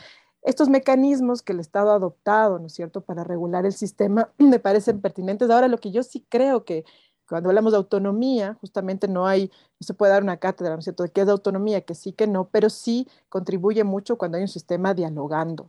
estos 0.42 0.68
mecanismos 0.68 1.42
que 1.42 1.52
el 1.52 1.60
Estado 1.60 1.90
ha 1.90 1.96
adoptado, 1.96 2.58
¿no 2.58 2.66
es 2.66 2.72
cierto?, 2.72 3.02
para 3.02 3.24
regular 3.24 3.66
el 3.66 3.72
sistema, 3.72 4.30
me 4.38 4.58
parecen 4.58 5.00
pertinentes. 5.00 5.50
Ahora, 5.50 5.68
lo 5.68 5.78
que 5.78 5.90
yo 5.90 6.02
sí 6.02 6.24
creo 6.28 6.64
que 6.64 6.84
cuando 7.28 7.50
hablamos 7.50 7.72
de 7.72 7.78
autonomía, 7.78 8.56
justamente 8.60 9.06
no 9.06 9.26
hay, 9.26 9.50
no 9.78 9.84
se 9.84 9.92
puede 9.92 10.12
dar 10.12 10.22
una 10.22 10.38
cátedra, 10.38 10.72
¿no 10.72 10.78
es 10.78 10.84
cierto?, 10.84 11.02
de 11.02 11.10
qué 11.10 11.20
es 11.20 11.28
autonomía, 11.28 11.82
que 11.82 11.94
sí, 11.94 12.12
que 12.12 12.26
no, 12.26 12.48
pero 12.48 12.70
sí 12.70 13.06
contribuye 13.28 13.84
mucho 13.84 14.16
cuando 14.16 14.38
hay 14.38 14.42
un 14.42 14.48
sistema 14.48 14.94
dialogando, 14.94 15.68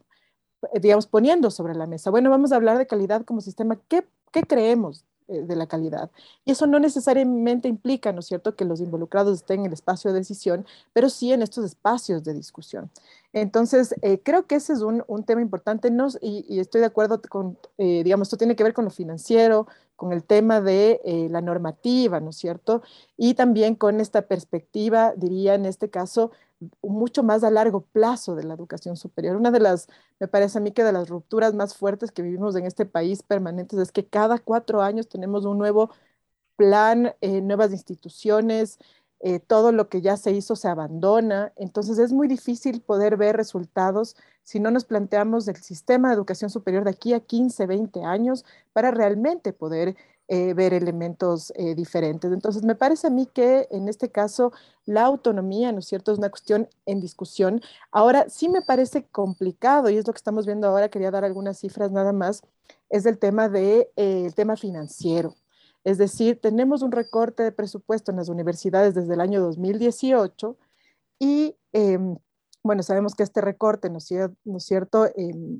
digamos, 0.81 1.07
poniendo 1.07 1.51
sobre 1.51 1.75
la 1.75 1.87
mesa. 1.87 2.09
Bueno, 2.09 2.29
vamos 2.29 2.51
a 2.51 2.55
hablar 2.55 2.77
de 2.77 2.87
calidad 2.87 3.23
como 3.23 3.41
sistema. 3.41 3.79
¿Qué, 3.87 4.05
qué 4.31 4.43
creemos 4.43 5.05
eh, 5.27 5.41
de 5.41 5.55
la 5.55 5.67
calidad? 5.67 6.11
Y 6.45 6.51
eso 6.51 6.67
no 6.67 6.79
necesariamente 6.79 7.67
implica, 7.67 8.11
¿no 8.11 8.19
es 8.19 8.25
cierto?, 8.25 8.55
que 8.55 8.65
los 8.65 8.81
involucrados 8.81 9.39
estén 9.39 9.61
en 9.61 9.67
el 9.67 9.73
espacio 9.73 10.11
de 10.11 10.19
decisión, 10.19 10.65
pero 10.93 11.09
sí 11.09 11.31
en 11.31 11.41
estos 11.41 11.65
espacios 11.65 12.23
de 12.23 12.33
discusión. 12.33 12.89
Entonces, 13.31 13.95
eh, 14.01 14.19
creo 14.21 14.47
que 14.47 14.55
ese 14.55 14.73
es 14.73 14.81
un, 14.81 15.03
un 15.07 15.23
tema 15.23 15.41
importante 15.41 15.91
no, 15.91 16.07
y, 16.21 16.45
y, 16.49 16.59
estoy 16.59 16.81
de 16.81 16.87
acuerdo 16.87 17.21
con, 17.21 17.57
digamos, 17.77 18.27
esto 18.27 18.37
tiene 18.37 18.55
que 18.55 18.63
ver 18.63 18.73
con 18.73 18.85
lo 18.85 18.91
financiero, 18.91 19.67
con 19.95 20.13
el 20.13 20.23
tema 20.23 20.61
de 20.61 21.27
la 21.29 21.41
normativa, 21.41 22.21
¿no 22.21 22.29
es 22.29 22.37
cierto? 22.37 22.81
Y 23.17 23.33
también 23.33 23.75
con 23.75 23.99
esta 23.99 24.23
perspectiva, 24.23 25.13
diría 25.15 25.55
en 25.55 25.65
este 25.65 25.89
caso, 25.89 26.31
mucho 26.81 27.23
más 27.23 27.43
a 27.43 27.51
largo 27.51 27.81
plazo 27.81 28.35
de 28.35 28.43
la 28.43 28.53
educación 28.53 28.97
superior. 28.97 29.35
Una 29.35 29.51
de 29.51 29.59
las, 29.59 29.87
me 30.19 30.27
parece 30.27 30.57
a 30.57 30.61
mí 30.61 30.71
que 30.71 30.83
de 30.83 30.91
las 30.91 31.09
rupturas 31.09 31.53
más 31.53 31.75
fuertes 31.75 32.11
que 32.11 32.21
vivimos 32.21 32.55
en 32.55 32.65
este 32.65 32.85
país 32.85 33.23
permanentes 33.23 33.79
es 33.79 33.91
que 33.91 34.07
cada 34.07 34.39
cuatro 34.39 34.81
años 34.81 35.07
tenemos 35.07 35.45
un 35.45 35.57
nuevo 35.57 35.91
plan, 36.55 37.13
eh, 37.21 37.41
nuevas 37.41 37.71
instituciones, 37.71 38.79
eh, 39.21 39.39
todo 39.39 39.71
lo 39.73 39.89
que 39.89 40.01
ya 40.01 40.17
se 40.17 40.31
hizo 40.31 40.55
se 40.55 40.67
abandona. 40.69 41.53
Entonces 41.57 41.99
es 41.99 42.13
muy 42.13 42.27
difícil 42.27 42.81
poder 42.81 43.17
ver 43.17 43.35
resultados 43.37 44.15
si 44.43 44.59
no 44.59 44.71
nos 44.71 44.85
planteamos 44.85 45.47
el 45.47 45.57
sistema 45.57 46.09
de 46.09 46.15
educación 46.15 46.49
superior 46.49 46.83
de 46.83 46.91
aquí 46.91 47.13
a 47.13 47.19
15, 47.19 47.65
20 47.67 48.03
años 48.03 48.45
para 48.73 48.91
realmente 48.91 49.53
poder 49.53 49.95
eh, 50.31 50.53
ver 50.53 50.75
elementos 50.75 51.51
eh, 51.55 51.73
diferentes. 51.73 52.31
Entonces, 52.31 52.61
me 52.61 52.75
parece 52.75 53.07
a 53.07 53.09
mí 53.09 53.25
que 53.25 53.67
en 53.71 53.87
este 53.89 54.11
caso 54.11 54.51
la 54.85 55.01
autonomía, 55.01 55.71
¿no 55.71 55.79
es 55.79 55.87
cierto?, 55.87 56.11
es 56.11 56.19
una 56.19 56.29
cuestión 56.29 56.69
en 56.85 57.01
discusión. 57.01 57.61
Ahora, 57.91 58.29
sí 58.29 58.47
me 58.47 58.61
parece 58.61 59.07
complicado, 59.07 59.89
y 59.89 59.97
es 59.97 60.05
lo 60.05 60.13
que 60.13 60.17
estamos 60.17 60.45
viendo 60.45 60.67
ahora, 60.67 60.89
quería 60.89 61.09
dar 61.09 61.25
algunas 61.25 61.57
cifras 61.57 61.91
nada 61.91 62.13
más, 62.13 62.43
es 62.89 63.07
el 63.07 63.17
tema, 63.17 63.49
de, 63.49 63.91
eh, 63.95 64.25
el 64.27 64.35
tema 64.35 64.55
financiero. 64.55 65.33
Es 65.83 65.97
decir, 65.97 66.39
tenemos 66.39 66.83
un 66.83 66.91
recorte 66.91 67.41
de 67.41 67.51
presupuesto 67.51 68.11
en 68.11 68.17
las 68.17 68.29
universidades 68.29 68.93
desde 68.93 69.15
el 69.15 69.21
año 69.21 69.41
2018 69.41 70.57
y, 71.17 71.55
em, 71.73 72.17
bueno, 72.61 72.83
sabemos 72.83 73.15
que 73.15 73.23
este 73.23 73.41
recorte, 73.41 73.89
¿no 73.89 73.97
es 73.97 74.63
cierto? 74.63 75.07
Em, 75.15 75.59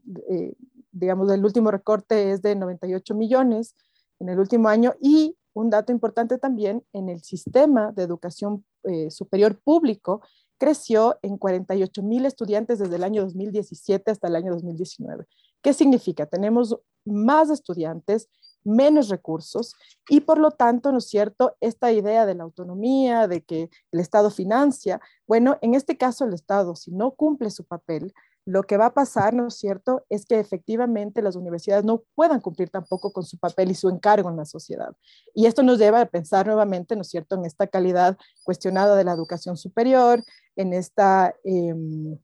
digamos, 0.92 1.32
el 1.32 1.44
último 1.44 1.72
recorte 1.72 2.32
es 2.32 2.44
de 2.44 2.56
98 2.56 3.16
millones 3.16 3.74
en 4.20 4.30
el 4.30 4.40
último 4.40 4.70
año 4.70 4.94
y 5.02 5.36
un 5.54 5.70
dato 5.70 5.92
importante 5.92 6.38
también, 6.38 6.84
en 6.94 7.10
el 7.10 7.22
sistema 7.22 7.92
de 7.92 8.04
educación 8.04 8.66
eh, 8.84 9.12
superior 9.12 9.60
público 9.60 10.22
creció 10.58 11.18
en 11.22 11.38
48 11.38 12.04
mil 12.04 12.26
estudiantes 12.26 12.80
desde 12.80 12.96
el 12.96 13.04
año 13.04 13.24
2017 13.24 14.12
hasta 14.12 14.28
el 14.28 14.36
año 14.36 14.52
2019. 14.54 15.26
¿Qué 15.62 15.74
significa? 15.74 16.26
Tenemos 16.26 16.78
más 17.06 17.50
estudiantes, 17.50 18.30
menos 18.64 19.10
recursos 19.10 19.74
y 20.10 20.22
por 20.22 20.38
lo 20.38 20.52
tanto, 20.52 20.92
¿no 20.92 20.98
es 21.00 21.08
cierto?, 21.08 21.56
esta 21.62 21.92
idea 21.92 22.26
de 22.26 22.36
la 22.36 22.44
autonomía, 22.44 23.28
de 23.28 23.42
que 23.42 23.70
el 23.92 24.00
Estado 24.00 24.30
financia, 24.30 25.00
bueno, 25.28 25.58
en 25.62 25.76
este 25.76 25.98
caso 25.98 26.26
el 26.26 26.34
Estado, 26.34 26.76
si 26.76 26.92
no 26.92 27.12
cumple 27.12 27.50
su 27.52 27.64
papel, 27.64 28.14
lo 28.50 28.64
que 28.64 28.78
va 28.78 28.88
a 28.88 28.94
pasar, 28.94 29.34
¿no 29.34 29.48
es 29.48 29.56
cierto?, 29.56 30.04
es 30.10 30.26
que 30.26 30.40
efectivamente 30.40 31.22
las 31.22 31.36
universidades 31.36 31.86
no 31.86 32.04
puedan 32.16 32.42
cumplir 32.42 32.70
tampoco 32.70 33.14
con 33.14 33.24
su 33.24 33.38
papel 33.38 33.70
y 33.70 33.76
su 33.76 33.90
encargo 33.90 34.30
en 34.30 34.38
la 34.38 34.46
sociedad. 34.46 34.96
Y 35.36 35.46
esto 35.46 35.62
nos 35.62 35.78
lleva 35.78 36.02
a 36.02 36.06
pensar 36.08 36.48
nuevamente, 36.48 36.96
¿no 36.96 37.04
es 37.04 37.10
cierto?, 37.10 37.36
en 37.36 37.46
esta 37.46 37.68
calidad 37.68 38.18
cuestionada 38.44 38.96
de 38.96 39.04
la 39.04 39.14
educación 39.14 39.56
superior, 39.56 40.24
en 40.56 40.74
esta... 40.74 41.36
Em, 41.44 42.18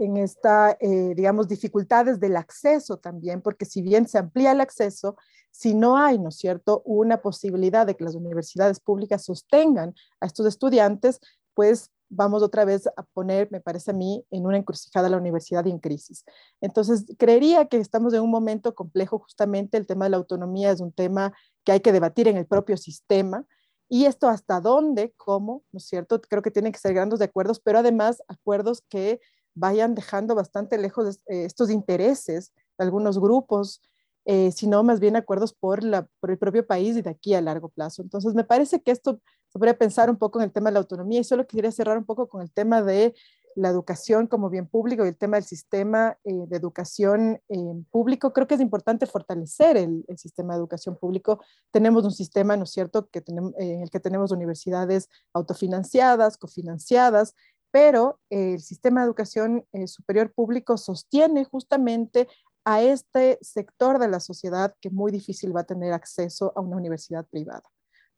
en 0.00 0.16
esta, 0.16 0.76
eh, 0.78 1.12
digamos, 1.16 1.48
dificultades 1.48 2.20
del 2.20 2.36
acceso 2.36 2.98
también, 2.98 3.42
porque 3.42 3.64
si 3.64 3.82
bien 3.82 4.06
se 4.06 4.16
amplía 4.16 4.52
el 4.52 4.60
acceso, 4.60 5.16
si 5.50 5.74
no 5.74 5.96
hay, 5.96 6.20
¿no 6.20 6.28
es 6.28 6.36
cierto?, 6.36 6.82
una 6.84 7.20
posibilidad 7.20 7.84
de 7.84 7.96
que 7.96 8.04
las 8.04 8.14
universidades 8.14 8.78
públicas 8.78 9.24
sostengan 9.24 9.96
a 10.20 10.26
estos 10.26 10.46
estudiantes, 10.46 11.18
pues 11.52 11.90
vamos 12.10 12.42
otra 12.42 12.64
vez 12.64 12.86
a 12.86 13.02
poner, 13.02 13.48
me 13.50 13.60
parece 13.60 13.90
a 13.90 13.94
mí, 13.94 14.24
en 14.30 14.46
una 14.46 14.56
encrucijada 14.56 15.08
la 15.08 15.16
universidad 15.16 15.66
en 15.66 15.78
crisis. 15.78 16.24
Entonces, 16.60 17.04
creería 17.18 17.66
que 17.66 17.78
estamos 17.78 18.14
en 18.14 18.22
un 18.22 18.30
momento 18.30 18.74
complejo, 18.74 19.18
justamente 19.18 19.76
el 19.76 19.86
tema 19.86 20.06
de 20.06 20.10
la 20.10 20.16
autonomía 20.16 20.70
es 20.70 20.80
un 20.80 20.92
tema 20.92 21.32
que 21.64 21.72
hay 21.72 21.80
que 21.80 21.92
debatir 21.92 22.28
en 22.28 22.36
el 22.36 22.46
propio 22.46 22.76
sistema. 22.76 23.44
Y 23.90 24.04
esto 24.04 24.28
hasta 24.28 24.60
dónde, 24.60 25.14
cómo, 25.16 25.64
¿no 25.72 25.78
es 25.78 25.84
cierto? 25.86 26.20
Creo 26.20 26.42
que 26.42 26.50
tienen 26.50 26.72
que 26.72 26.78
ser 26.78 26.94
grandes 26.94 27.18
de 27.18 27.24
acuerdos, 27.26 27.60
pero 27.60 27.78
además 27.78 28.22
acuerdos 28.28 28.82
que 28.82 29.20
vayan 29.54 29.94
dejando 29.94 30.34
bastante 30.34 30.78
lejos 30.78 31.20
eh, 31.26 31.44
estos 31.44 31.70
intereses 31.70 32.52
de 32.78 32.84
algunos 32.84 33.18
grupos, 33.18 33.80
eh, 34.24 34.52
sino 34.52 34.82
más 34.82 35.00
bien 35.00 35.16
acuerdos 35.16 35.54
por 35.54 35.80
el 35.82 36.38
propio 36.38 36.66
país 36.66 36.96
y 36.96 37.02
de 37.02 37.10
aquí 37.10 37.34
a 37.34 37.40
largo 37.40 37.70
plazo. 37.70 38.02
Entonces, 38.02 38.34
me 38.34 38.44
parece 38.44 38.82
que 38.82 38.90
esto 38.90 39.20
podría 39.58 39.76
pensar 39.76 40.10
un 40.10 40.16
poco 40.16 40.38
en 40.38 40.44
el 40.44 40.52
tema 40.52 40.70
de 40.70 40.74
la 40.74 40.80
autonomía 40.80 41.20
y 41.20 41.24
solo 41.24 41.46
quería 41.46 41.72
cerrar 41.72 41.98
un 41.98 42.04
poco 42.04 42.28
con 42.28 42.42
el 42.42 42.50
tema 42.50 42.82
de 42.82 43.14
la 43.58 43.68
educación 43.70 44.28
como 44.28 44.50
bien 44.50 44.68
público 44.68 45.04
y 45.04 45.08
el 45.08 45.16
tema 45.16 45.36
del 45.36 45.44
sistema 45.44 46.16
eh, 46.24 46.32
de 46.46 46.56
educación 46.56 47.40
eh, 47.48 47.56
público. 47.90 48.32
Creo 48.32 48.46
que 48.46 48.54
es 48.54 48.60
importante 48.60 49.06
fortalecer 49.06 49.76
el, 49.76 50.04
sistema 50.16 50.54
de 50.54 50.60
educación 50.60 50.96
público. 50.96 51.40
Tenemos 51.72 52.04
un 52.04 52.12
sistema, 52.12 52.56
¿no 52.56 52.64
es 52.64 52.70
cierto?, 52.70 53.08
que 53.08 53.18
eh, 53.18 53.22
en 53.58 53.82
el 53.82 53.90
que 53.90 54.00
tenemos 54.00 54.30
universidades 54.30 55.08
autofinanciadas, 55.32 56.38
cofinanciadas, 56.38 57.34
pero 57.70 58.20
el 58.30 58.60
sistema 58.60 59.00
de 59.00 59.06
educación 59.06 59.64
superior 59.86 60.32
público 60.32 60.78
sostiene 60.78 61.44
justamente 61.44 62.28
a 62.64 62.80
este 62.82 63.38
sector 63.42 63.98
de 63.98 64.08
la 64.08 64.20
sociedad 64.20 64.74
que 64.80 64.88
muy 64.88 65.12
difícil 65.12 65.54
va 65.54 65.62
a 65.62 65.64
tener 65.64 65.92
acceso 65.92 66.52
a 66.56 66.60
una 66.60 66.76
universidad 66.76 67.26
privada. 67.26 67.64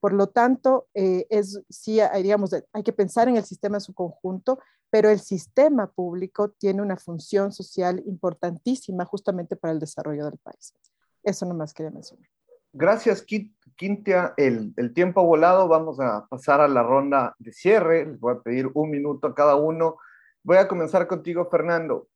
Por 0.00 0.12
lo 0.12 0.28
tanto, 0.28 0.88
eh, 0.94 1.26
es, 1.30 1.62
sí, 1.68 2.00
digamos, 2.22 2.54
hay 2.72 2.82
que 2.82 2.92
pensar 2.92 3.28
en 3.28 3.36
el 3.36 3.44
sistema 3.44 3.76
en 3.76 3.82
su 3.82 3.94
conjunto, 3.94 4.58
pero 4.88 5.10
el 5.10 5.20
sistema 5.20 5.86
público 5.90 6.50
tiene 6.50 6.82
una 6.82 6.96
función 6.96 7.52
social 7.52 8.02
importantísima 8.06 9.04
justamente 9.04 9.56
para 9.56 9.72
el 9.72 9.78
desarrollo 9.78 10.24
del 10.24 10.38
país. 10.38 10.74
Eso 11.22 11.46
nomás 11.46 11.74
quería 11.74 11.90
mencionar. 11.90 12.26
Gracias, 12.72 13.24
Quintia. 13.76 14.34
El, 14.36 14.72
el 14.76 14.94
tiempo 14.94 15.20
ha 15.20 15.24
volado. 15.24 15.68
Vamos 15.68 16.00
a 16.00 16.26
pasar 16.28 16.60
a 16.60 16.68
la 16.68 16.82
ronda 16.82 17.34
de 17.38 17.52
cierre. 17.52 18.06
Les 18.06 18.18
voy 18.18 18.34
a 18.34 18.40
pedir 18.40 18.70
un 18.72 18.90
minuto 18.90 19.26
a 19.26 19.34
cada 19.34 19.56
uno. 19.56 19.98
Voy 20.42 20.56
a 20.56 20.66
comenzar 20.66 21.06
contigo, 21.06 21.48
Fernando. 21.50 22.08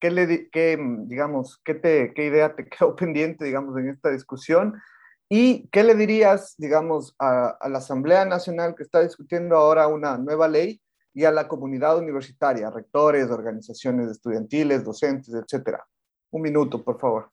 ¿qué, 0.00 0.10
le, 0.10 0.48
qué, 0.50 0.78
digamos, 1.06 1.60
qué, 1.64 1.74
te, 1.74 2.12
qué 2.14 2.26
idea 2.26 2.54
te 2.54 2.68
quedó 2.68 2.94
pendiente, 2.96 3.44
digamos, 3.44 3.76
en 3.78 3.90
esta 3.90 4.10
discusión? 4.10 4.80
¿Y 5.28 5.66
qué 5.68 5.82
le 5.82 5.94
dirías, 5.94 6.54
digamos, 6.56 7.14
a, 7.18 7.56
la 7.68 7.78
Asamblea 7.78 8.24
Nacional 8.24 8.74
que 8.76 8.84
está 8.84 9.02
discutiendo 9.02 9.56
ahora 9.56 9.88
una 9.88 10.16
nueva 10.18 10.46
ley 10.46 10.80
y 11.12 11.24
a 11.24 11.32
la 11.32 11.48
comunidad 11.48 11.98
universitaria, 11.98 12.70
rectores, 12.70 13.28
organizaciones 13.30 14.10
estudiantiles, 14.10 14.84
docentes, 14.84 15.34
etcétera? 15.34 15.84
Un 16.30 16.42
minuto, 16.42 16.84
por 16.84 17.00
favor. 17.00 17.30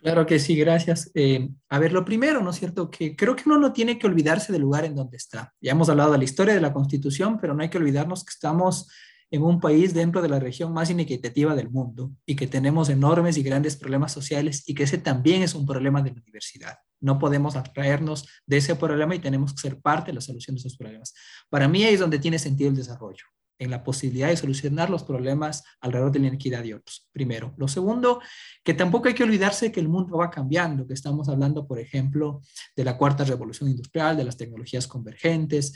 Claro 0.00 0.26
que 0.26 0.38
sí, 0.38 0.56
gracias. 0.56 1.10
Eh, 1.14 1.48
a 1.68 1.78
ver, 1.78 1.92
lo 1.92 2.04
primero, 2.04 2.42
¿no 2.42 2.50
es 2.50 2.56
cierto? 2.56 2.90
Que 2.90 3.16
creo 3.16 3.34
que 3.34 3.44
uno 3.46 3.58
no 3.58 3.72
tiene 3.72 3.98
que 3.98 4.06
olvidarse 4.06 4.52
del 4.52 4.62
lugar 4.62 4.84
en 4.84 4.94
donde 4.94 5.16
está. 5.16 5.52
Ya 5.60 5.72
hemos 5.72 5.88
hablado 5.88 6.12
de 6.12 6.18
la 6.18 6.24
historia 6.24 6.54
de 6.54 6.60
la 6.60 6.72
Constitución, 6.72 7.38
pero 7.40 7.54
no 7.54 7.62
hay 7.62 7.70
que 7.70 7.78
olvidarnos 7.78 8.24
que 8.24 8.30
estamos 8.30 8.90
en 9.32 9.42
un 9.42 9.60
país 9.60 9.94
dentro 9.94 10.20
de 10.20 10.28
la 10.28 10.38
región 10.38 10.74
más 10.74 10.90
inequitativa 10.90 11.54
del 11.54 11.70
mundo 11.70 12.12
y 12.26 12.36
que 12.36 12.46
tenemos 12.46 12.90
enormes 12.90 13.38
y 13.38 13.42
grandes 13.42 13.76
problemas 13.76 14.12
sociales 14.12 14.62
y 14.66 14.74
que 14.74 14.82
ese 14.82 14.98
también 14.98 15.40
es 15.40 15.54
un 15.54 15.64
problema 15.64 16.02
de 16.02 16.10
la 16.10 16.20
universidad. 16.20 16.76
No 17.00 17.18
podemos 17.18 17.56
abstraernos 17.56 18.28
de 18.46 18.58
ese 18.58 18.76
problema 18.76 19.14
y 19.14 19.20
tenemos 19.20 19.54
que 19.54 19.62
ser 19.62 19.80
parte 19.80 20.10
de 20.10 20.16
la 20.16 20.20
solución 20.20 20.54
de 20.54 20.60
esos 20.60 20.76
problemas. 20.76 21.14
Para 21.48 21.66
mí 21.66 21.82
ahí 21.82 21.94
es 21.94 22.00
donde 22.00 22.18
tiene 22.18 22.38
sentido 22.38 22.68
el 22.68 22.76
desarrollo 22.76 23.24
en 23.58 23.70
la 23.70 23.82
posibilidad 23.82 24.28
de 24.28 24.36
solucionar 24.36 24.90
los 24.90 25.02
problemas 25.02 25.64
alrededor 25.80 26.12
de 26.12 26.18
la 26.18 26.26
inequidad 26.26 26.62
y 26.64 26.74
otros, 26.74 27.08
primero. 27.10 27.54
Lo 27.56 27.68
segundo, 27.68 28.20
que 28.62 28.74
tampoco 28.74 29.08
hay 29.08 29.14
que 29.14 29.24
olvidarse 29.24 29.72
que 29.72 29.80
el 29.80 29.88
mundo 29.88 30.18
va 30.18 30.30
cambiando, 30.30 30.86
que 30.86 30.94
estamos 30.94 31.30
hablando, 31.30 31.66
por 31.66 31.78
ejemplo, 31.78 32.42
de 32.76 32.84
la 32.84 32.98
cuarta 32.98 33.24
revolución 33.24 33.70
industrial, 33.70 34.14
de 34.16 34.24
las 34.24 34.36
tecnologías 34.36 34.86
convergentes, 34.86 35.72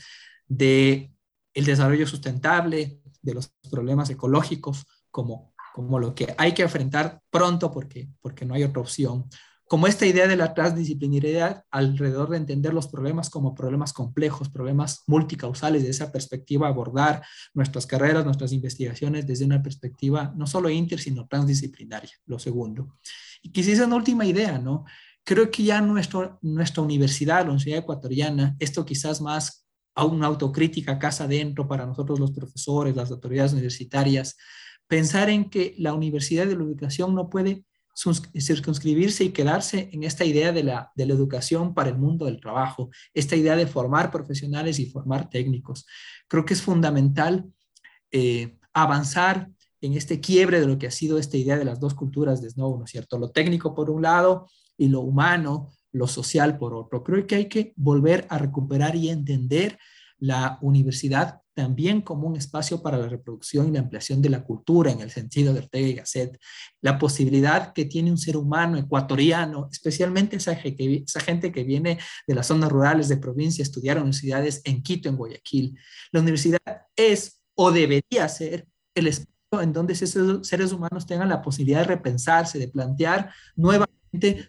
de 0.47 1.11
el 1.55 1.65
desarrollo 1.65 2.07
sustentable, 2.07 3.01
de 3.27 3.35
los 3.35 3.53
problemas 3.71 4.09
ecológicos, 4.09 4.87
como, 5.11 5.53
como 5.75 5.99
lo 5.99 6.15
que 6.15 6.35
hay 6.39 6.53
que 6.53 6.63
enfrentar 6.63 7.21
pronto 7.31 7.71
porque, 7.71 8.09
porque 8.23 8.47
no 8.47 8.55
hay 8.55 8.63
otra 8.65 8.81
opción, 8.81 9.29
como 9.69 9.89
esta 9.89 10.07
idea 10.07 10.29
de 10.29 10.37
la 10.37 10.55
transdisciplinariedad 10.55 11.65
alrededor 11.73 12.31
de 12.31 12.37
entender 12.37 12.73
los 12.73 12.87
problemas 12.87 13.31
como 13.31 13.55
problemas 13.55 13.93
complejos, 13.93 14.49
problemas 14.49 15.03
multicausales, 15.09 15.83
de 15.83 15.91
esa 15.91 16.13
perspectiva 16.13 16.69
abordar 16.69 17.25
nuestras 17.53 17.85
carreras, 17.85 18.25
nuestras 18.25 18.53
investigaciones 18.53 19.27
desde 19.27 19.45
una 19.45 19.63
perspectiva 19.63 20.33
no 20.37 20.47
solo 20.47 20.71
inter, 20.71 21.01
sino 21.01 21.27
transdisciplinaria, 21.27 22.13
lo 22.27 22.39
segundo. 22.39 22.97
Y 23.43 23.51
quizás 23.51 23.85
una 23.85 23.97
última 23.97 24.25
idea, 24.25 24.59
¿no? 24.59 24.85
Creo 25.25 25.51
que 25.51 25.65
ya 25.65 25.81
nuestro, 25.81 26.39
nuestra 26.43 26.85
universidad, 26.85 27.39
la 27.39 27.51
Universidad 27.51 27.81
Ecuatoriana, 27.81 28.55
esto 28.61 28.85
quizás 28.85 29.21
más 29.21 29.66
a 29.97 30.05
una 30.05 30.27
autocrítica 30.27 30.99
casa 30.99 31.25
adentro 31.25 31.67
para 31.67 31.87
nosotros 31.87 32.21
los 32.21 32.31
profesores, 32.31 32.95
las 32.95 33.11
autoridades 33.11 33.53
universitarias, 33.53 34.37
pensar 34.87 35.31
en 35.31 35.51
que 35.51 35.75
la 35.79 35.95
universidad 35.95 36.47
de 36.47 36.55
la 36.55 36.63
educación 36.63 37.15
no 37.15 37.29
puede 37.29 37.65
circunscribirse 38.39 39.25
y 39.25 39.31
quedarse 39.31 39.89
en 39.93 40.05
esta 40.05 40.27
idea 40.27 40.53
de 40.53 40.63
la, 40.63 40.93
de 40.95 41.07
la 41.07 41.15
educación 41.15 41.73
para 41.73 41.89
el 41.89 41.97
mundo 41.97 42.27
del 42.27 42.41
trabajo, 42.41 42.91
esta 43.15 43.37
idea 43.37 43.57
de 43.57 43.67
formar 43.67 44.11
profesionales 44.11 44.79
y 44.79 44.87
formar 44.87 45.31
técnicos. 45.31 45.87
Creo 46.29 46.45
que 46.45 46.53
es 46.53 46.61
fundamental 46.61 47.47
eh, 48.13 48.59
avanzar 48.75 49.49
en 49.81 49.95
este 49.95 50.21
quiebre 50.21 50.61
de 50.61 50.67
lo 50.67 50.79
que 50.79 50.89
ha 50.89 50.91
sido 50.91 51.19
esta 51.19 51.39
idea 51.39 51.57
de 51.57 51.65
las 51.65 51.81
dos 51.81 51.95
culturas 51.95 52.43
de 52.43 52.51
Snow, 52.51 52.79
¿no 52.79 52.85
es 52.85 52.91
cierto? 52.91 53.19
Lo 53.19 53.31
técnico 53.31 53.75
por 53.75 53.89
un 53.89 54.03
lado 54.03 54.47
y 54.77 54.89
lo 54.89 55.01
humano, 55.01 55.71
lo 55.93 56.07
social 56.07 56.59
por 56.59 56.75
otro. 56.75 57.03
Creo 57.03 57.27
que 57.27 57.37
hay 57.37 57.49
que 57.49 57.73
volver 57.77 58.27
a 58.29 58.39
recuperar 58.39 58.97
y 58.97 59.09
entender 59.09 59.79
la 60.19 60.59
universidad 60.63 61.41
también 61.57 62.03
como 62.03 62.29
un 62.29 62.37
espacio 62.37 62.83
para 62.83 62.99
la 62.99 63.09
reproducción 63.09 63.69
y 63.69 63.73
la 63.73 63.81
ampliación 63.81 64.21
de 64.21 64.29
la 64.29 64.45
cultura 64.45 64.91
en 64.91 65.01
el 65.01 65.11
sentido 65.11 65.55
de 65.55 65.61
Ortega 65.61 65.89
y 65.89 65.95
Gasset, 65.95 66.39
la 66.83 66.99
posibilidad 66.99 67.73
que 67.73 67.87
tiene 67.87 68.11
un 68.11 68.19
ser 68.19 68.37
humano 68.37 68.77
ecuatoriano, 68.77 69.67
especialmente 69.73 70.37
esa, 70.37 70.55
gente 70.55 71.53
que 71.53 71.65
viene 71.65 71.99
de 72.27 72.35
las 72.35 72.47
zonas 72.47 72.71
rurales 72.71 73.09
de 73.09 73.17
provincia 73.17 73.63
a 73.63 73.67
estudiar 73.67 73.97
universidades 73.97 74.61
en 74.65 74.83
Quito, 74.83 75.09
en 75.09 75.17
Guayaquil. 75.17 75.79
La 76.13 76.21
universidad 76.21 76.61
es 76.95 77.41
o 77.55 77.73
debería 77.73 78.29
ser 78.29 78.69
el 78.95 79.07
espacio 79.07 79.37
en 79.63 79.73
donde 79.73 79.95
esos 79.95 80.47
seres 80.47 80.73
humanos 80.73 81.07
tengan 81.07 81.31
la 81.31 81.41
posibilidad 81.41 81.81
de 81.81 81.87
repensarse, 81.87 82.59
de 82.59 82.69
plantear 82.69 83.33
nuevamente 83.55 83.96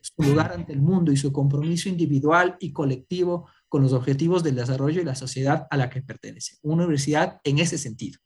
su 0.01 0.23
lugar 0.23 0.51
ante 0.51 0.73
el 0.73 0.81
mundo 0.81 1.11
y 1.11 1.17
su 1.17 1.31
compromiso 1.31 1.89
individual 1.89 2.57
y 2.59 2.73
colectivo 2.73 3.47
con 3.69 3.81
los 3.83 3.93
objetivos 3.93 4.43
del 4.43 4.55
desarrollo 4.55 5.01
y 5.01 5.05
la 5.05 5.15
sociedad 5.15 5.67
a 5.69 5.77
la 5.77 5.89
que 5.89 6.01
pertenece. 6.01 6.57
Una 6.61 6.83
universidad 6.83 7.39
en 7.43 7.59
ese 7.59 7.77
sentido. 7.77 8.19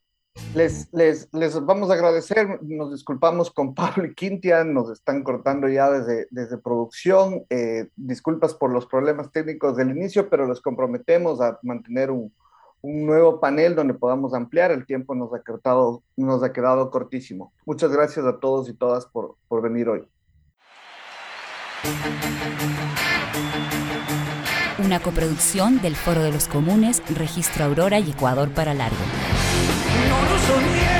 Les, 0.55 0.87
les, 0.93 1.27
les, 1.33 1.65
vamos 1.65 1.89
a 1.89 1.93
agradecer, 1.93 2.61
nos 2.63 2.91
disculpamos 2.91 3.51
con 3.51 3.73
Pablo 3.75 4.05
y 4.05 4.15
Quintian, 4.15 4.73
nos 4.73 4.89
están 4.89 5.23
cortando 5.23 5.67
ya 5.67 5.91
desde, 5.91 6.27
desde 6.31 6.57
producción, 6.57 7.43
eh, 7.49 7.89
disculpas 7.97 8.53
por 8.53 8.71
los 8.71 8.85
problemas 8.85 9.31
técnicos 9.31 9.75
del 9.75 9.91
inicio, 9.91 10.29
pero 10.29 10.47
los 10.47 10.61
comprometemos 10.61 11.41
a 11.41 11.59
mantener 11.63 12.11
un, 12.11 12.33
un, 12.81 13.05
nuevo 13.05 13.41
panel 13.41 13.75
donde 13.75 13.93
podamos 13.93 14.33
ampliar, 14.33 14.71
el 14.71 14.85
tiempo 14.85 15.15
nos 15.15 15.33
ha, 15.33 15.41
quedado, 15.43 16.01
nos 16.15 16.43
ha 16.43 16.53
quedado 16.53 16.89
cortísimo. 16.91 17.51
Muchas 17.65 17.91
gracias 17.91 18.25
a 18.25 18.39
todos 18.39 18.69
y 18.69 18.73
todas 18.73 19.05
por, 19.07 19.35
por 19.49 19.61
venir 19.61 19.89
hoy 19.89 20.07
una 24.91 24.99
coproducción 24.99 25.81
del 25.81 25.95
Foro 25.95 26.21
de 26.21 26.31
los 26.31 26.47
Comunes, 26.47 27.01
Registro 27.15 27.63
Aurora 27.63 27.99
y 27.99 28.11
Ecuador 28.11 28.49
para 28.49 28.73
Largo. 28.73 28.97
No 30.09 30.90